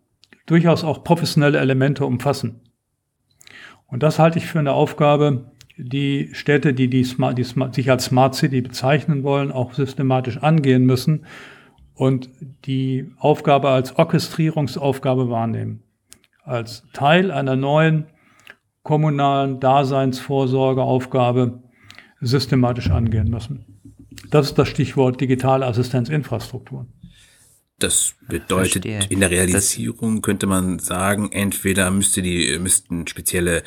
durchaus 0.44 0.84
auch 0.84 1.04
professionelle 1.04 1.58
Elemente 1.58 2.04
umfassen. 2.04 2.67
Und 3.88 4.02
das 4.02 4.18
halte 4.18 4.38
ich 4.38 4.46
für 4.46 4.58
eine 4.58 4.72
Aufgabe, 4.72 5.52
die 5.76 6.30
Städte, 6.32 6.74
die, 6.74 6.88
die, 6.88 7.04
Smart, 7.04 7.38
die 7.38 7.44
Smart, 7.44 7.74
sich 7.74 7.90
als 7.90 8.06
Smart 8.06 8.34
City 8.34 8.60
bezeichnen 8.60 9.22
wollen, 9.22 9.50
auch 9.50 9.72
systematisch 9.72 10.36
angehen 10.38 10.84
müssen 10.84 11.24
und 11.94 12.28
die 12.66 13.10
Aufgabe 13.18 13.70
als 13.70 13.96
Orchestrierungsaufgabe 13.96 15.30
wahrnehmen. 15.30 15.82
Als 16.44 16.84
Teil 16.92 17.30
einer 17.30 17.56
neuen 17.56 18.06
kommunalen 18.82 19.60
Daseinsvorsorgeaufgabe 19.60 21.62
systematisch 22.20 22.90
angehen 22.90 23.30
müssen. 23.30 23.64
Das 24.30 24.46
ist 24.46 24.58
das 24.58 24.68
Stichwort 24.68 25.20
digitale 25.20 25.66
Assistenzinfrastrukturen. 25.66 26.88
Das 27.78 28.14
bedeutet, 28.26 28.84
Verstehe. 28.84 29.00
in 29.08 29.20
der 29.20 29.30
Realisierung 29.30 30.16
das 30.16 30.22
könnte 30.22 30.46
man 30.46 30.80
sagen, 30.80 31.30
entweder 31.30 31.90
müsste 31.90 32.22
die, 32.22 32.58
müssten 32.58 33.06
spezielle 33.06 33.62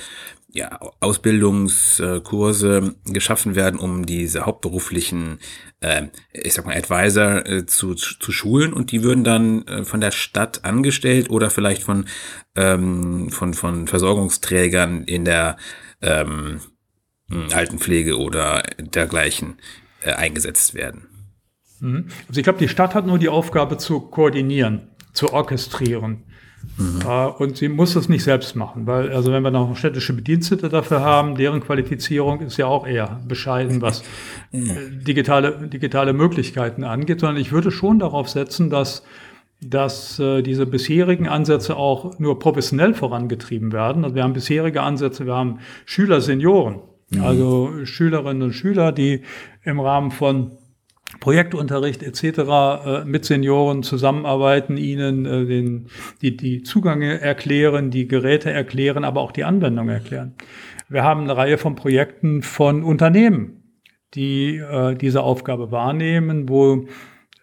ja, 0.54 0.80
Ausbildungskurse 1.00 2.96
geschaffen 3.06 3.56
werden, 3.56 3.80
um 3.80 4.06
diese 4.06 4.46
hauptberuflichen, 4.46 5.40
äh, 5.80 6.08
ich 6.34 6.54
sag 6.54 6.66
mal, 6.66 6.76
Advisor 6.76 7.46
äh, 7.46 7.66
zu, 7.66 7.96
zu 7.96 8.32
schulen 8.34 8.74
und 8.74 8.92
die 8.92 9.02
würden 9.02 9.24
dann 9.24 9.66
äh, 9.68 9.86
von 9.86 10.02
der 10.02 10.12
Stadt 10.12 10.66
angestellt 10.66 11.30
oder 11.30 11.50
vielleicht 11.50 11.84
von, 11.84 12.06
ähm, 12.56 13.30
von, 13.30 13.54
von 13.54 13.88
Versorgungsträgern 13.88 15.06
in 15.06 15.24
der 15.24 15.56
ähm, 16.02 16.60
Altenpflege 17.30 18.18
oder 18.18 18.64
dergleichen 18.78 19.58
äh, 20.02 20.12
eingesetzt 20.12 20.74
werden. 20.74 21.08
Mhm. 21.82 22.06
Also 22.28 22.40
ich 22.40 22.44
glaube, 22.44 22.60
die 22.60 22.70
Stadt 22.70 22.96
hat 22.96 23.06
nur 23.06 23.20
die 23.20 23.30
Aufgabe 23.30 23.78
zu 23.78 24.00
koordinieren, 24.00 24.84
zu 25.14 25.34
orchestrieren. 25.34 26.24
Mhm. 26.78 27.00
Äh, 27.08 27.26
und 27.26 27.58
sie 27.58 27.70
muss 27.70 27.96
es 27.96 28.08
nicht 28.08 28.24
selbst 28.24 28.56
machen, 28.56 28.88
weil, 28.88 29.12
also 29.12 29.32
wenn 29.32 29.44
wir 29.44 29.52
noch 29.52 29.76
städtische 29.76 30.14
Bedienstete 30.14 30.70
dafür 30.70 31.02
haben, 31.02 31.36
deren 31.36 31.60
Qualifizierung 31.62 32.42
ist 32.42 32.58
ja 32.58 32.68
auch 32.68 32.88
eher 32.88 33.20
bescheiden, 33.28 33.82
was 33.82 34.04
äh, 34.52 34.60
digitale, 34.92 35.68
digitale 35.68 36.14
Möglichkeiten 36.14 36.84
angeht, 36.84 37.20
sondern 37.20 37.38
ich 37.38 37.52
würde 37.52 37.72
schon 37.72 38.00
darauf 38.00 38.30
setzen, 38.30 38.70
dass 38.70 39.04
dass 39.64 40.18
äh, 40.18 40.42
diese 40.42 40.66
bisherigen 40.66 41.28
Ansätze 41.28 41.76
auch 41.76 42.18
nur 42.18 42.40
professionell 42.40 42.96
vorangetrieben 42.96 43.72
werden. 43.72 44.04
Also 44.04 44.16
wir 44.16 44.24
haben 44.24 44.34
bisherige 44.34 44.82
Ansätze, 44.82 45.28
wir 45.28 45.36
haben 45.36 45.60
Schüler, 45.86 46.20
Senioren, 46.20 46.80
mhm. 47.12 47.24
also 47.24 47.86
Schülerinnen 47.86 48.42
und 48.42 48.54
Schüler, 48.54 48.92
die 48.92 49.22
im 49.64 49.80
Rahmen 49.80 50.10
von 50.10 50.54
Projektunterricht 51.20 52.04
etc. 52.04 52.24
Äh, 52.24 53.06
mit 53.06 53.26
Senioren 53.26 53.84
zusammenarbeiten, 53.84 54.78
ihnen 54.78 55.26
äh, 55.26 55.46
den, 55.46 55.88
die, 56.22 56.38
die 56.38 56.64
Zugänge 56.64 57.20
erklären, 57.22 57.92
die 57.92 58.08
Geräte 58.08 58.52
erklären, 58.52 59.04
aber 59.04 59.22
auch 59.22 59.32
die 59.32 59.44
Anwendung 59.44 59.90
erklären. 59.90 60.34
Wir 60.90 61.04
haben 61.04 61.22
eine 61.22 61.38
Reihe 61.38 61.58
von 61.58 61.76
Projekten 61.76 62.42
von 62.42 62.84
Unternehmen, 62.84 63.64
die 64.14 64.58
äh, 64.58 64.96
diese 64.96 65.24
Aufgabe 65.24 65.72
wahrnehmen, 65.72 66.50
wo 66.50 66.86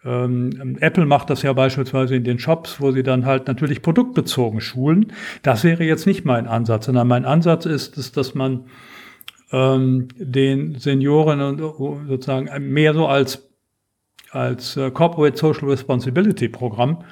ähm, 0.05 0.77
Apple 0.81 1.07
macht 1.07 1.31
das 1.31 1.43
ja 1.43 1.53
beispielsweise 1.53 2.17
in 2.17 2.25
den 2.25 2.39
Shops, 2.39 2.81
wo 2.81 2.93
sie 2.93 3.03
dann 3.03 3.27
halt 3.27 3.47
natürlich 3.47 3.83
produktbezogen 3.83 4.61
schulen. 4.61 5.13
Das 5.43 5.65
wäre 5.65 5.85
jetzt 5.85 6.07
nicht 6.07 6.25
mein 6.25 6.47
Ansatz, 6.47 6.87
sondern 6.87 7.09
mein 7.09 7.25
Ansatz 7.25 7.67
ist, 7.67 7.97
ist 7.99 8.17
dass 8.17 8.35
man 8.35 8.67
ähm, 9.53 10.09
den 10.17 10.77
Senioren 10.77 11.41
und 11.41 11.59
sozusagen 12.07 12.73
mehr 12.73 12.95
so 12.95 13.07
als 13.07 13.48
als 14.31 14.77
äh, 14.77 14.91
Corporate 14.91 15.37
Social 15.37 15.69
Responsibility 15.69 16.49
Programm 16.49 17.05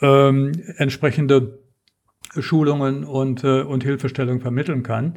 ähm, 0.00 0.52
entsprechende 0.76 1.58
Schulungen 2.38 3.04
und, 3.04 3.44
äh, 3.44 3.62
und 3.62 3.84
Hilfestellung 3.84 4.40
vermitteln 4.40 4.82
kann. 4.82 5.14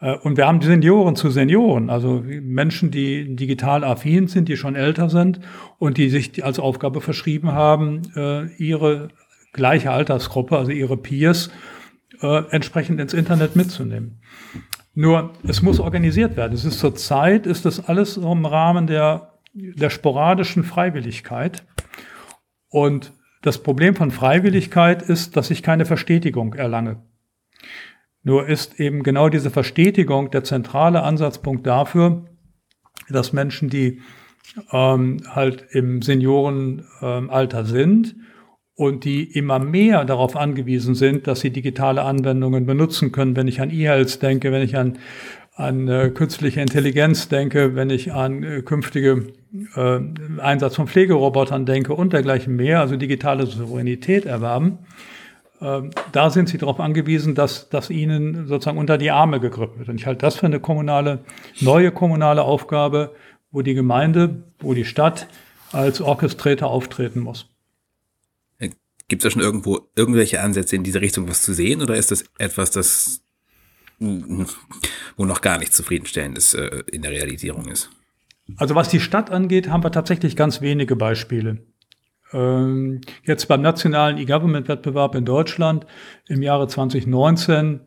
Äh, 0.00 0.16
und 0.18 0.36
wir 0.36 0.46
haben 0.46 0.60
Senioren 0.60 1.16
zu 1.16 1.30
Senioren, 1.30 1.90
also 1.90 2.22
Menschen, 2.24 2.90
die 2.90 3.36
digital 3.36 3.84
affin 3.84 4.28
sind, 4.28 4.48
die 4.48 4.56
schon 4.56 4.76
älter 4.76 5.10
sind 5.10 5.40
und 5.78 5.96
die 5.98 6.08
sich 6.08 6.44
als 6.44 6.58
Aufgabe 6.58 7.00
verschrieben 7.00 7.52
haben, 7.52 8.02
äh, 8.16 8.46
ihre 8.56 9.08
gleiche 9.52 9.90
Altersgruppe, 9.90 10.56
also 10.56 10.70
ihre 10.70 10.96
Peers, 10.96 11.50
äh, 12.20 12.42
entsprechend 12.50 13.00
ins 13.00 13.14
Internet 13.14 13.56
mitzunehmen. 13.56 14.20
Nur, 14.94 15.32
es 15.46 15.62
muss 15.62 15.78
organisiert 15.78 16.36
werden. 16.36 16.52
Es 16.52 16.64
ist 16.64 16.80
zurzeit, 16.80 17.46
ist 17.46 17.64
das 17.64 17.88
alles 17.88 18.16
im 18.16 18.44
Rahmen 18.44 18.88
der 18.88 19.37
der 19.76 19.90
sporadischen 19.90 20.64
Freiwilligkeit. 20.64 21.66
Und 22.68 23.12
das 23.42 23.62
Problem 23.62 23.94
von 23.94 24.10
Freiwilligkeit 24.10 25.02
ist, 25.02 25.36
dass 25.36 25.50
ich 25.50 25.62
keine 25.62 25.86
Verstetigung 25.86 26.54
erlange. 26.54 27.02
Nur 28.22 28.48
ist 28.48 28.80
eben 28.80 29.02
genau 29.02 29.28
diese 29.28 29.50
Verstetigung 29.50 30.30
der 30.30 30.44
zentrale 30.44 31.02
Ansatzpunkt 31.02 31.66
dafür, 31.66 32.26
dass 33.08 33.32
Menschen, 33.32 33.70
die 33.70 34.02
ähm, 34.72 35.18
halt 35.28 35.66
im 35.70 36.02
Seniorenalter 36.02 37.60
ähm, 37.60 37.66
sind 37.66 38.16
und 38.74 39.04
die 39.04 39.24
immer 39.24 39.58
mehr 39.58 40.04
darauf 40.04 40.36
angewiesen 40.36 40.94
sind, 40.94 41.26
dass 41.26 41.40
sie 41.40 41.50
digitale 41.50 42.02
Anwendungen 42.02 42.66
benutzen 42.66 43.12
können. 43.12 43.34
Wenn 43.34 43.48
ich 43.48 43.60
an 43.60 43.70
E-Health 43.70 44.22
denke, 44.22 44.52
wenn 44.52 44.62
ich 44.62 44.76
an 44.76 44.98
an 45.58 45.88
äh, 45.88 46.10
künstliche 46.10 46.60
Intelligenz 46.60 47.28
denke, 47.28 47.74
wenn 47.74 47.90
ich 47.90 48.12
an 48.12 48.44
äh, 48.44 48.62
künftige 48.62 49.32
äh, 49.74 49.98
Einsatz 50.40 50.76
von 50.76 50.86
Pflegerobotern 50.86 51.66
denke 51.66 51.94
und 51.94 52.12
dergleichen 52.12 52.54
mehr, 52.54 52.78
also 52.80 52.96
digitale 52.96 53.44
Souveränität 53.44 54.24
erwerben, 54.24 54.78
äh, 55.60 55.82
da 56.12 56.30
sind 56.30 56.48
sie 56.48 56.58
darauf 56.58 56.78
angewiesen, 56.78 57.34
dass, 57.34 57.68
dass 57.70 57.90
ihnen 57.90 58.46
sozusagen 58.46 58.78
unter 58.78 58.98
die 58.98 59.10
Arme 59.10 59.40
gegriffen 59.40 59.80
wird. 59.80 59.88
Und 59.88 59.96
ich 59.96 60.06
halte 60.06 60.20
das 60.20 60.36
für 60.36 60.46
eine 60.46 60.60
kommunale, 60.60 61.24
neue 61.60 61.90
kommunale 61.90 62.42
Aufgabe, 62.42 63.12
wo 63.50 63.62
die 63.62 63.74
Gemeinde, 63.74 64.44
wo 64.60 64.74
die 64.74 64.84
Stadt 64.84 65.26
als 65.72 66.00
Orchestrator 66.00 66.70
auftreten 66.70 67.18
muss. 67.18 67.46
Gibt 69.08 69.24
es 69.24 69.24
da 69.24 69.30
schon 69.30 69.42
irgendwo 69.42 69.80
irgendwelche 69.96 70.40
Ansätze 70.40 70.76
in 70.76 70.84
diese 70.84 71.00
Richtung 71.00 71.28
was 71.28 71.42
zu 71.42 71.52
sehen 71.52 71.82
oder 71.82 71.96
ist 71.96 72.12
das 72.12 72.26
etwas, 72.38 72.70
das 72.70 73.22
wo 73.98 75.24
noch 75.24 75.40
gar 75.40 75.58
nicht 75.58 75.72
zufriedenstellendes 75.72 76.54
äh, 76.54 76.82
in 76.90 77.02
der 77.02 77.10
Realisierung 77.10 77.68
ist? 77.68 77.90
Also 78.56 78.74
was 78.74 78.88
die 78.88 79.00
Stadt 79.00 79.30
angeht, 79.30 79.68
haben 79.68 79.82
wir 79.82 79.92
tatsächlich 79.92 80.36
ganz 80.36 80.60
wenige 80.60 80.96
Beispiele. 80.96 81.58
Ähm, 82.32 83.00
jetzt 83.24 83.46
beim 83.48 83.62
nationalen 83.62 84.18
E-Government-Wettbewerb 84.18 85.14
in 85.14 85.24
Deutschland 85.24 85.86
im 86.26 86.42
Jahre 86.42 86.68
2019 86.68 87.80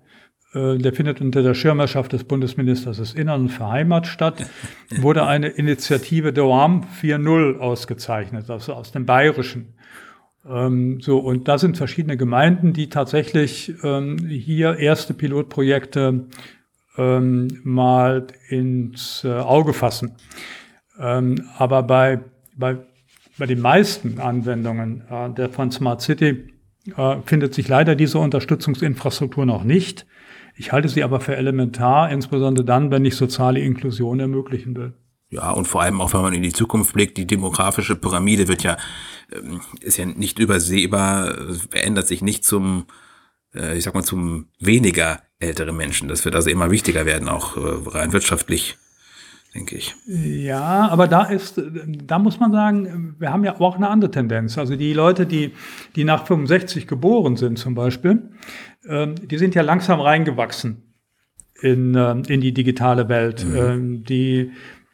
äh, 0.53 0.77
der 0.77 0.93
findet 0.93 1.21
unter 1.21 1.43
der 1.43 1.53
Schirmherrschaft 1.53 2.11
des 2.13 2.23
Bundesministers 2.25 2.97
des 2.97 3.13
Innern 3.13 3.41
und 3.41 3.49
für 3.49 3.69
Heimat 3.69 4.07
statt, 4.07 4.45
wurde 4.89 5.25
eine 5.25 5.47
Initiative 5.47 6.33
DOAM 6.33 6.85
4.0 7.01 7.59
ausgezeichnet, 7.59 8.49
also 8.49 8.73
aus 8.73 8.91
dem 8.91 9.05
Bayerischen. 9.05 9.73
Ähm, 10.47 10.99
so, 11.01 11.19
und 11.19 11.47
da 11.47 11.57
sind 11.57 11.77
verschiedene 11.77 12.17
Gemeinden, 12.17 12.73
die 12.73 12.89
tatsächlich 12.89 13.73
ähm, 13.83 14.17
hier 14.27 14.77
erste 14.77 15.13
Pilotprojekte 15.13 16.25
ähm, 16.97 17.47
mal 17.63 18.27
ins 18.49 19.23
äh, 19.23 19.31
Auge 19.31 19.73
fassen. 19.73 20.15
Ähm, 20.99 21.43
aber 21.57 21.83
bei, 21.83 22.19
bei, 22.55 22.77
bei 23.37 23.45
den 23.45 23.61
meisten 23.61 24.19
Anwendungen 24.19 25.03
äh, 25.09 25.29
der 25.31 25.49
von 25.49 25.71
Smart 25.71 26.01
City 26.01 26.51
äh, 26.95 27.17
findet 27.25 27.53
sich 27.53 27.67
leider 27.67 27.95
diese 27.95 28.19
Unterstützungsinfrastruktur 28.19 29.45
noch 29.45 29.63
nicht. 29.63 30.05
Ich 30.55 30.71
halte 30.71 30.89
sie 30.89 31.03
aber 31.03 31.19
für 31.21 31.35
elementar, 31.35 32.11
insbesondere 32.11 32.65
dann, 32.65 32.91
wenn 32.91 33.05
ich 33.05 33.15
soziale 33.15 33.59
Inklusion 33.59 34.19
ermöglichen 34.19 34.75
will. 34.75 34.93
Ja, 35.31 35.51
und 35.51 35.65
vor 35.65 35.81
allem 35.81 36.01
auch, 36.01 36.13
wenn 36.13 36.21
man 36.21 36.33
in 36.33 36.43
die 36.43 36.51
Zukunft 36.51 36.93
blickt, 36.93 37.17
die 37.17 37.25
demografische 37.25 37.95
Pyramide 37.95 38.49
wird 38.49 38.63
ja, 38.63 38.75
ähm, 39.31 39.61
ist 39.79 39.97
ja 39.97 40.05
nicht 40.05 40.39
übersehbar, 40.39 41.33
verändert 41.69 42.07
sich 42.07 42.21
nicht 42.21 42.43
zum, 42.43 42.85
äh, 43.55 43.77
ich 43.77 43.85
sag 43.85 43.93
mal, 43.93 44.03
zum 44.03 44.47
weniger 44.59 45.21
ältere 45.39 45.71
Menschen. 45.71 46.09
Das 46.09 46.25
wird 46.25 46.35
also 46.35 46.49
immer 46.49 46.69
wichtiger 46.69 47.05
werden, 47.05 47.29
auch 47.29 47.55
äh, 47.55 47.61
rein 47.89 48.11
wirtschaftlich, 48.11 48.77
denke 49.55 49.77
ich. 49.77 49.95
Ja, 50.05 50.89
aber 50.89 51.07
da 51.07 51.23
ist, 51.23 51.61
da 51.85 52.19
muss 52.19 52.41
man 52.41 52.51
sagen, 52.51 53.15
wir 53.17 53.31
haben 53.31 53.45
ja 53.45 53.57
auch 53.57 53.77
eine 53.77 53.87
andere 53.87 54.11
Tendenz. 54.11 54.57
Also 54.57 54.75
die 54.75 54.91
Leute, 54.91 55.25
die, 55.25 55.53
die 55.95 56.03
nach 56.03 56.27
65 56.27 56.87
geboren 56.87 57.37
sind 57.37 57.57
zum 57.57 57.73
Beispiel, 57.73 58.31
ähm, 58.85 59.15
die 59.15 59.37
sind 59.37 59.55
ja 59.55 59.61
langsam 59.61 60.01
reingewachsen 60.01 60.93
in, 61.61 61.95
ähm, 61.95 62.23
in 62.27 62.41
die 62.41 62.53
digitale 62.53 63.07
Welt. 63.07 63.45
Mhm. 63.45 64.03
Die 64.03 64.51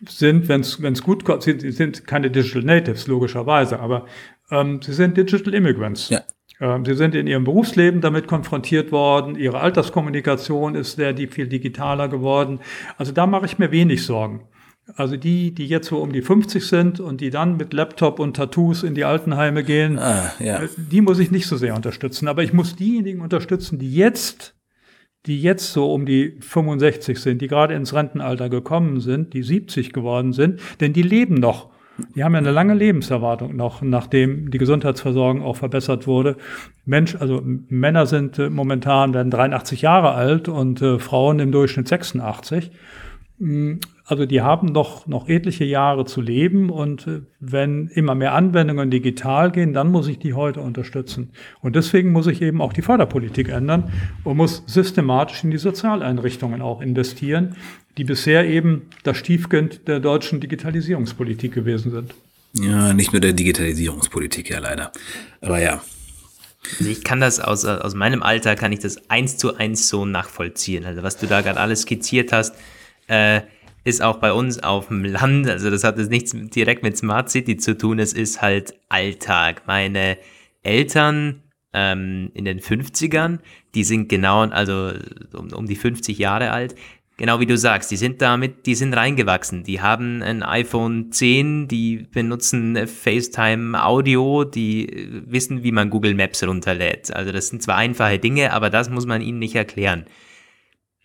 sind, 0.08 0.48
wenn 0.48 0.62
es 0.62 1.04
gut 1.04 1.26
kommt, 1.26 1.43
sie 1.43 1.72
sind 1.72 2.06
keine 2.06 2.30
Digital 2.30 2.64
Natives, 2.64 3.08
logischerweise, 3.08 3.80
aber 3.80 4.06
ähm, 4.52 4.82
sie 4.82 4.93
sind 4.93 5.18
Digital 5.18 5.54
Immigrants. 5.54 6.10
Ja. 6.10 6.22
Ähm, 6.60 6.86
sie 6.86 6.95
sind 6.95 7.16
in 7.16 7.28
ihrem 7.28 7.43
Berufsleben 7.43 8.02
damit 8.02 8.28
konfrontiert 8.28 8.91
worden, 8.91 9.36
ihre 9.36 9.60
Alterskommunikation 9.60 10.76
ist 10.76 10.95
sehr 10.95 11.14
die, 11.14 11.28
viel 11.28 11.48
digitaler 11.48 12.08
geworden. 12.08 12.60
Also 12.98 13.12
da 13.12 13.28
mache 13.28 13.45
ich 13.45 13.60
mir 13.60 13.72
wenig 13.72 14.06
Sorgen. 14.06 14.48
Also 14.95 15.18
die, 15.18 15.54
die 15.54 15.68
jetzt 15.68 15.89
so 15.89 15.98
um 15.98 16.14
die 16.14 16.22
50 16.22 16.66
sind 16.66 17.00
und 17.02 17.20
die 17.20 17.30
dann 17.30 17.58
mit 17.58 17.74
Laptop 17.74 18.20
und 18.20 18.38
Tattoos 18.38 18.84
in 18.84 18.95
die 18.95 19.04
Altenheime 19.04 19.64
gehen, 19.64 20.00
ah, 20.00 20.32
ja. 20.39 20.64
Äh, 20.64 20.70
die 20.78 21.02
muss 21.02 21.20
ich 21.20 21.30
nicht 21.30 21.48
so 21.48 21.58
sehr 21.58 21.76
unterstützen. 21.76 22.28
Aber 22.28 22.43
ich 22.43 22.54
muss 22.54 22.76
diejenigen 22.76 23.22
unterstützen, 23.22 23.80
die 23.80 23.93
jetzt 23.93 24.56
die 25.28 25.42
jetzt 25.42 25.74
so 25.74 25.94
um 25.94 26.06
die 26.06 26.38
65 26.40 27.20
sind, 27.20 27.42
die 27.42 27.48
gerade 27.48 27.74
ins 27.74 27.94
Rentenalter 27.94 28.50
gekommen 28.50 29.00
sind, 29.02 29.34
die 29.34 29.44
70 29.44 29.94
geworden 29.94 30.34
sind, 30.34 30.60
denn 30.80 30.94
die 30.94 31.02
leben 31.02 31.36
noch. 31.36 31.70
Die 32.16 32.24
haben 32.24 32.34
ja 32.34 32.40
eine 32.40 32.52
lange 32.52 32.76
Lebenserwartung 32.76 33.56
noch, 33.56 33.82
nachdem 33.82 34.52
die 34.52 34.60
Gesundheitsversorgung 34.60 35.42
auch 35.42 35.56
verbessert 35.56 36.06
wurde. 36.06 36.38
Mensch, 36.86 37.16
also 37.16 37.42
Männer 37.44 38.06
sind 38.06 38.38
äh, 38.38 38.50
momentan 38.50 39.14
werden 39.14 39.32
83 39.32 39.82
Jahre 39.82 40.12
alt 40.12 40.48
und 40.48 40.82
äh, 40.82 41.00
Frauen 41.00 41.40
im 41.40 41.52
Durchschnitt 41.52 41.88
86. 41.88 42.72
Also 44.10 44.26
die 44.26 44.41
haben 44.41 44.74
doch 44.74 45.05
noch 45.05 45.28
etliche 45.28 45.66
Jahre 45.66 46.05
zu 46.05 46.22
leben 46.22 46.70
und 46.70 47.05
äh, 47.08 47.22
wenn 47.41 47.88
immer 47.89 48.16
mehr 48.16 48.34
Anwendungen 48.34 48.89
digital 48.89 49.51
gehen, 49.51 49.74
dann 49.74 49.91
muss 49.91 50.08
ich 50.08 50.18
die 50.18 50.34
heute 50.34 50.62
unterstützen. 50.62 51.32
Und 51.62 51.76
deswegen 51.76 52.14
muss 52.14 52.26
ich 52.28 52.41
eben 52.41 52.62
auch 52.62 52.72
die 52.72 52.82
Förderpolitik 52.82 53.49
ändern 53.49 53.91
und 54.24 54.38
muss 54.38 54.64
systematisch 54.66 55.43
in 55.43 55.51
die 55.51 55.58
Sozialeinrichtungen 55.58 56.62
auch 56.62 56.80
investieren, 56.80 57.58
die 57.97 58.05
bisher 58.05 58.47
eben 58.47 58.84
das 59.03 59.18
Stiefkind 59.18 59.89
der 59.89 59.99
deutschen 59.99 60.39
Digitalisierungspolitik 60.39 61.53
gewesen 61.53 61.91
sind. 61.91 62.16
Ja, 62.53 62.93
nicht 62.93 63.12
nur 63.12 63.20
der 63.20 63.34
Digitalisierungspolitik, 63.34 64.49
ja 64.49 64.60
leider. 64.60 64.93
Aber 65.41 65.60
ja, 65.60 65.82
also 66.80 66.89
ich 66.89 67.03
kann 67.03 67.20
das 67.20 67.41
aus, 67.41 67.66
aus 67.66 67.93
meinem 67.93 68.24
Alter, 68.24 68.55
kann 68.55 68.72
ich 68.72 68.80
das 68.80 69.10
eins 69.10 69.36
zu 69.36 69.58
eins 69.58 69.89
so 69.89 70.05
nachvollziehen. 70.05 70.86
Also 70.86 71.03
was 71.03 71.18
du 71.18 71.28
da 71.28 71.41
gerade 71.41 71.60
alles 71.60 71.82
skizziert 71.82 72.32
hast, 72.32 72.55
äh, 73.08 73.41
ist 73.88 74.02
auch 74.02 74.18
bei 74.18 74.34
uns 74.34 74.62
auf 74.62 74.90
dem 74.90 75.06
Land, 75.06 75.48
also 75.48 75.70
das 75.70 75.86
hat 75.86 75.98
jetzt 75.98 76.12
nichts 76.12 76.36
direkt 76.36 76.84
mit 76.84 76.98
Smart 76.98 77.30
City 77.30 77.56
zu 77.56 77.78
tun, 77.78 78.00
es 78.00 78.12
ist 78.12 78.42
halt 78.42 78.74
Alltag. 78.90 79.64
Meine 79.66 80.18
Eltern 80.62 81.44
ähm, 81.72 82.30
in 82.34 82.44
den 82.44 82.60
50ern, 82.60 83.40
die 83.76 83.86
sind 83.86 84.10
genau, 84.10 84.42
also 84.42 84.92
um, 85.34 85.54
um 85.54 85.68
die 85.68 85.78
50 85.78 86.18
Jahre 86.18 86.52
alt, 86.52 86.76
Genau 87.20 87.40
wie 87.40 87.48
du 87.48 87.58
sagst, 87.58 87.90
die 87.90 87.98
sind 87.98 88.22
damit, 88.22 88.68
die 88.68 88.76
sind 88.76 88.94
reingewachsen. 88.94 89.64
Die 89.64 89.82
haben 89.82 90.22
ein 90.22 90.44
iPhone 90.44 91.12
10, 91.12 91.68
die 91.68 92.06
benutzen 92.12 92.78
FaceTime 92.86 93.84
Audio, 93.84 94.44
die 94.44 95.24
wissen, 95.26 95.64
wie 95.64 95.72
man 95.72 95.90
Google 95.90 96.14
Maps 96.14 96.44
runterlädt. 96.44 97.12
Also 97.12 97.32
das 97.32 97.48
sind 97.48 97.64
zwar 97.64 97.78
einfache 97.78 98.20
Dinge, 98.20 98.54
aber 98.54 98.70
das 98.70 98.92
muss 98.92 99.08
man 99.08 99.24
ihnen 99.24 99.40
nicht 99.40 99.56
erklären 99.56 100.06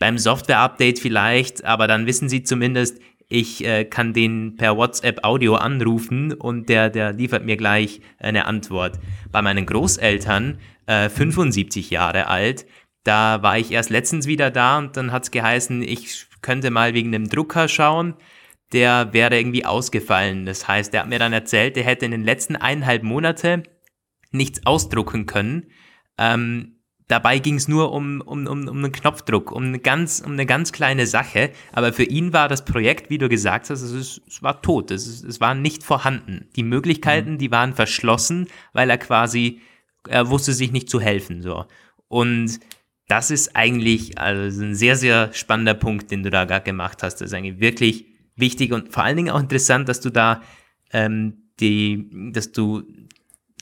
beim 0.03 0.19
Software-Update 0.19 0.99
vielleicht, 0.99 1.65
aber 1.65 1.87
dann 1.87 2.07
wissen 2.09 2.29
sie 2.29 2.43
zumindest, 2.43 2.99
ich 3.29 3.65
äh, 3.65 3.85
kann 3.85 4.13
den 4.13 4.57
per 4.57 4.77
WhatsApp 4.77 5.23
Audio 5.23 5.55
anrufen 5.55 6.33
und 6.33 6.69
der, 6.69 6.91
der 6.91 7.13
liefert 7.13 7.45
mir 7.45 7.57
gleich 7.57 8.01
eine 8.19 8.47
Antwort. 8.47 8.99
Bei 9.31 9.43
meinen 9.43 9.65
Großeltern, 9.65 10.59
äh, 10.87 11.09
75 11.09 11.91
Jahre 11.91 12.27
alt, 12.27 12.67
da 13.05 13.45
war 13.45 13.59
ich 13.59 13.71
erst 13.71 13.91
letztens 13.91 14.27
wieder 14.27 14.51
da 14.51 14.79
und 14.79 14.97
dann 14.97 15.13
hat 15.13 15.23
es 15.23 15.31
geheißen, 15.31 15.83
ich 15.83 16.27
könnte 16.41 16.73
mal 16.73 16.95
wegen 16.95 17.13
dem 17.13 17.29
Drucker 17.29 17.69
schauen. 17.69 18.15
Der 18.73 19.13
wäre 19.13 19.39
irgendwie 19.39 19.65
ausgefallen. 19.65 20.47
Das 20.47 20.67
heißt, 20.67 20.93
der 20.93 21.03
hat 21.03 21.11
mir 21.11 21.21
dann 21.21 21.33
erzählt, 21.33 21.77
der 21.77 21.85
hätte 21.85 22.07
in 22.07 22.11
den 22.11 22.25
letzten 22.25 22.57
eineinhalb 22.57 23.05
Monate 23.05 23.63
nichts 24.33 24.67
ausdrucken 24.67 25.27
können. 25.27 25.71
Ähm, 26.19 26.72
Dabei 27.13 27.41
ging 27.41 27.57
es 27.57 27.69
nur 27.69 27.93
um, 27.93 28.23
um, 28.23 28.47
um, 28.47 28.69
um 28.69 28.79
einen 28.79 28.91
Knopfdruck, 28.91 29.53
um 29.53 29.65
eine, 29.65 29.79
ganz, 29.79 30.23
um 30.25 30.33
eine 30.33 30.47
ganz 30.47 30.73
kleine 30.73 31.07
Sache. 31.07 31.51
Aber 31.71 31.93
für 31.93 32.05
ihn 32.05 32.33
war 32.33 32.49
das 32.49 32.65
Projekt, 32.65 33.11
wie 33.11 33.19
du 33.19 33.29
gesagt 33.29 33.69
hast, 33.69 33.83
es, 33.83 33.93
ist, 33.93 34.23
es 34.27 34.43
war 34.43 34.63
tot. 34.63 34.91
Es, 34.91 35.07
ist, 35.07 35.23
es 35.23 35.39
war 35.39 35.55
nicht 35.55 35.85
vorhanden. 35.85 36.49
Die 36.57 36.63
Möglichkeiten, 36.63 37.33
mhm. 37.33 37.39
die 37.39 37.51
waren 37.51 37.75
verschlossen, 37.75 38.49
weil 38.73 38.89
er 38.89 38.97
quasi, 38.97 39.61
er 40.09 40.31
wusste 40.31 40.55
sich 40.55 40.73
nicht 40.73 40.89
zu 40.89 41.03
helfen. 41.03 41.43
So. 41.43 41.67
Und 42.09 42.61
das 43.09 43.31
ist 43.31 43.57
eigentlich 43.57 44.17
also 44.17 44.63
ein 44.63 44.75
sehr, 44.75 44.97
sehr 44.97 45.35
spannender 45.35 45.75
Punkt, 45.75 46.11
den 46.11 46.23
du 46.23 46.31
da 46.31 46.47
gerade 46.47 46.65
gemacht 46.65 47.03
hast. 47.03 47.17
Das 47.17 47.27
ist 47.27 47.35
eigentlich 47.35 47.61
wirklich 47.61 48.07
wichtig 48.37 48.73
und 48.73 48.91
vor 48.91 49.05
allen 49.05 49.19
Dingen 49.19 49.29
auch 49.29 49.41
interessant, 49.41 49.87
dass 49.87 50.01
du 50.01 50.09
da 50.09 50.41
ähm, 50.95 51.51
die, 51.61 52.09
dass 52.33 52.53
du 52.53 52.85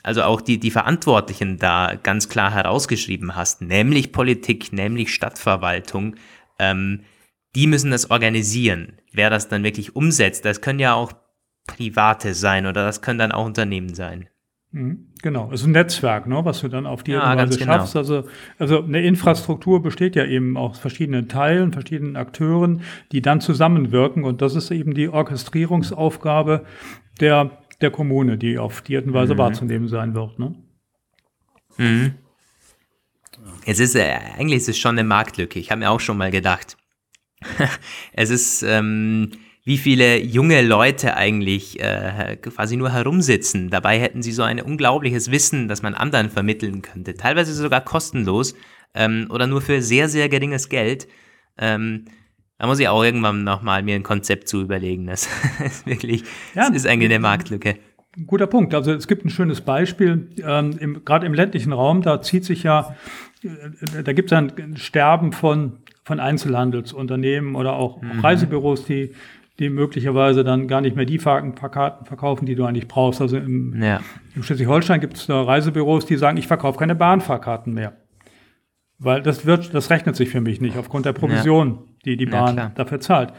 also 0.03 0.23
auch 0.23 0.41
die, 0.41 0.59
die 0.59 0.71
Verantwortlichen 0.71 1.59
da 1.59 1.95
ganz 2.03 2.29
klar 2.29 2.53
herausgeschrieben 2.53 3.37
hast, 3.37 3.63
nämlich 3.63 4.13
Politik, 4.13 4.73
nämlich 4.73 5.15
Stadtverwaltung, 5.15 6.17
ähm, 6.59 7.03
die 7.55 7.67
müssen 7.67 7.91
das 7.91 8.11
organisieren. 8.11 9.01
Wer 9.13 9.31
das 9.31 9.49
dann 9.49 9.65
wirklich 9.65 9.97
umsetzt, 9.97 10.45
das 10.45 10.61
können 10.61 10.79
ja 10.79 10.95
auch 10.95 11.13
Private 11.67 12.35
sein 12.35 12.67
oder 12.67 12.85
das 12.85 13.03
können 13.03 13.19
dann 13.19 13.33
auch 13.33 13.45
Unternehmen 13.45 13.95
sein. 13.95 14.29
Mhm, 14.73 15.09
genau, 15.21 15.51
es 15.53 15.63
ist 15.63 15.67
ein 15.67 15.73
Netzwerk, 15.73 16.29
ne, 16.29 16.45
was 16.45 16.61
du 16.61 16.69
dann 16.69 16.87
auf 16.87 17.03
die 17.03 17.13
ja, 17.13 17.37
Weise 17.37 17.59
genau. 17.59 17.73
schaffst. 17.73 17.97
Also, 17.97 18.25
also 18.59 18.85
eine 18.85 19.03
Infrastruktur 19.03 19.83
besteht 19.83 20.15
ja 20.15 20.25
eben 20.25 20.57
aus 20.57 20.79
verschiedenen 20.79 21.29
Teilen, 21.29 21.73
verschiedenen 21.73 22.17
Akteuren, 22.17 22.83
die 23.11 23.21
dann 23.21 23.41
zusammenwirken. 23.41 24.23
Und 24.23 24.43
das 24.43 24.55
ist 24.55 24.71
eben 24.71 24.95
die 24.95 25.09
Orchestrierungsaufgabe 25.09 26.65
der 27.21 27.60
der 27.81 27.91
Kommune, 27.91 28.39
die 28.39 28.59
auf 28.59 28.83
die 28.83 28.97
Art 28.97 29.07
und 29.07 29.15
Weise 29.15 29.35
mhm. 29.35 29.39
wahrzunehmen 29.39 29.89
sein 29.89 30.15
wird. 30.15 30.39
Ne? 30.39 30.55
Mhm. 31.77 32.15
Es 33.65 33.81
ist, 33.81 33.95
äh, 33.95 34.19
eigentlich 34.39 34.59
ist 34.59 34.69
es 34.69 34.79
schon 34.79 34.99
eine 34.99 35.05
Marktlücke. 35.05 35.59
Ich 35.59 35.71
habe 35.71 35.81
mir 35.81 35.91
auch 35.91 36.01
schon 36.01 36.19
mal 36.19 36.31
gedacht, 36.31 36.77
es 38.13 38.31
ist, 38.31 38.63
ähm, 38.63 39.31
wie 39.65 39.79
viele 39.79 40.19
junge 40.19 40.63
Leute 40.63 41.17
eigentlich 41.17 41.81
äh, 41.81 42.37
quasi 42.41 42.77
nur 42.77 42.93
herumsitzen. 42.93 43.71
Dabei 43.71 44.01
hätten 44.01 44.23
sie 44.23 44.33
so 44.33 44.43
ein 44.43 44.61
unglaubliches 44.61 45.31
Wissen, 45.31 45.69
das 45.69 45.83
man 45.83 45.95
anderen 45.95 46.31
vermitteln 46.31 46.83
könnte. 46.83 47.15
Teilweise 47.15 47.55
sogar 47.55 47.83
kostenlos 47.83 48.55
ähm, 48.95 49.27
oder 49.31 49.47
nur 49.47 49.61
für 49.61 49.83
sehr, 49.83 50.09
sehr 50.09 50.29
geringes 50.29 50.69
Geld. 50.69 51.09
Ähm, 51.59 52.07
da 52.61 52.67
muss 52.67 52.79
ich 52.79 52.89
auch 52.89 53.03
irgendwann 53.03 53.43
nochmal 53.43 53.83
mir 53.83 53.95
ein 53.95 54.03
Konzept 54.03 54.47
zu 54.47 54.61
überlegen. 54.61 55.07
Das 55.07 55.29
ist 55.65 55.87
wirklich, 55.87 56.25
ja, 56.55 56.69
das 56.69 56.77
ist 56.77 56.87
eigentlich 56.87 57.11
eine 57.11 57.19
Marktlücke. 57.19 57.77
Guter 58.27 58.47
Punkt. 58.47 58.75
Also 58.75 58.93
es 58.93 59.09
gibt 59.09 59.25
ein 59.25 59.31
schönes 59.31 59.63
Beispiel, 59.63 60.29
ähm, 60.47 61.01
gerade 61.07 61.25
im 61.25 61.33
ländlichen 61.33 61.73
Raum, 61.73 62.03
da 62.03 62.21
zieht 62.21 62.45
sich 62.45 62.63
ja, 62.63 62.95
äh, 63.43 64.03
da 64.03 64.13
gibt 64.13 64.31
es 64.31 64.37
ein 64.37 64.77
Sterben 64.77 65.33
von, 65.33 65.79
von 66.05 66.21
Einzelhandelsunternehmen 66.21 67.55
oder 67.55 67.73
auch 67.73 68.03
mhm. 68.03 68.21
Reisebüros, 68.21 68.85
die, 68.85 69.15
die 69.59 69.71
möglicherweise 69.71 70.45
dann 70.45 70.69
gar 70.69 70.83
nicht 70.83 70.97
mehr 70.97 71.07
die 71.07 71.17
Karten 71.17 71.55
verkaufen, 71.57 72.45
die 72.45 72.57
du 72.57 72.67
eigentlich 72.67 72.89
brauchst. 72.89 73.23
Also 73.23 73.39
im, 73.39 73.83
ja. 73.83 74.01
im 74.37 74.43
Schleswig-Holstein 74.43 75.01
gibt 75.01 75.17
es 75.17 75.31
Reisebüros, 75.31 76.05
die 76.05 76.17
sagen, 76.17 76.37
ich 76.37 76.47
verkaufe 76.47 76.79
keine 76.79 76.95
Bahnfahrkarten 76.95 77.73
mehr. 77.73 77.97
Weil 79.03 79.23
das 79.23 79.47
wird, 79.47 79.73
das 79.73 79.89
rechnet 79.89 80.15
sich 80.15 80.29
für 80.29 80.43
mich 80.43 80.61
nicht 80.61 80.77
aufgrund 80.77 81.07
der 81.07 81.15
Provision, 81.15 81.69
ja. 81.69 81.93
die 82.05 82.17
die 82.19 82.27
Bahn 82.27 82.57
ja, 82.57 82.69
dafür 82.69 83.01
zahlt. 83.01 83.33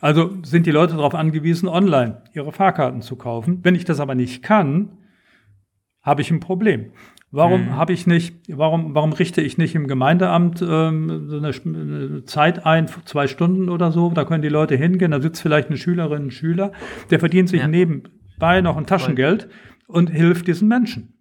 Also 0.00 0.30
sind 0.44 0.64
die 0.64 0.70
Leute 0.70 0.94
darauf 0.94 1.16
angewiesen, 1.16 1.68
online 1.68 2.22
ihre 2.34 2.52
Fahrkarten 2.52 3.02
zu 3.02 3.16
kaufen. 3.16 3.58
Wenn 3.64 3.74
ich 3.74 3.84
das 3.84 3.98
aber 3.98 4.14
nicht 4.14 4.44
kann, 4.44 4.96
habe 6.02 6.22
ich 6.22 6.30
ein 6.30 6.38
Problem. 6.38 6.92
Warum 7.32 7.66
mhm. 7.66 7.76
habe 7.76 7.92
ich 7.92 8.06
nicht, 8.06 8.36
warum, 8.48 8.94
warum 8.94 9.12
richte 9.12 9.42
ich 9.42 9.58
nicht 9.58 9.74
im 9.74 9.88
Gemeindeamt 9.88 10.62
ähm, 10.62 11.28
so 11.28 11.36
eine, 11.36 12.24
Zeit 12.24 12.64
ein, 12.64 12.86
zwei 13.04 13.26
Stunden 13.26 13.68
oder 13.68 13.90
so? 13.90 14.10
Da 14.10 14.24
können 14.24 14.42
die 14.42 14.48
Leute 14.48 14.76
hingehen, 14.76 15.10
da 15.10 15.20
sitzt 15.20 15.42
vielleicht 15.42 15.68
eine 15.68 15.78
Schülerin, 15.78 16.26
ein 16.26 16.30
Schüler, 16.30 16.70
der 17.10 17.18
verdient 17.18 17.48
sich 17.48 17.60
ja. 17.60 17.66
nebenbei 17.68 18.60
noch 18.60 18.76
ein 18.76 18.86
Taschengeld 18.86 19.48
und 19.88 20.10
hilft 20.10 20.46
diesen 20.46 20.68
Menschen. 20.68 21.18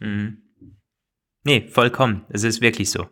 Mhm. 0.00 0.38
Nee, 1.44 1.68
vollkommen. 1.68 2.24
Es 2.30 2.42
ist 2.42 2.60
wirklich 2.60 2.90
so. 2.90 3.08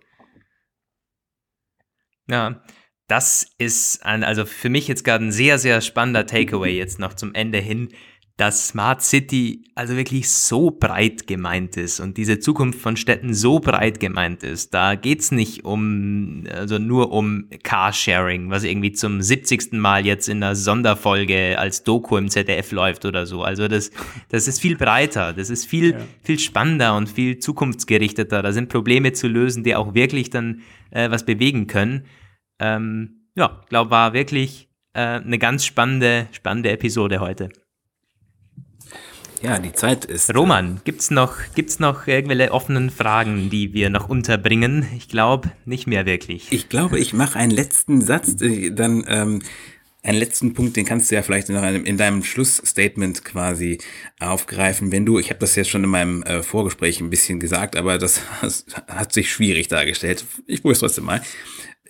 Ja, 2.28 2.62
das 3.08 3.54
ist 3.58 4.04
ein, 4.06 4.24
also 4.24 4.46
für 4.46 4.70
mich 4.70 4.88
jetzt 4.88 5.04
gerade 5.04 5.24
ein 5.24 5.32
sehr, 5.32 5.58
sehr 5.58 5.82
spannender 5.82 6.26
Takeaway 6.26 6.74
jetzt 6.74 6.98
noch 6.98 7.12
zum 7.14 7.34
Ende 7.34 7.58
hin, 7.58 7.92
dass 8.36 8.68
Smart 8.68 9.02
City 9.02 9.64
also 9.74 9.96
wirklich 9.96 10.30
so 10.30 10.70
breit 10.70 11.26
gemeint 11.26 11.76
ist 11.76 12.00
und 12.00 12.16
diese 12.16 12.38
Zukunft 12.38 12.80
von 12.80 12.96
Städten 12.96 13.34
so 13.34 13.60
breit 13.60 14.00
gemeint 14.00 14.42
ist. 14.42 14.72
Da 14.72 14.94
geht's 14.94 15.32
nicht 15.32 15.64
um, 15.64 16.44
also 16.50 16.78
nur 16.78 17.12
um 17.12 17.48
Carsharing, 17.62 18.50
was 18.50 18.64
irgendwie 18.64 18.92
zum 18.92 19.20
70. 19.20 19.72
Mal 19.72 20.06
jetzt 20.06 20.28
in 20.28 20.42
einer 20.42 20.56
Sonderfolge 20.56 21.58
als 21.58 21.84
Doku 21.84 22.16
im 22.16 22.30
ZDF 22.30 22.72
läuft 22.72 23.04
oder 23.04 23.26
so. 23.26 23.42
Also 23.42 23.68
das, 23.68 23.90
das 24.30 24.48
ist 24.48 24.60
viel 24.60 24.76
breiter, 24.76 25.32
das 25.32 25.50
ist 25.50 25.66
viel, 25.66 25.92
ja. 25.92 25.98
viel 26.22 26.38
spannender 26.38 26.96
und 26.96 27.08
viel 27.08 27.38
zukunftsgerichteter. 27.38 28.42
Da 28.42 28.52
sind 28.52 28.70
Probleme 28.70 29.12
zu 29.12 29.28
lösen, 29.28 29.62
die 29.62 29.76
auch 29.76 29.94
wirklich 29.94 30.30
dann 30.30 30.62
äh, 30.90 31.10
was 31.10 31.26
bewegen 31.26 31.66
können. 31.66 32.06
Ähm, 32.58 33.26
ja, 33.36 33.60
glaube 33.68 33.90
war 33.90 34.14
wirklich 34.14 34.68
äh, 34.94 35.00
eine 35.00 35.38
ganz 35.38 35.64
spannende, 35.64 36.28
spannende 36.32 36.70
Episode 36.70 37.20
heute. 37.20 37.50
Ja, 39.42 39.58
die 39.58 39.72
Zeit 39.72 40.04
ist. 40.04 40.32
Roman, 40.32 40.80
gibt's 40.84 41.10
noch, 41.10 41.34
gibt's 41.56 41.80
noch 41.80 42.06
irgendwelche 42.06 42.52
offenen 42.52 42.90
Fragen, 42.90 43.50
die 43.50 43.72
wir 43.72 43.90
noch 43.90 44.08
unterbringen? 44.08 44.86
Ich 44.96 45.08
glaube, 45.08 45.50
nicht 45.64 45.88
mehr 45.88 46.06
wirklich. 46.06 46.46
Ich 46.52 46.68
glaube, 46.68 47.00
ich 47.00 47.12
mache 47.12 47.40
einen 47.40 47.50
letzten 47.50 48.02
Satz, 48.02 48.40
äh, 48.40 48.70
dann 48.70 49.04
ähm, 49.08 49.42
einen 50.04 50.18
letzten 50.18 50.54
Punkt, 50.54 50.76
den 50.76 50.84
kannst 50.84 51.10
du 51.10 51.16
ja 51.16 51.22
vielleicht 51.22 51.48
noch 51.48 51.64
in 51.64 51.96
deinem 51.96 52.22
Schlussstatement 52.22 53.24
quasi 53.24 53.78
aufgreifen, 54.20 54.92
wenn 54.92 55.04
du, 55.04 55.18
ich 55.18 55.30
habe 55.30 55.40
das 55.40 55.56
jetzt 55.56 55.70
schon 55.70 55.82
in 55.82 55.90
meinem 55.90 56.22
äh, 56.22 56.44
Vorgespräch 56.44 57.00
ein 57.00 57.10
bisschen 57.10 57.40
gesagt, 57.40 57.74
aber 57.74 57.98
das 57.98 58.20
hat 58.86 59.12
sich 59.12 59.32
schwierig 59.32 59.66
dargestellt. 59.66 60.24
Ich 60.46 60.62
probiere 60.62 60.74
es 60.74 60.80
trotzdem 60.80 61.04
mal. 61.04 61.20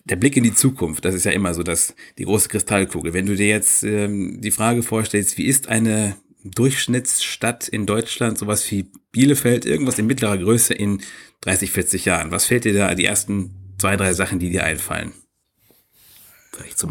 Der 0.04 0.16
Blick 0.16 0.36
in 0.38 0.42
die 0.42 0.54
Zukunft, 0.54 1.04
das 1.04 1.14
ist 1.14 1.24
ja 1.24 1.32
immer 1.32 1.52
so, 1.52 1.62
dass 1.62 1.94
die 2.18 2.24
große 2.24 2.48
Kristallkugel. 2.48 3.12
Wenn 3.12 3.26
du 3.26 3.36
dir 3.36 3.46
jetzt 3.46 3.84
ähm, 3.84 4.40
die 4.40 4.50
Frage 4.50 4.82
vorstellst, 4.82 5.36
wie 5.36 5.44
ist 5.44 5.68
eine 5.68 6.16
Durchschnittsstadt 6.44 7.68
in 7.68 7.86
Deutschland, 7.86 8.38
sowas 8.38 8.70
wie 8.70 8.86
Bielefeld, 9.12 9.64
irgendwas 9.64 9.98
in 9.98 10.06
mittlerer 10.06 10.38
Größe 10.38 10.74
in 10.74 11.00
30, 11.42 11.70
40 11.70 12.04
Jahren? 12.04 12.30
Was 12.30 12.46
fällt 12.46 12.64
dir 12.64 12.74
da 12.74 12.94
die 12.94 13.04
ersten 13.04 13.74
zwei, 13.78 13.96
drei 13.96 14.12
Sachen, 14.12 14.38
die 14.38 14.50
dir 14.50 14.64
einfallen? 14.64 15.12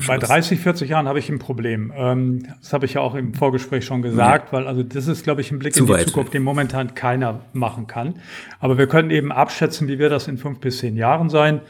Bei 0.07 0.17
30, 0.17 0.59
40 0.59 0.89
Jahren 0.89 1.07
habe 1.07 1.19
ich 1.19 1.29
ein 1.29 1.37
Problem. 1.37 1.93
Ähm, 1.95 2.47
das 2.61 2.73
habe 2.73 2.85
ich 2.85 2.95
ja 2.95 3.01
auch 3.01 3.13
im 3.13 3.35
Vorgespräch 3.35 3.85
schon 3.85 4.01
gesagt, 4.01 4.47
ja. 4.47 4.53
weil 4.53 4.67
also 4.67 4.81
das 4.81 5.07
ist, 5.07 5.23
glaube 5.23 5.41
ich, 5.41 5.51
ein 5.51 5.59
Blick 5.59 5.73
Zu 5.73 5.81
in 5.81 5.85
die 5.85 5.93
weit. 5.93 6.07
Zukunft, 6.07 6.33
den 6.33 6.41
momentan 6.41 6.95
keiner 6.95 7.45
machen 7.53 7.85
kann. 7.85 8.15
Aber 8.59 8.79
wir 8.79 8.87
können 8.87 9.11
eben 9.11 9.31
abschätzen, 9.31 9.87
wie 9.87 9.99
wird 9.99 10.11
das 10.11 10.27
in 10.27 10.39
fünf 10.39 10.59
bis 10.59 10.79
zehn 10.79 10.97
Jahren 10.97 11.29
sein. 11.29 11.61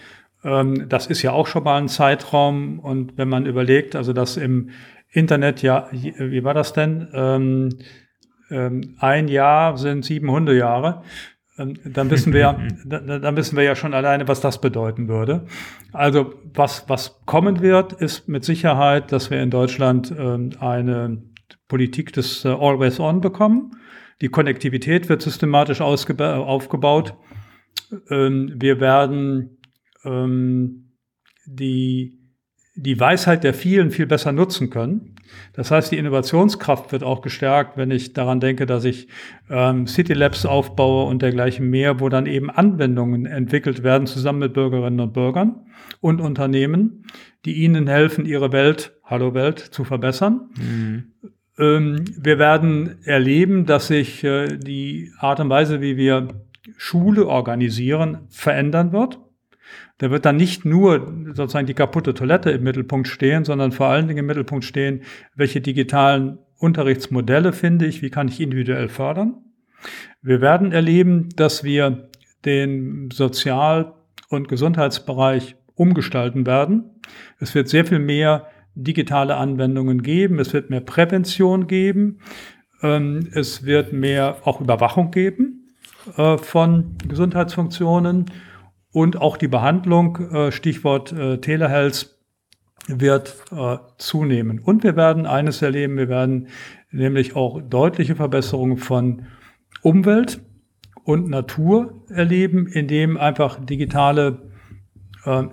Ähm, 0.43 0.87
das 0.87 1.07
ist 1.07 1.21
ja 1.21 1.31
auch 1.33 1.47
schon 1.47 1.65
mal 1.65 1.81
ein 1.81 1.89
Zeitraum. 1.89 2.79
Und 2.79 3.17
wenn 3.17 3.27
man 3.27 3.45
überlegt, 3.45 3.97
also 3.97 4.13
dass 4.13 4.37
im 4.37 4.69
Internet, 5.11 5.61
ja, 5.61 5.87
wie 5.91 6.43
war 6.43 6.53
das 6.53 6.73
denn? 6.73 7.07
Ähm, 7.13 7.69
ähm, 8.49 8.95
ein 8.99 9.27
Jahr 9.27 9.77
sind 9.77 10.05
sieben 10.05 10.31
Hundejahre. 10.31 11.03
Ähm, 11.57 11.73
dann 11.85 12.09
wissen 12.09 12.33
wir, 12.33 12.57
dann 12.85 13.35
wissen 13.35 13.57
wir 13.57 13.63
ja 13.63 13.75
schon 13.75 13.93
alleine, 13.93 14.27
was 14.27 14.41
das 14.41 14.61
bedeuten 14.61 15.07
würde. 15.07 15.45
Also 15.91 16.33
was, 16.53 16.87
was 16.87 17.21
kommen 17.25 17.61
wird, 17.61 17.93
ist 17.93 18.27
mit 18.27 18.45
Sicherheit, 18.45 19.11
dass 19.11 19.29
wir 19.29 19.41
in 19.41 19.49
Deutschland 19.49 20.13
ähm, 20.17 20.51
eine 20.59 21.21
Politik 21.67 22.13
des 22.13 22.45
äh, 22.45 22.49
Always 22.49 22.99
On 22.99 23.21
bekommen. 23.21 23.71
Die 24.21 24.29
Konnektivität 24.29 25.09
wird 25.09 25.21
systematisch 25.21 25.81
aufgebaut. 25.81 27.15
Ähm, 28.09 28.53
wir 28.55 28.79
werden 28.79 29.57
ähm, 30.03 30.91
die 31.45 32.20
die 32.75 32.99
Weisheit 32.99 33.43
der 33.43 33.53
vielen 33.53 33.91
viel 33.91 34.05
besser 34.05 34.31
nutzen 34.31 34.69
können. 34.69 35.15
Das 35.53 35.71
heißt, 35.71 35.91
die 35.91 35.97
Innovationskraft 35.97 36.91
wird 36.91 37.03
auch 37.03 37.21
gestärkt, 37.21 37.77
wenn 37.77 37.91
ich 37.91 38.13
daran 38.13 38.39
denke, 38.39 38.65
dass 38.65 38.85
ich 38.85 39.07
ähm, 39.49 39.87
City 39.87 40.13
Labs 40.13 40.45
aufbaue 40.45 41.05
und 41.05 41.21
dergleichen 41.21 41.69
mehr, 41.69 41.99
wo 41.99 42.07
dann 42.09 42.25
eben 42.25 42.49
Anwendungen 42.49 43.25
entwickelt 43.25 43.83
werden, 43.83 44.07
zusammen 44.07 44.39
mit 44.39 44.53
Bürgerinnen 44.53 44.99
und 45.01 45.13
Bürgern 45.13 45.65
und 45.99 46.21
Unternehmen, 46.21 47.05
die 47.45 47.55
ihnen 47.63 47.87
helfen, 47.87 48.25
ihre 48.25 48.51
Welt, 48.51 48.93
Hallo 49.03 49.33
Welt, 49.33 49.59
zu 49.59 49.83
verbessern. 49.83 50.49
Mhm. 50.55 51.03
Ähm, 51.59 52.05
wir 52.17 52.39
werden 52.39 52.99
erleben, 53.03 53.65
dass 53.65 53.87
sich 53.87 54.23
äh, 54.23 54.57
die 54.57 55.11
Art 55.19 55.41
und 55.41 55.49
Weise, 55.49 55.81
wie 55.81 55.97
wir 55.97 56.29
Schule 56.77 57.27
organisieren, 57.27 58.19
verändern 58.29 58.93
wird. 58.93 59.19
Da 60.01 60.09
wird 60.09 60.25
dann 60.25 60.35
nicht 60.35 60.65
nur 60.65 61.13
sozusagen 61.35 61.67
die 61.67 61.75
kaputte 61.75 62.15
Toilette 62.15 62.49
im 62.49 62.63
Mittelpunkt 62.63 63.07
stehen, 63.07 63.45
sondern 63.45 63.71
vor 63.71 63.85
allen 63.85 64.07
Dingen 64.07 64.21
im 64.21 64.25
Mittelpunkt 64.25 64.65
stehen, 64.65 65.03
welche 65.35 65.61
digitalen 65.61 66.39
Unterrichtsmodelle 66.57 67.53
finde 67.53 67.85
ich, 67.85 68.01
wie 68.01 68.09
kann 68.09 68.27
ich 68.27 68.41
individuell 68.41 68.89
fördern. 68.89 69.35
Wir 70.23 70.41
werden 70.41 70.71
erleben, 70.71 71.29
dass 71.35 71.63
wir 71.63 72.09
den 72.45 73.11
Sozial- 73.13 73.93
und 74.27 74.47
Gesundheitsbereich 74.47 75.55
umgestalten 75.75 76.47
werden. 76.47 76.89
Es 77.39 77.53
wird 77.53 77.69
sehr 77.69 77.85
viel 77.85 77.99
mehr 77.99 78.47
digitale 78.73 79.35
Anwendungen 79.35 80.01
geben. 80.01 80.39
Es 80.39 80.51
wird 80.51 80.71
mehr 80.71 80.81
Prävention 80.81 81.67
geben. 81.67 82.21
Ähm, 82.81 83.29
es 83.33 83.65
wird 83.65 83.93
mehr 83.93 84.37
auch 84.45 84.61
Überwachung 84.61 85.11
geben 85.11 85.67
äh, 86.17 86.39
von 86.39 86.95
Gesundheitsfunktionen. 87.07 88.25
Und 88.91 89.17
auch 89.17 89.37
die 89.37 89.47
Behandlung, 89.47 90.17
äh, 90.31 90.51
Stichwort 90.51 91.11
äh, 91.13 91.37
Telehealth, 91.39 92.17
wird 92.87 93.35
äh, 93.51 93.77
zunehmen. 93.97 94.59
Und 94.59 94.83
wir 94.83 94.95
werden 94.95 95.25
eines 95.25 95.61
erleben, 95.61 95.97
wir 95.97 96.09
werden 96.09 96.47
nämlich 96.91 97.35
auch 97.35 97.61
deutliche 97.61 98.15
Verbesserungen 98.15 98.77
von 98.77 99.27
Umwelt 99.81 100.41
und 101.03 101.29
Natur 101.29 102.03
erleben, 102.09 102.67
indem 102.67 103.17
einfach 103.17 103.63
digitale 103.63 104.49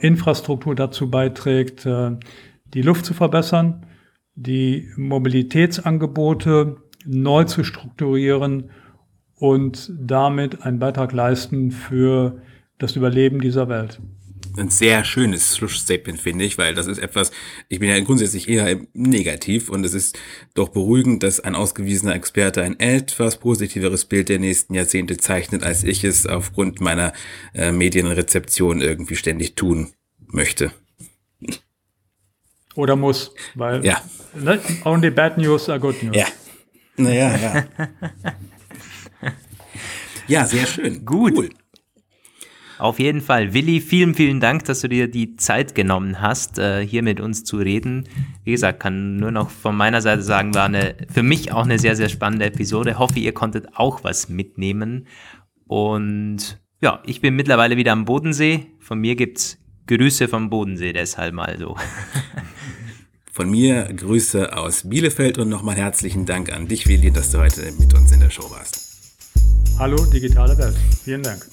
Infrastruktur 0.00 0.74
dazu 0.74 1.10
beiträgt, 1.10 1.86
die 1.86 2.82
Luft 2.82 3.04
zu 3.04 3.12
verbessern, 3.12 3.86
die 4.34 4.88
Mobilitätsangebote 4.96 6.76
neu 7.04 7.44
zu 7.44 7.64
strukturieren 7.64 8.70
und 9.36 9.92
damit 9.98 10.62
einen 10.62 10.78
Beitrag 10.78 11.12
leisten 11.12 11.70
für 11.70 12.40
das 12.78 12.96
Überleben 12.96 13.40
dieser 13.40 13.68
Welt. 13.68 14.00
Ein 14.56 14.70
sehr 14.70 15.04
schönes 15.04 15.56
Schlussstatement, 15.56 16.18
finde 16.20 16.44
ich, 16.44 16.58
weil 16.58 16.74
das 16.74 16.86
ist 16.88 16.98
etwas, 16.98 17.30
ich 17.68 17.78
bin 17.78 17.88
ja 17.88 18.00
grundsätzlich 18.00 18.48
eher 18.48 18.80
negativ 18.92 19.68
und 19.68 19.84
es 19.84 19.94
ist 19.94 20.18
doch 20.54 20.70
beruhigend, 20.70 21.22
dass 21.22 21.38
ein 21.38 21.54
ausgewiesener 21.54 22.14
Experte 22.14 22.62
ein 22.62 22.78
etwas 22.80 23.36
positiveres 23.38 24.04
Bild 24.06 24.28
der 24.28 24.40
nächsten 24.40 24.74
Jahrzehnte 24.74 25.16
zeichnet, 25.16 25.62
als 25.62 25.84
ich 25.84 26.02
es 26.02 26.26
aufgrund 26.26 26.80
meiner 26.80 27.12
äh, 27.54 27.70
Medienrezeption 27.70 28.80
irgendwie 28.80 29.16
ständig 29.16 29.54
tun 29.54 29.92
möchte. 30.26 30.72
oder 32.74 32.96
muss, 32.96 33.32
weil 33.54 33.84
Ja. 33.84 34.02
ne, 34.34 34.60
only 34.84 35.10
bad 35.10 35.38
news 35.38 35.68
are 35.68 35.78
good 35.78 36.02
news. 36.02 36.16
Ja. 36.16 36.26
Naja, 36.96 37.36
ja. 37.36 37.68
Ja, 40.26 40.46
sehr 40.46 40.66
schön. 40.66 41.06
Gut. 41.06 41.32
Cool. 41.36 41.48
Auf 42.78 43.00
jeden 43.00 43.20
Fall. 43.20 43.54
Willi, 43.54 43.80
vielen, 43.80 44.14
vielen 44.14 44.38
Dank, 44.38 44.64
dass 44.64 44.80
du 44.80 44.88
dir 44.88 45.08
die 45.08 45.34
Zeit 45.34 45.74
genommen 45.74 46.20
hast, 46.20 46.58
äh, 46.58 46.86
hier 46.86 47.02
mit 47.02 47.18
uns 47.20 47.42
zu 47.42 47.56
reden. 47.56 48.08
Wie 48.44 48.52
gesagt, 48.52 48.78
kann 48.80 49.16
nur 49.16 49.32
noch 49.32 49.50
von 49.50 49.76
meiner 49.76 50.00
Seite 50.00 50.22
sagen, 50.22 50.54
war 50.54 50.66
eine, 50.66 50.94
für 51.12 51.24
mich 51.24 51.50
auch 51.52 51.64
eine 51.64 51.80
sehr, 51.80 51.96
sehr 51.96 52.08
spannende 52.08 52.46
Episode. 52.46 52.98
Hoffe, 52.98 53.18
ihr 53.18 53.32
konntet 53.32 53.76
auch 53.76 54.04
was 54.04 54.28
mitnehmen. 54.28 55.08
Und 55.66 56.60
ja, 56.80 57.02
ich 57.04 57.20
bin 57.20 57.34
mittlerweile 57.34 57.76
wieder 57.76 57.92
am 57.92 58.04
Bodensee. 58.04 58.66
Von 58.78 59.00
mir 59.00 59.16
gibt's 59.16 59.58
Grüße 59.88 60.28
vom 60.28 60.48
Bodensee, 60.48 60.92
deshalb 60.92 61.34
mal 61.34 61.56
so. 61.58 61.76
Von 63.32 63.50
mir 63.50 63.84
Grüße 63.84 64.56
aus 64.56 64.88
Bielefeld 64.88 65.38
und 65.38 65.48
nochmal 65.48 65.76
herzlichen 65.76 66.26
Dank 66.26 66.52
an 66.52 66.66
dich, 66.66 66.88
Willi, 66.88 67.12
dass 67.12 67.30
du 67.30 67.38
heute 67.38 67.70
mit 67.78 67.94
uns 67.94 68.10
in 68.10 68.18
der 68.18 68.30
Show 68.30 68.50
warst. 68.50 68.88
Hallo, 69.78 69.96
digitale 70.06 70.58
Welt. 70.58 70.74
Vielen 71.04 71.22
Dank. 71.22 71.46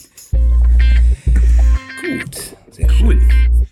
Gut, 2.06 2.56
sehr 2.72 2.88
cool. 3.02 3.20
Schön. 3.20 3.65